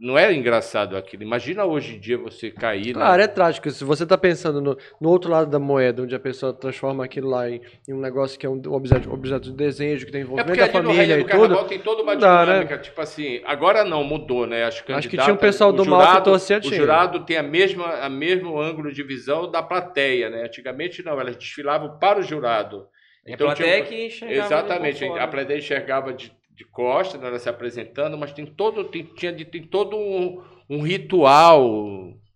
[0.00, 2.88] não era engraçado aquilo, imagina hoje em dia você cair.
[2.88, 2.92] né?
[2.94, 3.68] Claro, é trágico.
[3.70, 7.28] Se você está pensando no, no outro lado da moeda, onde a pessoa transforma aquilo
[7.28, 10.24] lá em, em um negócio que é um objeto, objeto de desejo, que tem É
[10.24, 11.64] envolvimento porque da família e tudo.
[11.64, 14.64] tem toda uma dá, dinâmica, tipo assim, agora não, mudou, né?
[14.64, 17.20] As candidatas, Acho que tinha um pessoal do o mal que jurado- torcia, O jurado
[17.26, 20.44] tem a mesma, a mesmo ângulo de visão da plateia, né?
[20.44, 22.86] Antigamente não, elas desfilavam para o jurado.
[23.26, 27.28] É a Então, plateia tinha- que enxergava Exatamente, a plateia enxergava de, de costas, né,
[27.28, 31.62] ela se apresentando, mas tem todo, tem, tinha, de- tem todo um, um ritual,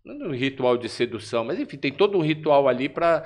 [0.04, 3.24] não é um ritual de sedução, mas enfim, tem todo um ritual ali para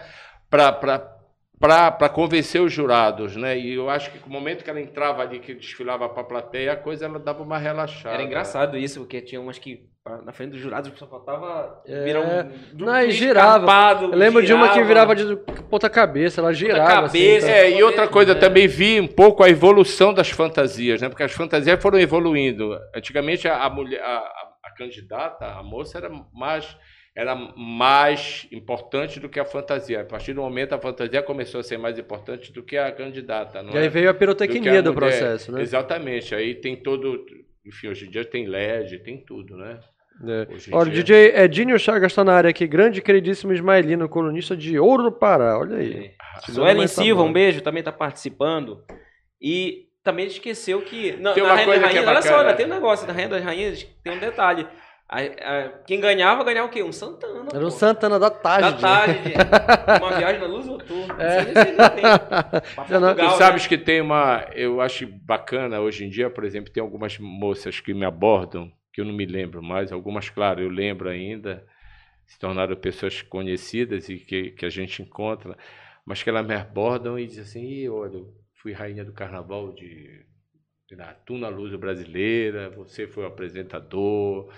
[1.59, 3.59] para convencer os jurados, né?
[3.59, 6.73] E eu acho que no momento que ela entrava ali, que desfilava para a plateia,
[6.73, 8.15] a coisa ela dava uma relaxada.
[8.15, 12.05] Era engraçado isso, porque tinha umas que ah, na frente dos jurados só faltava É.
[12.05, 12.53] virar um.
[12.75, 14.03] Não, um girava.
[14.05, 15.15] Eu lembro de uma que girava.
[15.15, 17.07] virava de ponta cabeça, ela girava.
[17.07, 17.47] assim, cabeça.
[17.47, 17.53] tá?
[17.53, 18.35] É, e outra coisa, É.
[18.35, 21.09] também vi um pouco a evolução das fantasias, né?
[21.09, 22.79] Porque as fantasias foram evoluindo.
[22.95, 26.77] Antigamente a, a mulher, a, a- a candidata, a moça era mais
[27.17, 30.03] era mais importante do que a fantasia.
[30.03, 33.63] A partir do momento a fantasia começou a ser mais importante do que a candidata,
[33.63, 33.89] não E aí é?
[33.89, 35.09] veio a Do pirotecnia a do mulher.
[35.09, 35.63] processo, né?
[35.63, 36.35] Exatamente.
[36.35, 37.25] Aí tem todo,
[37.65, 39.79] enfim, hoje em dia tem LED, tem tudo, né?
[40.29, 40.47] É.
[40.73, 44.57] Olha, o dia- DJ Edinho Chagas está na área aqui, grande e queridíssimo Ismaelino, colunista
[44.57, 46.13] de Ouro do Pará, olha aí.
[46.47, 46.51] É.
[46.53, 48.83] Suelen tá Silva, um beijo, também está participando.
[49.41, 51.13] E também esqueceu que.
[51.19, 53.07] Não, Tem na uma Rainha coisa das que é olha só, ainda tem um negócio,
[53.07, 54.67] na Rainha das Rainhas tem um detalhe.
[55.09, 56.83] A- a- quem ganhava, ganhava o quê?
[56.83, 57.49] Um Santana.
[57.53, 57.67] Era pô.
[57.67, 58.81] o Santana da Da tarde.
[58.83, 59.21] tarde,
[60.03, 61.15] uma viagem na luz noturna.
[61.23, 61.45] É.
[61.45, 63.01] Não sei se tem.
[63.01, 63.69] Não- Tu sabes né?
[63.69, 64.45] que tem uma.
[64.53, 69.01] Eu acho bacana hoje em dia, por exemplo, tem algumas moças que me abordam, que
[69.01, 71.65] eu não me lembro mais, algumas, claro, eu lembro ainda,
[72.27, 75.57] se tornaram pessoas conhecidas e que, que a gente encontra,
[76.05, 80.25] mas que elas me abordam e dizem assim: olha, eu fui rainha do carnaval de.
[80.97, 84.53] da Tuna Luz Brasileira, você foi o apresentador.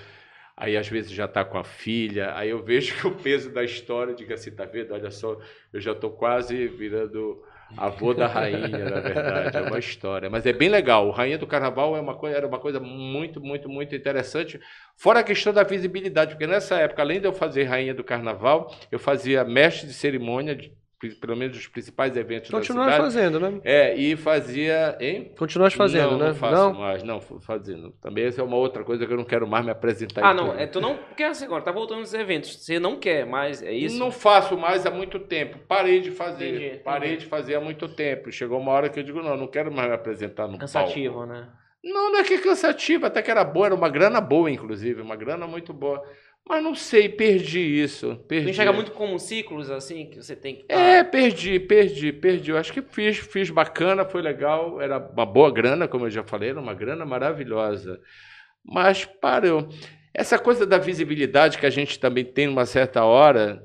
[0.61, 3.63] Aí às vezes já está com a filha, aí eu vejo que o peso da
[3.63, 4.93] história, diga assim, tá vendo?
[4.93, 5.39] Olha só,
[5.73, 7.41] eu já estou quase virando
[7.77, 10.29] avô da rainha, na verdade, é uma história.
[10.29, 11.07] Mas é bem legal.
[11.07, 14.59] O Rainha do Carnaval é uma coisa, era uma coisa muito, muito, muito interessante.
[14.97, 18.75] Fora a questão da visibilidade, porque nessa época, além de eu fazer Rainha do Carnaval,
[18.91, 20.73] eu fazia mestre de cerimônia, de,
[21.21, 23.15] pelo menos dos principais eventos Continuas da cidade.
[23.15, 23.61] fazendo, né?
[23.65, 25.33] É, e fazia, hein?
[25.39, 26.27] Continuas fazendo, não, né?
[26.29, 27.93] Não faço mais, não, fazendo.
[28.01, 30.25] Também essa é uma outra coisa que eu não quero mais me apresentar.
[30.27, 32.57] Ah, em não, é, tu não quer assim agora, tá voltando nos eventos.
[32.65, 33.99] Você não quer mais, é isso?
[33.99, 35.59] Não faço mais há muito tempo.
[35.69, 36.49] Parei de fazer.
[36.49, 36.83] Entendi, entendi.
[36.83, 38.33] Parei de fazer há muito tempo.
[38.33, 41.33] Chegou uma hora que eu digo, não, não quero mais me apresentar no Cansativo, palco.
[41.33, 41.49] né?
[41.85, 45.01] Não, não é que é cansativo, até que era boa, era uma grana boa, inclusive,
[45.01, 46.03] uma grana muito boa.
[46.47, 48.17] Mas não sei, perdi isso.
[48.17, 48.51] Tu Perdi.
[48.51, 50.65] enxerga muito como ciclos, assim, que você tem que.
[50.65, 52.51] tá- É, perdi, perdi, perdi.
[52.51, 54.81] Eu acho que fiz, fiz bacana, foi legal.
[54.81, 58.01] Era uma boa grana, como eu já falei, era uma grana maravilhosa.
[58.65, 59.69] Mas parou.
[60.15, 63.63] essa coisa da visibilidade que a gente também tem numa certa hora,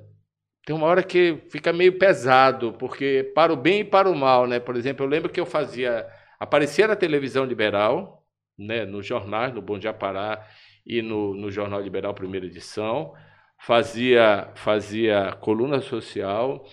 [0.65, 4.47] tem uma hora que fica meio pesado, porque para o bem e para o mal,
[4.47, 4.59] né?
[4.59, 6.07] Por exemplo, eu lembro que eu fazia,
[6.39, 8.25] aparecia na televisão liberal,
[8.57, 10.45] né, nos jornais, no Bom Dia Pará
[10.85, 13.13] e no, no Jornal Liberal Primeira Edição,
[13.57, 16.65] fazia, fazia coluna social,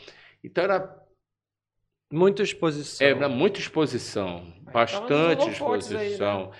[0.43, 1.01] então era,
[2.13, 3.07] Muita exposição.
[3.07, 6.05] era muita exposição, bastante holofotes aí, né?
[6.07, 6.53] exposição.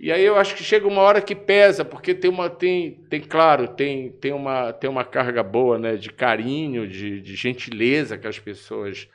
[0.00, 3.20] E aí eu acho que chega uma hora que pesa, porque tem uma, tem, tem
[3.20, 8.26] claro, tem, tem, uma, tem uma carga boa, né, de carinho, de, de gentileza que
[8.28, 9.08] as pessoas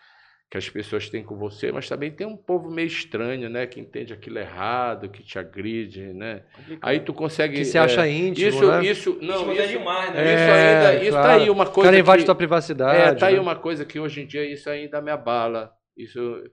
[0.53, 3.79] que as pessoas têm com você, mas também tem um povo meio estranho, né, que
[3.79, 6.43] entende aquilo errado, que te agride, né?
[6.79, 8.85] Aí tu consegue Que se é, acha íntimo, isso, né?
[8.85, 10.35] isso, não, até isso, demais, né?
[10.35, 11.41] isso É, ainda, isso tá claro.
[11.41, 12.99] aí uma O coisa cara invade que, tua privacidade.
[13.01, 13.39] é, tá aí né?
[13.39, 15.71] uma coisa que hoje em dia isso ainda me abala.
[15.97, 16.43] Isso,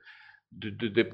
[0.50, 1.12] de- de- de-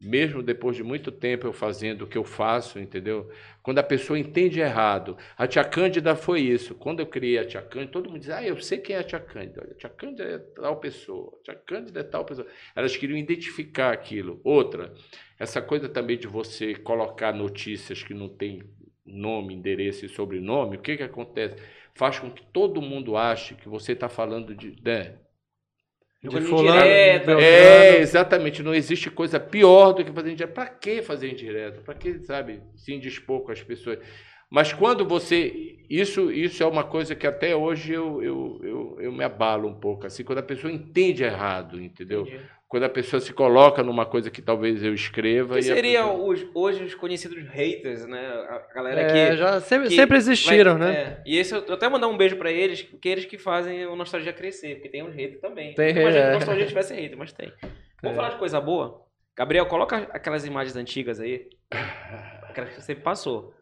[0.00, 3.30] mesmo depois de muito tempo eu fazendo o que eu faço, entendeu?
[3.62, 5.16] Quando a pessoa entende errado.
[5.36, 6.74] A tia Cândida foi isso.
[6.74, 9.04] Quando eu criei a tia Cândida, todo mundo diz, ah, eu sei quem é a
[9.04, 9.60] tia Cândida.
[9.62, 11.38] Olha, a tia Cândida é tal pessoa.
[11.40, 12.48] A tia Cândida é tal pessoa.
[12.74, 14.40] Elas queriam identificar aquilo.
[14.42, 14.94] Outra,
[15.38, 18.62] essa coisa também de você colocar notícias que não tem
[19.04, 21.56] nome, endereço e sobrenome, o que, que acontece?
[21.94, 24.76] Faz com que todo mundo ache que você está falando de.
[24.82, 25.16] Né?
[26.22, 27.32] De fulano, indireta.
[27.40, 28.62] É, exatamente.
[28.62, 30.52] Não existe coisa pior do que fazer indireta.
[30.52, 31.80] Para que fazer indireta?
[31.80, 33.98] Para que, sabe, se indispor com as pessoas?
[34.50, 35.78] Mas quando você.
[35.88, 39.74] Isso, isso é uma coisa que até hoje eu, eu, eu, eu me abalo um
[39.74, 40.06] pouco.
[40.06, 42.22] Assim, quando a pessoa entende errado, entendeu?
[42.22, 42.40] Entendi.
[42.70, 45.56] Quando a pessoa se coloca numa coisa que talvez eu escreva.
[45.56, 48.20] Que seria pessoa- os- hoje os conhecidos haters, né?
[48.28, 49.36] A galera É, que.
[49.36, 50.96] já sempre, que sempre existiram, vai- né?
[51.02, 51.22] é.
[51.26, 53.96] E esse eu eu até mandar um beijo pra eles, porque eles que fazem o
[53.96, 55.74] Nostalgia crescer, porque tem uns haters também.
[55.74, 56.30] Tem, imagina que é.
[56.30, 57.52] o Nostalgia tivesse hater, mas tem.
[58.00, 58.14] Vamos É.
[58.14, 59.04] falar de coisa boa?
[59.36, 61.48] Gabriel, coloca aquelas imagens antigas aí.
[62.44, 63.52] Aquelas que você passou.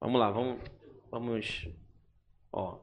[0.00, 0.58] Vamos lá, vamos.
[1.12, 1.68] Vamos.
[2.52, 2.78] Ó.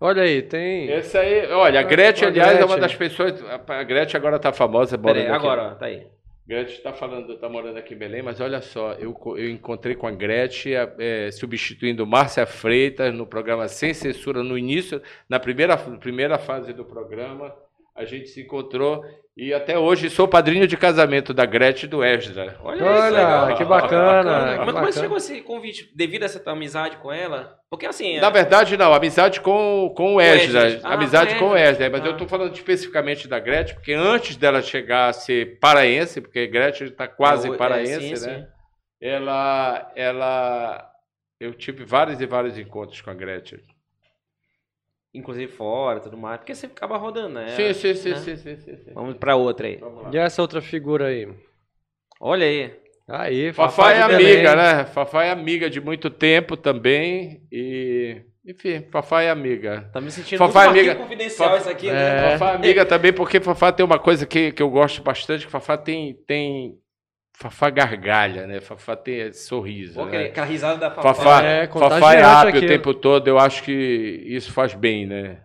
[0.00, 0.90] Olha aí, tem.
[0.90, 2.80] Essa aí, olha, a Gretchen, aliás, é uma Gretchen.
[2.80, 3.44] das pessoas.
[3.66, 5.46] A Gretchen agora tá famosa, Pera morando aí, aqui.
[5.46, 6.06] agora, ó, tá aí.
[6.46, 10.06] Gretchen está falando, está morando aqui em Belém, mas olha só, eu, eu encontrei com
[10.06, 16.38] a Gretchen eh, substituindo Márcia Freitas no programa Sem Censura no início, na primeira, primeira
[16.38, 17.54] fase do programa.
[17.98, 19.02] A gente se encontrou
[19.36, 22.56] e até hoje sou padrinho de casamento da Gretchen e do Esdra.
[22.62, 23.56] Olha, isso, Olha, legal.
[23.56, 24.22] que bacana.
[24.22, 24.92] que Mas como é que bacana.
[24.92, 25.90] chegou esse convite?
[25.96, 27.56] Devido a essa tua amizade com ela?
[27.68, 28.20] Porque assim.
[28.20, 30.20] Na verdade, não, amizade com, com o.
[30.20, 30.80] Esdra.
[30.84, 31.56] Ah, amizade com com o.
[31.56, 31.90] Esdra.
[31.90, 32.06] Mas Ah.
[32.06, 36.86] eu estou falando especificamente da Gretchen, porque antes dela chegar a ser paraense, porque Gretchen
[36.88, 38.38] está quase é, paraense, sim, né?
[38.40, 38.46] sim.
[39.00, 40.90] ela, ela,
[41.40, 43.60] eu tive vários e vários encontros com a Gretchen.
[45.14, 46.38] Inclusive fora tudo mais.
[46.38, 47.48] Porque você acaba rodando, né?
[47.48, 48.16] sim, sim, sim, né?
[48.16, 48.92] sim, sim, sim, sim.
[48.94, 49.80] Vamos pra outra aí.
[50.12, 51.28] E essa outra figura aí?
[52.20, 52.72] Olha aí.
[53.10, 54.32] Aí, Fafá é Belém.
[54.34, 54.84] amiga, né?
[54.84, 59.88] Fafá é amiga de muito tempo também e, enfim, Fafá é amiga.
[59.94, 61.92] Tá me sentindo Fafá é muito amiga- arquivo confidencial Fafá- isso aqui, É.
[61.94, 62.30] né?
[62.32, 65.50] Fafá é amiga também porque Fafá tem uma coisa que, que eu gosto bastante, que
[65.50, 66.78] Fafá tem, tem
[67.40, 68.60] Fafá gargalha, né?
[68.60, 70.24] Fafá tem sorriso, Pô, né?
[70.24, 71.14] aquela risada da Fafá.
[71.14, 73.72] Fafá, É, Fafá é hábil o tempo todo, eu acho que
[74.26, 75.44] isso faz bem, né?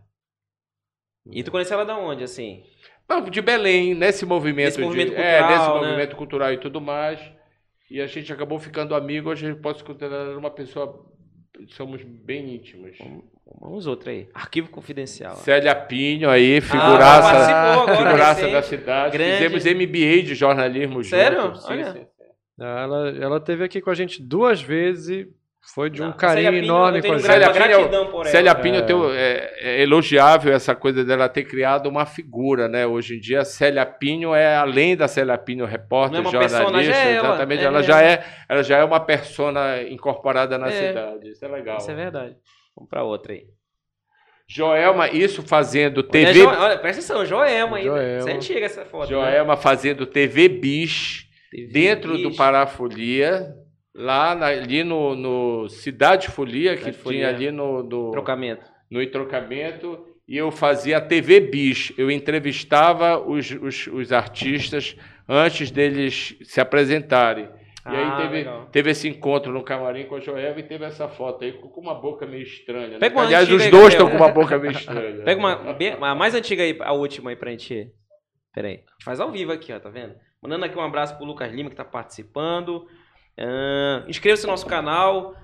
[1.32, 2.64] E tu conheceu ela da onde, assim?
[3.08, 5.88] Não, de Belém, nesse movimento, Nesse movimento de, é, cultural, nesse né?
[5.88, 7.20] movimento cultural e tudo mais.
[7.92, 11.06] E a gente acabou ficando amigo, hoje eu posso considerar ela uma pessoa,
[11.70, 12.98] somos bem íntimos.
[13.60, 14.28] Vamos outra aí.
[14.34, 15.36] Arquivo confidencial.
[15.38, 18.54] Célia Pinho aí, Ah, figuraça, participou agora, figuraça recente.
[18.54, 19.18] da cidade.
[19.18, 19.50] Grande.
[19.50, 21.56] Fizemos MBA de jornalismo Sério?
[21.56, 22.06] sim, sim.
[22.60, 25.28] Ela, ela teve aqui com a gente duas vezes e
[25.74, 27.20] foi de um Não, carinho Célia Pinho, enorme eu com tenho a.
[27.20, 28.26] Célia Pinho, gratidão por ela.
[28.30, 28.82] Célia Pinho É.
[28.82, 32.86] tem o- é, é elogiável essa coisa dela ter criado uma figura, né?
[32.86, 36.98] Hoje em dia, Célia Pinho é além da Célia Pinho, repórter, Não é jornalista, já
[36.98, 37.28] é ela.
[37.30, 37.62] exatamente.
[37.62, 40.72] É ela, já é, ela já é uma persona incorporada na É.
[40.88, 41.30] cidade.
[41.30, 41.78] Isso é legal.
[41.78, 42.36] Isso é verdade.
[42.76, 43.44] Vamos pra outra aí.
[44.48, 46.34] Joelma, isso fazendo Olha, TV.
[46.34, 47.90] Jo- olha, presta atenção, Joelma ainda.
[47.90, 48.20] Joelma.
[48.20, 49.04] Isso é antiga essa foto.
[49.10, 49.16] né?
[49.16, 52.38] Joelma fazendo TV Bis TV dentro do Bis.
[52.38, 53.54] Parafolia,
[53.94, 57.28] lá na- ali no, no Cidade Folia, que Cidade tinha Folia.
[57.30, 58.66] ali no, no, Trocamento.
[58.90, 61.92] no entrocamento, e eu fazia a TV Bis.
[61.98, 64.96] Eu entrevistava os, os, os artistas
[65.28, 67.46] antes deles se apresentarem.
[67.86, 68.66] E Ah, aí teve, legal.
[68.72, 71.94] teve esse encontro no camarim com a Joelma e teve essa foto aí com uma
[71.94, 72.98] boca meio estranha.
[72.98, 73.12] né?
[73.18, 75.22] Aliás, os dois estão com uma boca meio estranha.
[75.26, 77.92] Pega uma, bem- a mais antiga aí, a última aí pra gente.
[78.54, 78.76] Pera aí.
[78.76, 80.14] A gente faz ao vivo aqui, ó, tá vendo?
[80.42, 82.86] Mandando aqui um abraço pro Lucas Lima que tá participando.
[83.40, 85.36] Ah, Inscreva-se no nosso canal.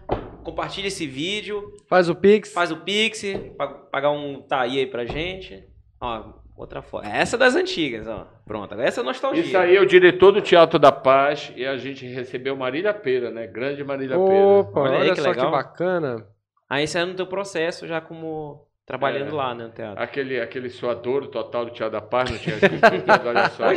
[0.44, 1.72] Compartilhe esse vídeo.
[1.90, 2.52] Faz o Pix.
[2.54, 3.24] Faz o Pix.
[3.58, 5.64] pa- Pagar um TAI aí pra gente.
[6.02, 7.08] Ó, Outra foto.
[7.08, 8.28] Essa das antigas, ó.
[8.46, 9.42] Pronto, essa é nostalgia.
[9.42, 13.32] Isso aí é o diretor do Teatro da Paz e a gente recebeu Marília Pera,
[13.32, 13.48] né?
[13.48, 14.46] Grande Marília Pera.
[14.46, 15.46] Opa, Olha olha, aí que só legal.
[15.46, 16.28] que bacana.
[16.70, 19.34] Aí esse é no teu processo já como trabalhando É.
[19.34, 20.02] lá, né, no teatro.
[20.04, 22.56] Aquele, aquele suadouro total do Teatro da Paz, não tinha
[23.24, 23.72] olha só.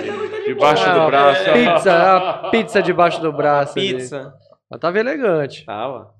[0.46, 1.44] Debaixo Ah, do braço.
[1.52, 3.78] Pizza, a pizza debaixo do braço.
[3.78, 3.92] ali.
[3.94, 4.32] Pizza.
[4.70, 5.66] Ela tava elegante.
[5.66, 6.14] Tava.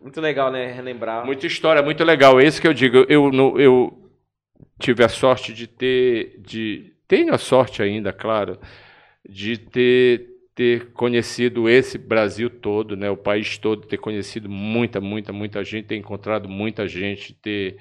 [0.00, 0.72] Muito legal, né?
[0.72, 1.24] Relembrar.
[1.26, 2.40] Muita história, muito legal.
[2.40, 4.10] Esse que eu digo, eu, no- eu
[4.78, 8.58] tive a sorte de ter, de tenho a sorte ainda, claro,
[9.28, 10.29] de ter,
[10.60, 15.86] ter conhecido esse Brasil todo, né, o país todo, ter conhecido muita, muita, muita gente,
[15.86, 17.78] ter encontrado muita gente, ter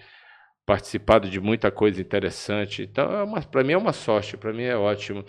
[0.66, 2.84] participado de muita coisa interessante.
[2.84, 5.26] Então, é para mim é uma sorte, para mim é ótimo.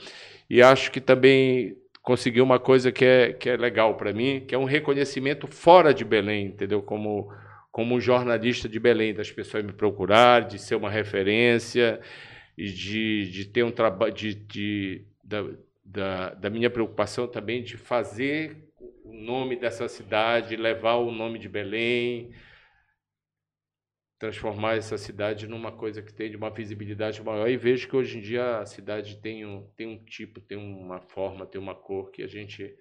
[0.49, 4.55] E acho que também consegui uma coisa que é, que é legal para mim, que
[4.55, 6.81] é um reconhecimento fora de Belém, entendeu?
[6.81, 7.33] Como
[7.73, 12.01] como jornalista de Belém, das pessoas me procurarem, de ser uma referência
[12.57, 15.45] e de, de ter um trabalho, de, de, da,
[15.91, 18.69] da, da minha preocupação também de fazer
[19.05, 22.33] o nome dessa cidade, levar o nome de Belém,
[24.19, 27.49] transformar essa cidade numa coisa que tem de uma visibilidade maior.
[27.49, 31.01] E vejo que hoje em dia a cidade tem um, tem um tipo, tem uma
[31.01, 32.73] forma, tem uma cor que a gente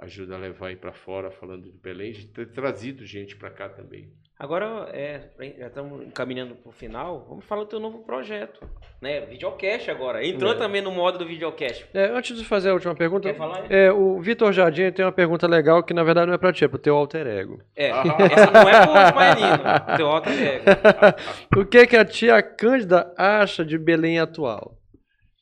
[0.00, 3.68] ajuda a levar aí para fora, falando de Belém, de ter trazido gente para cá
[3.68, 4.10] também.
[4.38, 5.28] Agora, é,
[5.58, 7.26] já estamos encaminhando pro final.
[7.28, 8.58] Vamos falar do teu novo projeto,
[8.98, 9.20] né?
[9.26, 10.24] Videocast agora.
[10.26, 10.56] Entrou É.
[10.56, 11.84] também no modo do videocast.
[11.92, 13.70] É, antes de fazer a última pergunta, Quer falar?
[13.70, 16.64] é, o Vitor Jardim tem uma pergunta legal que na verdade não é pra ti,
[16.64, 17.62] é pro teu alter ego.
[17.76, 18.02] É, Ah.
[18.32, 20.64] essa não é pro Maelino, teu alter ego.
[21.60, 24.78] O que que a tia Cândida acha de Belém atual?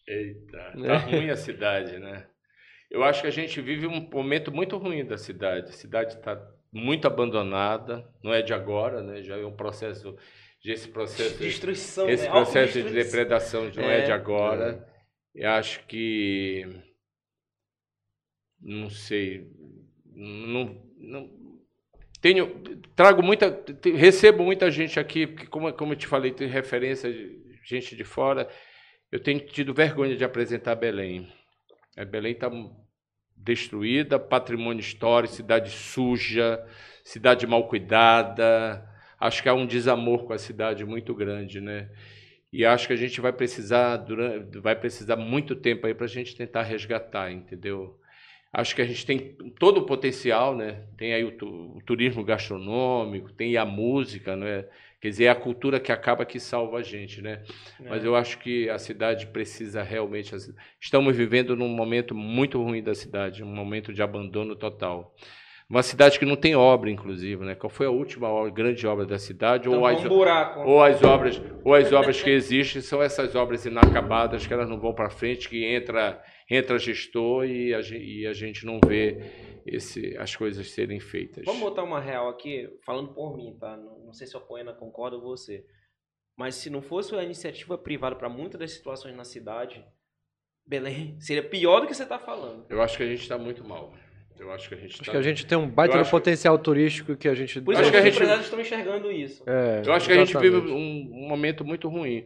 [0.09, 0.87] Eita, É.
[0.89, 2.25] tá ruim a cidade, né?
[2.91, 5.69] Eu acho que a gente vive um momento muito ruim da cidade.
[5.69, 6.41] A cidade está
[6.73, 9.23] muito abandonada, não é de agora, né?
[9.23, 10.17] Já é um processo,
[10.61, 12.31] já esse processo, Destruição, esse né?
[12.31, 14.05] processo de depredação não é, É.
[14.05, 14.87] de agora.
[15.35, 16.67] Eu acho que
[18.61, 19.51] não sei,
[20.05, 21.31] não, não
[22.21, 23.63] tenho, trago muita,
[23.95, 28.05] recebo muita gente aqui, porque como, como eu te falei, tem referência de gente de
[28.05, 28.49] fora.
[29.11, 31.29] Eu tenho tido vergonha de apresentar Belém.
[31.99, 32.49] A Belém está
[33.37, 36.65] destruída, patrimônio histórico, cidade suja,
[37.05, 38.85] cidade mal cuidada.
[39.19, 41.89] Acho que há um desamor com a cidade muito grande, né?
[42.53, 46.09] E acho que a gente vai precisar durante, vai precisar muito tempo aí para a
[46.09, 47.99] gente tentar resgatar, entendeu?
[48.53, 50.87] Acho que a gente tem todo o potencial, né?
[50.97, 54.65] Tem aí o, tu- o turismo gastronômico, tem a música, né?
[55.01, 57.43] Quer dizer, é a cultura que acaba que salva a gente, né?
[57.89, 60.35] Mas eu acho que a cidade precisa realmente.
[60.35, 65.15] a ci- Estamos vivendo num momento muito ruim da cidade, um momento de abandono total.
[65.71, 67.55] Uma cidade que não tem obra, inclusive, né?
[67.55, 69.69] Qual foi a última obra- grande obra da cidade?
[69.69, 70.61] Então, ou, as, buraco.
[70.69, 74.81] ou as obras, ou as obras que existem são essas obras inacabadas que elas não
[74.81, 76.21] vão para frente, que entra
[76.51, 79.19] entra gestor e a, e a gente não vê
[79.75, 81.45] esse, as coisas serem feitas.
[81.45, 83.77] Vamos botar uma real aqui, falando por mim, tá?
[83.77, 85.65] Não, não sei se a Poena concorda ou você.
[86.37, 89.85] Mas se não fosse a iniciativa privada para muitas das situações na cidade,
[90.67, 92.67] Belém seria pior do que você está falando.
[92.69, 93.93] Eu acho que a gente está muito mal.
[94.39, 95.13] Eu acho que a gente Acho está.
[95.13, 97.61] que a gente tem um baita acho- potencial turístico que a gente.
[97.61, 99.43] Por isso Acho que que a os gente- empresários estão enxergando isso.
[99.49, 100.73] É, Eu acho que a gente vive exatamente.
[100.73, 102.25] um, um momento muito ruim.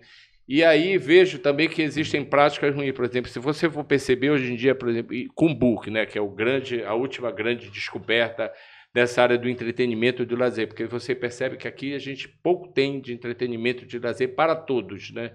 [0.49, 2.93] E aí vejo também que existem práticas ruins.
[2.93, 6.21] Por exemplo, se você for perceber hoje em dia, por exemplo, Cumbuc, né, que é
[6.21, 8.53] o grande, a última grande descoberta
[8.93, 12.69] dessa área do entretenimento e do lazer, porque você percebe que aqui a gente pouco
[12.69, 15.33] tem de entretenimento de lazer para todos, né?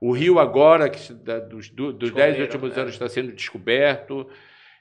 [0.00, 0.98] O Rio agora, que
[1.48, 2.80] dos, do- dos dez últimos é.
[2.80, 4.28] anos, está sendo descoberto.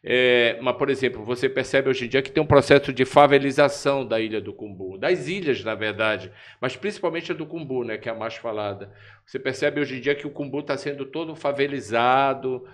[0.04, 4.06] É, mas, por exemplo, você percebe hoje em dia que tem um processo de favelização
[4.06, 8.10] da ilha do Cumbu, das ilhas, na verdade, mas principalmente a do Cumbu, né, que
[8.10, 8.92] é a mais falada.
[9.26, 12.68] Você percebe hoje em dia que o Cumbu está sendo todo favelizado,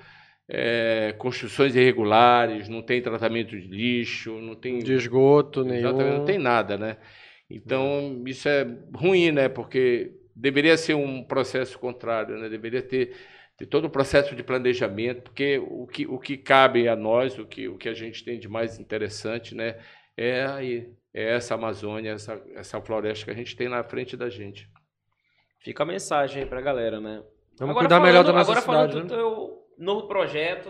[0.47, 5.91] é, construções irregulares, não tem tratamento de lixo, não tem De esgoto nenhum.
[5.91, 6.97] Não tem nada, né?
[7.49, 9.49] Então, isso é ruim, né?
[9.49, 12.47] Porque deveria ser um processo contrário, né?
[12.47, 13.13] Deveria ter,
[13.57, 17.45] ter todo o processo de planejamento, porque o que, o que cabe a nós, o
[17.45, 19.77] que, o que a gente tem de mais interessante, né?
[20.15, 24.29] É aí, é essa Amazônia, essa, essa floresta que a gente tem na frente da
[24.29, 24.69] gente.
[25.59, 27.23] Fica a mensagem aí pra galera, né?
[27.57, 28.91] Vamos Agora cuidar melhor da falando- nossa Agora cidade.
[28.93, 29.19] falando do né?
[29.19, 30.69] teu novo projeto,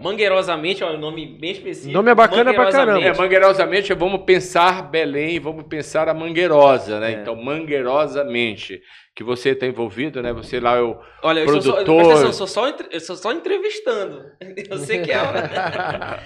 [0.00, 1.92] Mangueirosamente, ó, um nome bem específico.
[1.92, 3.00] Nome é bacana pra Mangueirosamente.
[3.02, 3.18] caramba.
[3.18, 7.12] É, mangueirosamente, vamos pensar Belém, vamos pensar a Mangueirosa, né?
[7.12, 7.14] É.
[7.16, 8.80] Então, mangueirosamente,
[9.14, 10.32] que você está envolvido, né?
[10.32, 12.00] Você lá é o Olha, eu sou só, Produtor.
[12.00, 14.24] atenção, eu sou só, eu sou só entrevistando.
[14.70, 15.16] Eu sei que é.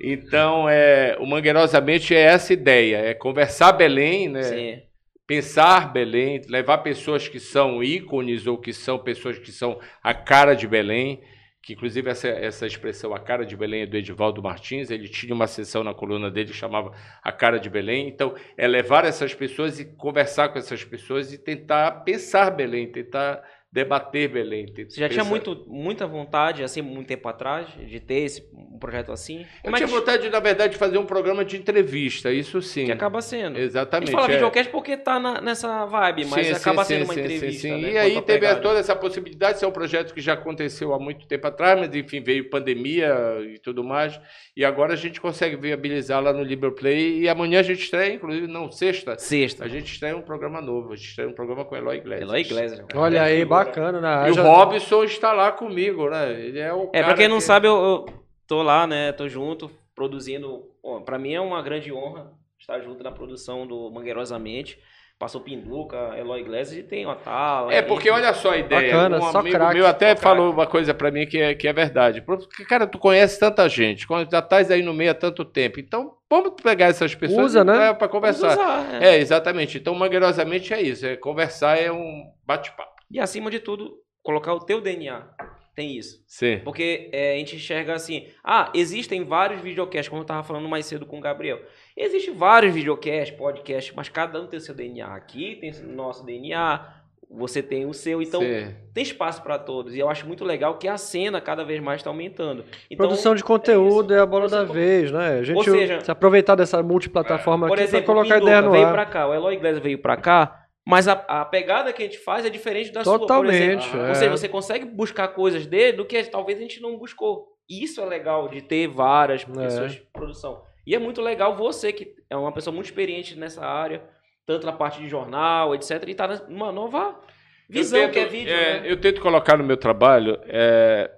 [0.00, 4.42] Então, é, o Mangueirosamente é essa ideia, é conversar Belém, né?
[4.44, 4.82] Sim.
[5.26, 10.54] pensar Belém, levar pessoas que são ícones ou que são pessoas que são a cara
[10.54, 11.20] de Belém,
[11.62, 15.34] que inclusive essa, essa expressão, a cara de Belém, é do Edivaldo Martins, ele tinha
[15.34, 18.08] uma sessão na coluna dele que chamava A Cara de Belém.
[18.08, 23.42] Então, é levar essas pessoas e conversar com essas pessoas e tentar pensar Belém, tentar
[23.70, 24.66] debater Belém.
[24.88, 29.12] Você já tinha muito, muita vontade, assim, muito tempo atrás, de ter esse, um projeto
[29.12, 29.44] assim?
[29.62, 29.94] Como eu é tinha que...
[29.94, 32.86] vontade, na verdade, de fazer um programa de entrevista, isso sim.
[32.86, 33.58] Que acaba sendo.
[33.58, 34.08] Exatamente.
[34.08, 34.34] A gente fala é.
[34.36, 37.68] videocast porque tá na, nessa vibe, mas sim, acaba sim, sendo sim, uma entrevista.
[37.68, 37.92] Sim, né?
[37.92, 38.60] E aí teve pegada.
[38.60, 41.94] toda essa possibilidade, esse é um projeto que já aconteceu há muito tempo atrás, mas
[41.94, 43.14] enfim, veio pandemia
[43.54, 44.18] e tudo mais,
[44.56, 48.46] e agora a gente consegue viabilizar lá no Liberplay, e amanhã a gente estreia, inclusive,
[48.46, 49.18] não, sexta.
[49.18, 49.64] Sexta.
[49.64, 52.28] A gente estreia um programa novo, a gente estreia um programa com Eloy Iglesias.
[52.28, 52.86] Eloy Iglesias.
[52.94, 54.28] Olha aí, bacana, né?
[54.28, 56.32] E o Robson está lá comigo, né?
[56.32, 57.44] Ele é o É, pra quem não que...
[57.44, 58.06] sabe, eu, eu
[58.46, 59.12] tô lá, né?
[59.12, 60.64] Tô junto, produzindo.
[61.04, 64.78] Para mim é uma grande honra estar junto na produção do Mangueirosamente.
[65.18, 67.74] Passou Pinduca, Eloy Iglesias e tem Otala.
[67.74, 68.94] É, porque olha só a ideia.
[68.94, 71.66] Bacana, um só amigo crack, meu até falou uma coisa para mim que é, que
[71.66, 72.22] é verdade.
[72.22, 75.80] Porque, cara, tu conhece tanta gente, já estás aí no meio há tanto tempo.
[75.80, 77.92] Então, vamos pegar essas pessoas Usa, né?
[77.94, 78.52] para conversar.
[78.52, 79.16] Usar, é.
[79.16, 79.18] é.
[79.18, 79.78] exatamente.
[79.78, 81.04] Então, mangueirosamente é isso.
[81.04, 82.97] É conversar é um bate-papo.
[83.10, 85.26] E acima de tudo, colocar o teu DNA.
[85.74, 86.22] Tem isso.
[86.26, 86.60] Sim.
[86.64, 90.86] Porque é, a gente enxerga assim, ah, existem vários videocasts, como eu estava falando mais
[90.86, 91.60] cedo com o Gabriel.
[91.96, 95.06] Existem vários videocasts, podcasts, mas cada um tem o seu DNA.
[95.06, 96.98] Aqui tem o nosso DNA,
[97.30, 98.74] você tem o seu, então Sim.
[98.94, 99.94] tem espaço para todos.
[99.94, 102.64] E eu acho muito legal que a cena cada vez mais está aumentando.
[102.90, 105.38] Então, Produção de conteúdo é, é a bola da vez, né?
[105.38, 108.86] A gente Ou seja, se aproveitar dessa multiplataforma por aqui exemplo, colocar ideia no veio
[108.86, 108.92] ar.
[108.92, 112.16] para cá, o Eloy Iglesias veio para cá, mas a, a, pegada que a gente
[112.16, 114.08] faz é diferente da Totalmente, sua, é.
[114.08, 117.46] Ou seja, você consegue buscar coisas dele do que talvez a gente não buscou.
[117.68, 119.52] E isso é legal de ter várias é.
[119.52, 120.62] pessoas de produção.
[120.86, 124.02] E é muito legal você, que é uma pessoa muito experiente nessa área,
[124.46, 127.20] tanto na parte de jornal, etc., e está numa nova
[127.68, 128.54] visão tento, que é vídeo.
[128.54, 128.90] É, né?
[128.90, 131.10] Eu tento colocar no meu trabalho é,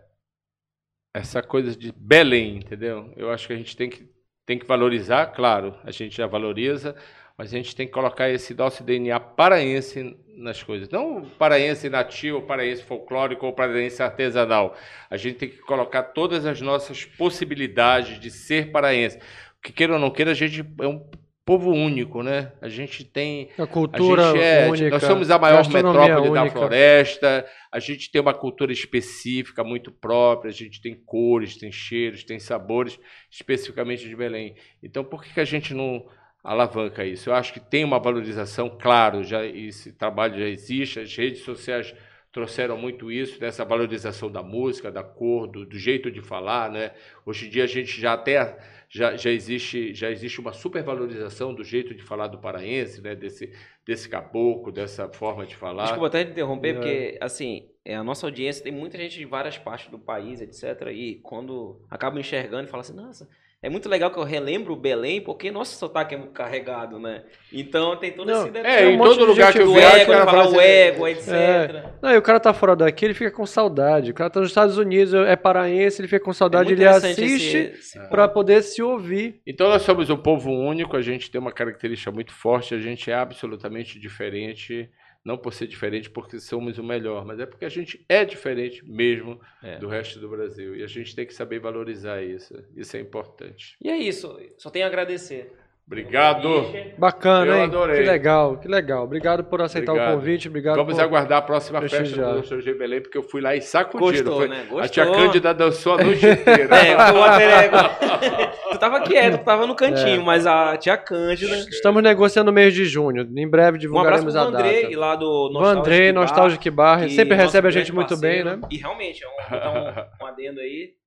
[1.15, 3.13] essa coisa de Belém, entendeu?
[3.17, 4.11] Eu acho que a gente tem que,
[4.45, 6.97] tem que valorizar, claro, a gente já valoriza,
[7.41, 10.91] mas a gente tem que colocar esse nosso DNA paraense nas coisas.
[10.91, 14.77] Não paraense nativo, paraense folclórico ou paraense artesanal.
[15.09, 19.19] A gente tem que colocar todas as nossas possibilidades de ser paraense.
[19.63, 21.03] Que queira ou não queira, a gente é um
[21.43, 22.53] povo único, né?
[22.61, 26.45] A gente tem a cultura a é, única, nós somos a maior metrópole única.
[26.45, 27.47] da floresta.
[27.73, 30.51] A gente tem uma cultura específica muito própria.
[30.51, 33.01] A gente tem cores, tem cheiros, tem sabores
[33.31, 34.57] especificamente de Belém.
[34.83, 36.05] Então, por que, que a gente não
[36.43, 37.31] alavanca isso.
[37.31, 41.95] Eu acho que tem uma valorização, claro, já esse trabalho já existe, as redes sociais
[42.33, 46.93] trouxeram muito isso, dessa valorização da música, da cor, do, do, jeito de falar, né?
[47.27, 48.57] Hoje em dia a gente já até
[48.89, 53.17] já, já existe já existe uma supervalorização do jeito de falar do paraense, né?
[53.17, 53.53] Desse
[53.85, 55.85] desse caboclo, dessa forma de falar.
[55.85, 56.73] Desculpa até te interromper, é.
[56.75, 60.89] porque assim é, a nossa audiência tem muita gente de várias partes do país, etc.
[60.93, 63.29] E quando acaba enxergando e fala assim, nossa,
[63.63, 67.25] é muito legal que eu relembro o Belém, porque nosso sotaque é muito carregado, né?
[67.53, 68.75] Então tem todo não, esse detalhe.
[68.75, 71.29] É, em um todo lugar que eu viajo, ego, cara fala o ego, etc.
[71.29, 71.85] É.
[72.01, 74.13] Não, e o cara tá fora daqui, ele fica com saudade.
[74.13, 77.75] O cara tá nos Estados Unidos, é paraense, ele fica com saudade, é ele assiste
[78.09, 79.43] para poder se ouvir.
[79.47, 83.11] Então nós somos um povo único, a gente tem uma característica muito forte, a gente
[83.11, 84.89] é absolutamente diferente
[85.25, 88.85] não por ser diferente porque somos o melhor, mas é porque a gente é diferente
[88.85, 89.79] mesmo é.
[89.79, 90.77] do resto do Brasil.
[90.77, 92.55] E a gente tem que saber valorizar isso.
[92.75, 93.77] Isso é importante.
[93.81, 94.39] E é isso.
[94.57, 95.53] Só tenho a agradecer.
[95.91, 96.73] Obrigado.
[96.97, 97.65] Bacana, hein?
[97.65, 97.97] Adorei.
[97.97, 99.03] Que legal, que legal.
[99.03, 100.15] Obrigado por aceitar obrigado.
[100.15, 100.47] o convite.
[100.47, 102.61] Obrigado Vamos por aguardar a próxima festa do Dr.
[102.61, 104.25] G Belém, porque eu fui lá e sacudiram.
[104.31, 104.67] Gostou, né?
[104.69, 104.79] Gostou.
[104.79, 106.77] A tia Cândida dançou a noite inteira.
[106.77, 110.25] é, o tu tava quieto, tu tava no cantinho, é.
[110.25, 111.57] mas a tia Cândida...
[111.57, 113.29] Estamos negociando no mês de junho.
[113.37, 114.59] Em breve divulgaremos um a data.
[114.59, 117.09] André, lá do Nostalgic André, Nostalgic Bar.
[117.09, 118.61] Sempre recebe a gente muito bem, né?
[118.71, 121.00] E realmente, é um, um, um adendo aí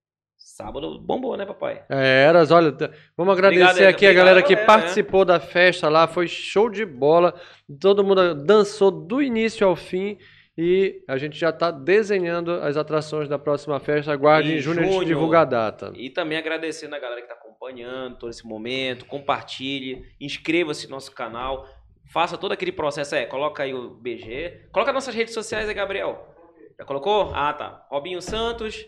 [0.43, 1.83] Sábado bombou, né, papai?
[1.89, 2.75] É, Eras, olha,
[3.15, 5.27] vamos agradecer obrigado, aqui obrigado, a galera que participou né?
[5.27, 7.33] da festa lá, foi show de bola,
[7.79, 10.17] todo mundo dançou do início ao fim
[10.57, 14.89] e a gente já está desenhando as atrações da próxima festa, aguarde em, junho, junho
[14.89, 15.93] a gente divulga a data.
[15.95, 21.11] E também agradecendo a galera que está acompanhando todo esse momento, compartilhe, inscreva-se no nosso
[21.13, 21.67] canal,
[22.11, 26.27] faça todo aquele processo, é, coloca aí o BG, coloca nossas redes sociais aí, Gabriel.
[26.77, 27.31] Já colocou?
[27.33, 27.87] Ah, tá.
[27.89, 28.85] Robinho Santos,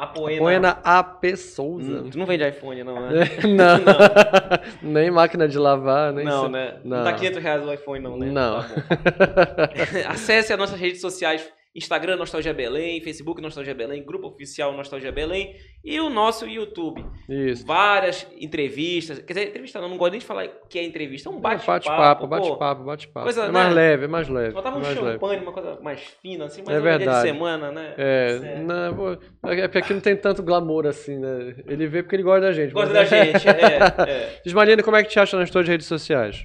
[0.00, 0.40] a Poena.
[0.40, 2.00] Poena AP Souza.
[2.00, 3.24] Hum, tu não vende iPhone, não, né?
[3.44, 3.78] não.
[3.84, 4.80] não.
[4.90, 6.78] nem máquina de lavar, nem Não, né?
[6.82, 6.98] Não.
[6.98, 8.26] não tá 500 reais o iPhone, não, né?
[8.30, 8.62] Não.
[8.62, 11.46] Tá Acesse as nossas redes sociais.
[11.74, 17.04] Instagram Nostalgia Belém, Facebook Nostalgia Belém, Grupo Oficial Nostalgia Belém e o nosso YouTube.
[17.28, 17.64] Isso.
[17.64, 19.20] Várias entrevistas.
[19.20, 21.70] Quer dizer, entrevista não, não gosto nem de falar que é entrevista, é um bate-papo.
[21.88, 23.24] Bate-papo, bate-papo, bate-papo.
[23.24, 23.74] coisa, É mais né?
[23.74, 24.52] leve, é mais leve.
[24.52, 25.12] Faltava um mais leve.
[25.12, 27.22] champanhe, uma coisa mais fina, assim, mas É hoje dia verdade.
[27.26, 27.94] de semana, né?
[27.96, 29.12] É, não, pô,
[29.48, 31.54] é porque aqui não tem tanto glamour assim, né?
[31.68, 32.72] Ele vê porque ele gosta da gente.
[32.72, 34.40] Gosta mas- da gente, é, é.
[34.44, 36.44] Ismaelino, como é que te acha nas tuas redes sociais?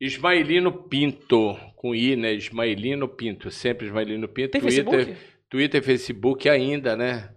[0.00, 2.32] Ismaelino Pinto, com I, né?
[2.32, 4.52] Ismaelino Pinto, sempre Ismaelino Pinto.
[4.52, 5.16] Tem Twitter, Facebook?
[5.50, 7.28] Twitter, Facebook ainda, né?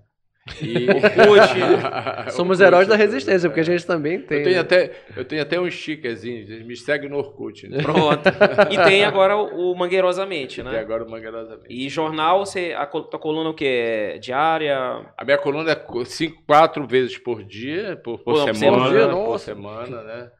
[0.61, 0.87] E...
[2.31, 4.39] Somos Orkut, heróis da resistência, porque a gente também tem.
[4.39, 4.61] Eu tenho, né?
[4.61, 7.81] até, eu tenho até um stickerzinho, me segue no Orkut, né?
[7.81, 8.29] Pronto.
[8.71, 10.79] E tem agora o o Mangueirosamente, né?
[10.79, 11.67] agora, mangarosamente.
[11.69, 14.13] E jornal, você, a tua coluna o quê?
[14.15, 14.77] É diária?
[15.17, 18.87] A minha coluna é co- cinco, quatro vezes por dia, por, por Pô, por semana,
[18.89, 20.31] semana, por semana, né?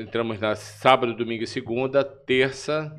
[0.00, 2.90] Entramos na sábado, domingo e segunda, terça.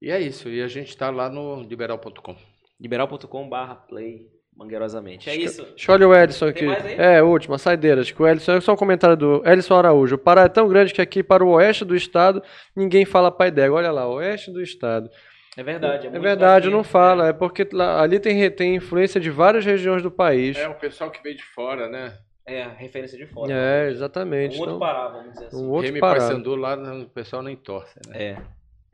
[0.00, 0.48] E é isso.
[0.48, 2.36] E a gente está lá no liberal.com.
[2.80, 4.26] liberal.com.br play
[4.56, 5.30] mangueirosamente.
[5.30, 5.64] É isso.
[5.64, 6.66] Deixa eu olhar o Edson aqui.
[6.98, 8.10] É, última, saideiras.
[8.10, 10.16] Que o Edson, só um comentário do Edson Araújo.
[10.16, 12.42] O Pará é tão grande que aqui para o oeste do estado
[12.76, 13.78] ninguém fala pai d'égua.
[13.78, 15.08] Olha lá, oeste do estado.
[15.56, 16.06] É verdade.
[16.06, 16.76] É, muito verdade, daqui.
[16.76, 17.28] não fala.
[17.28, 20.56] É porque lá- ali tem, tem influência de várias regiões do país.
[20.56, 22.16] É o pessoal que veio de fora, né?
[22.46, 23.52] É, referência de fora.
[23.52, 24.56] É, Um exatamente.
[24.58, 25.56] outro Então, Pará, vamos dizer assim.
[25.64, 26.18] um outro Remy Pará.
[26.20, 28.14] Paysandu lá, o pessoal nem torce, né?
[28.20, 28.36] É,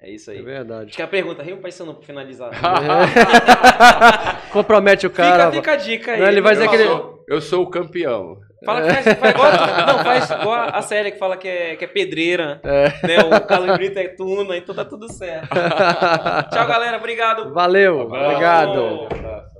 [0.01, 0.39] é isso aí.
[0.39, 0.89] É verdade.
[0.89, 2.51] Acho que a pergunta, Rio Paisano, pra finalizar.
[4.53, 5.51] Compromete o cara.
[5.51, 6.20] fica, fica a dica aí.
[6.20, 8.39] Não, ele vai dizer eu, que ele- sou, eu sou o campeão.
[8.65, 9.53] Fala que faz, faz igual,
[9.87, 12.61] não, faz igual a Célia que fala que é, que é pedreira.
[12.65, 13.19] Né?
[13.20, 15.49] O Carlos Brito é tuna, então tá tudo certo.
[16.53, 16.97] Tchau, galera.
[16.97, 17.55] Obrigado.
[17.55, 18.25] Valeu, Abraço.
[18.25, 18.81] obrigado.
[18.83, 19.57] Um abraço.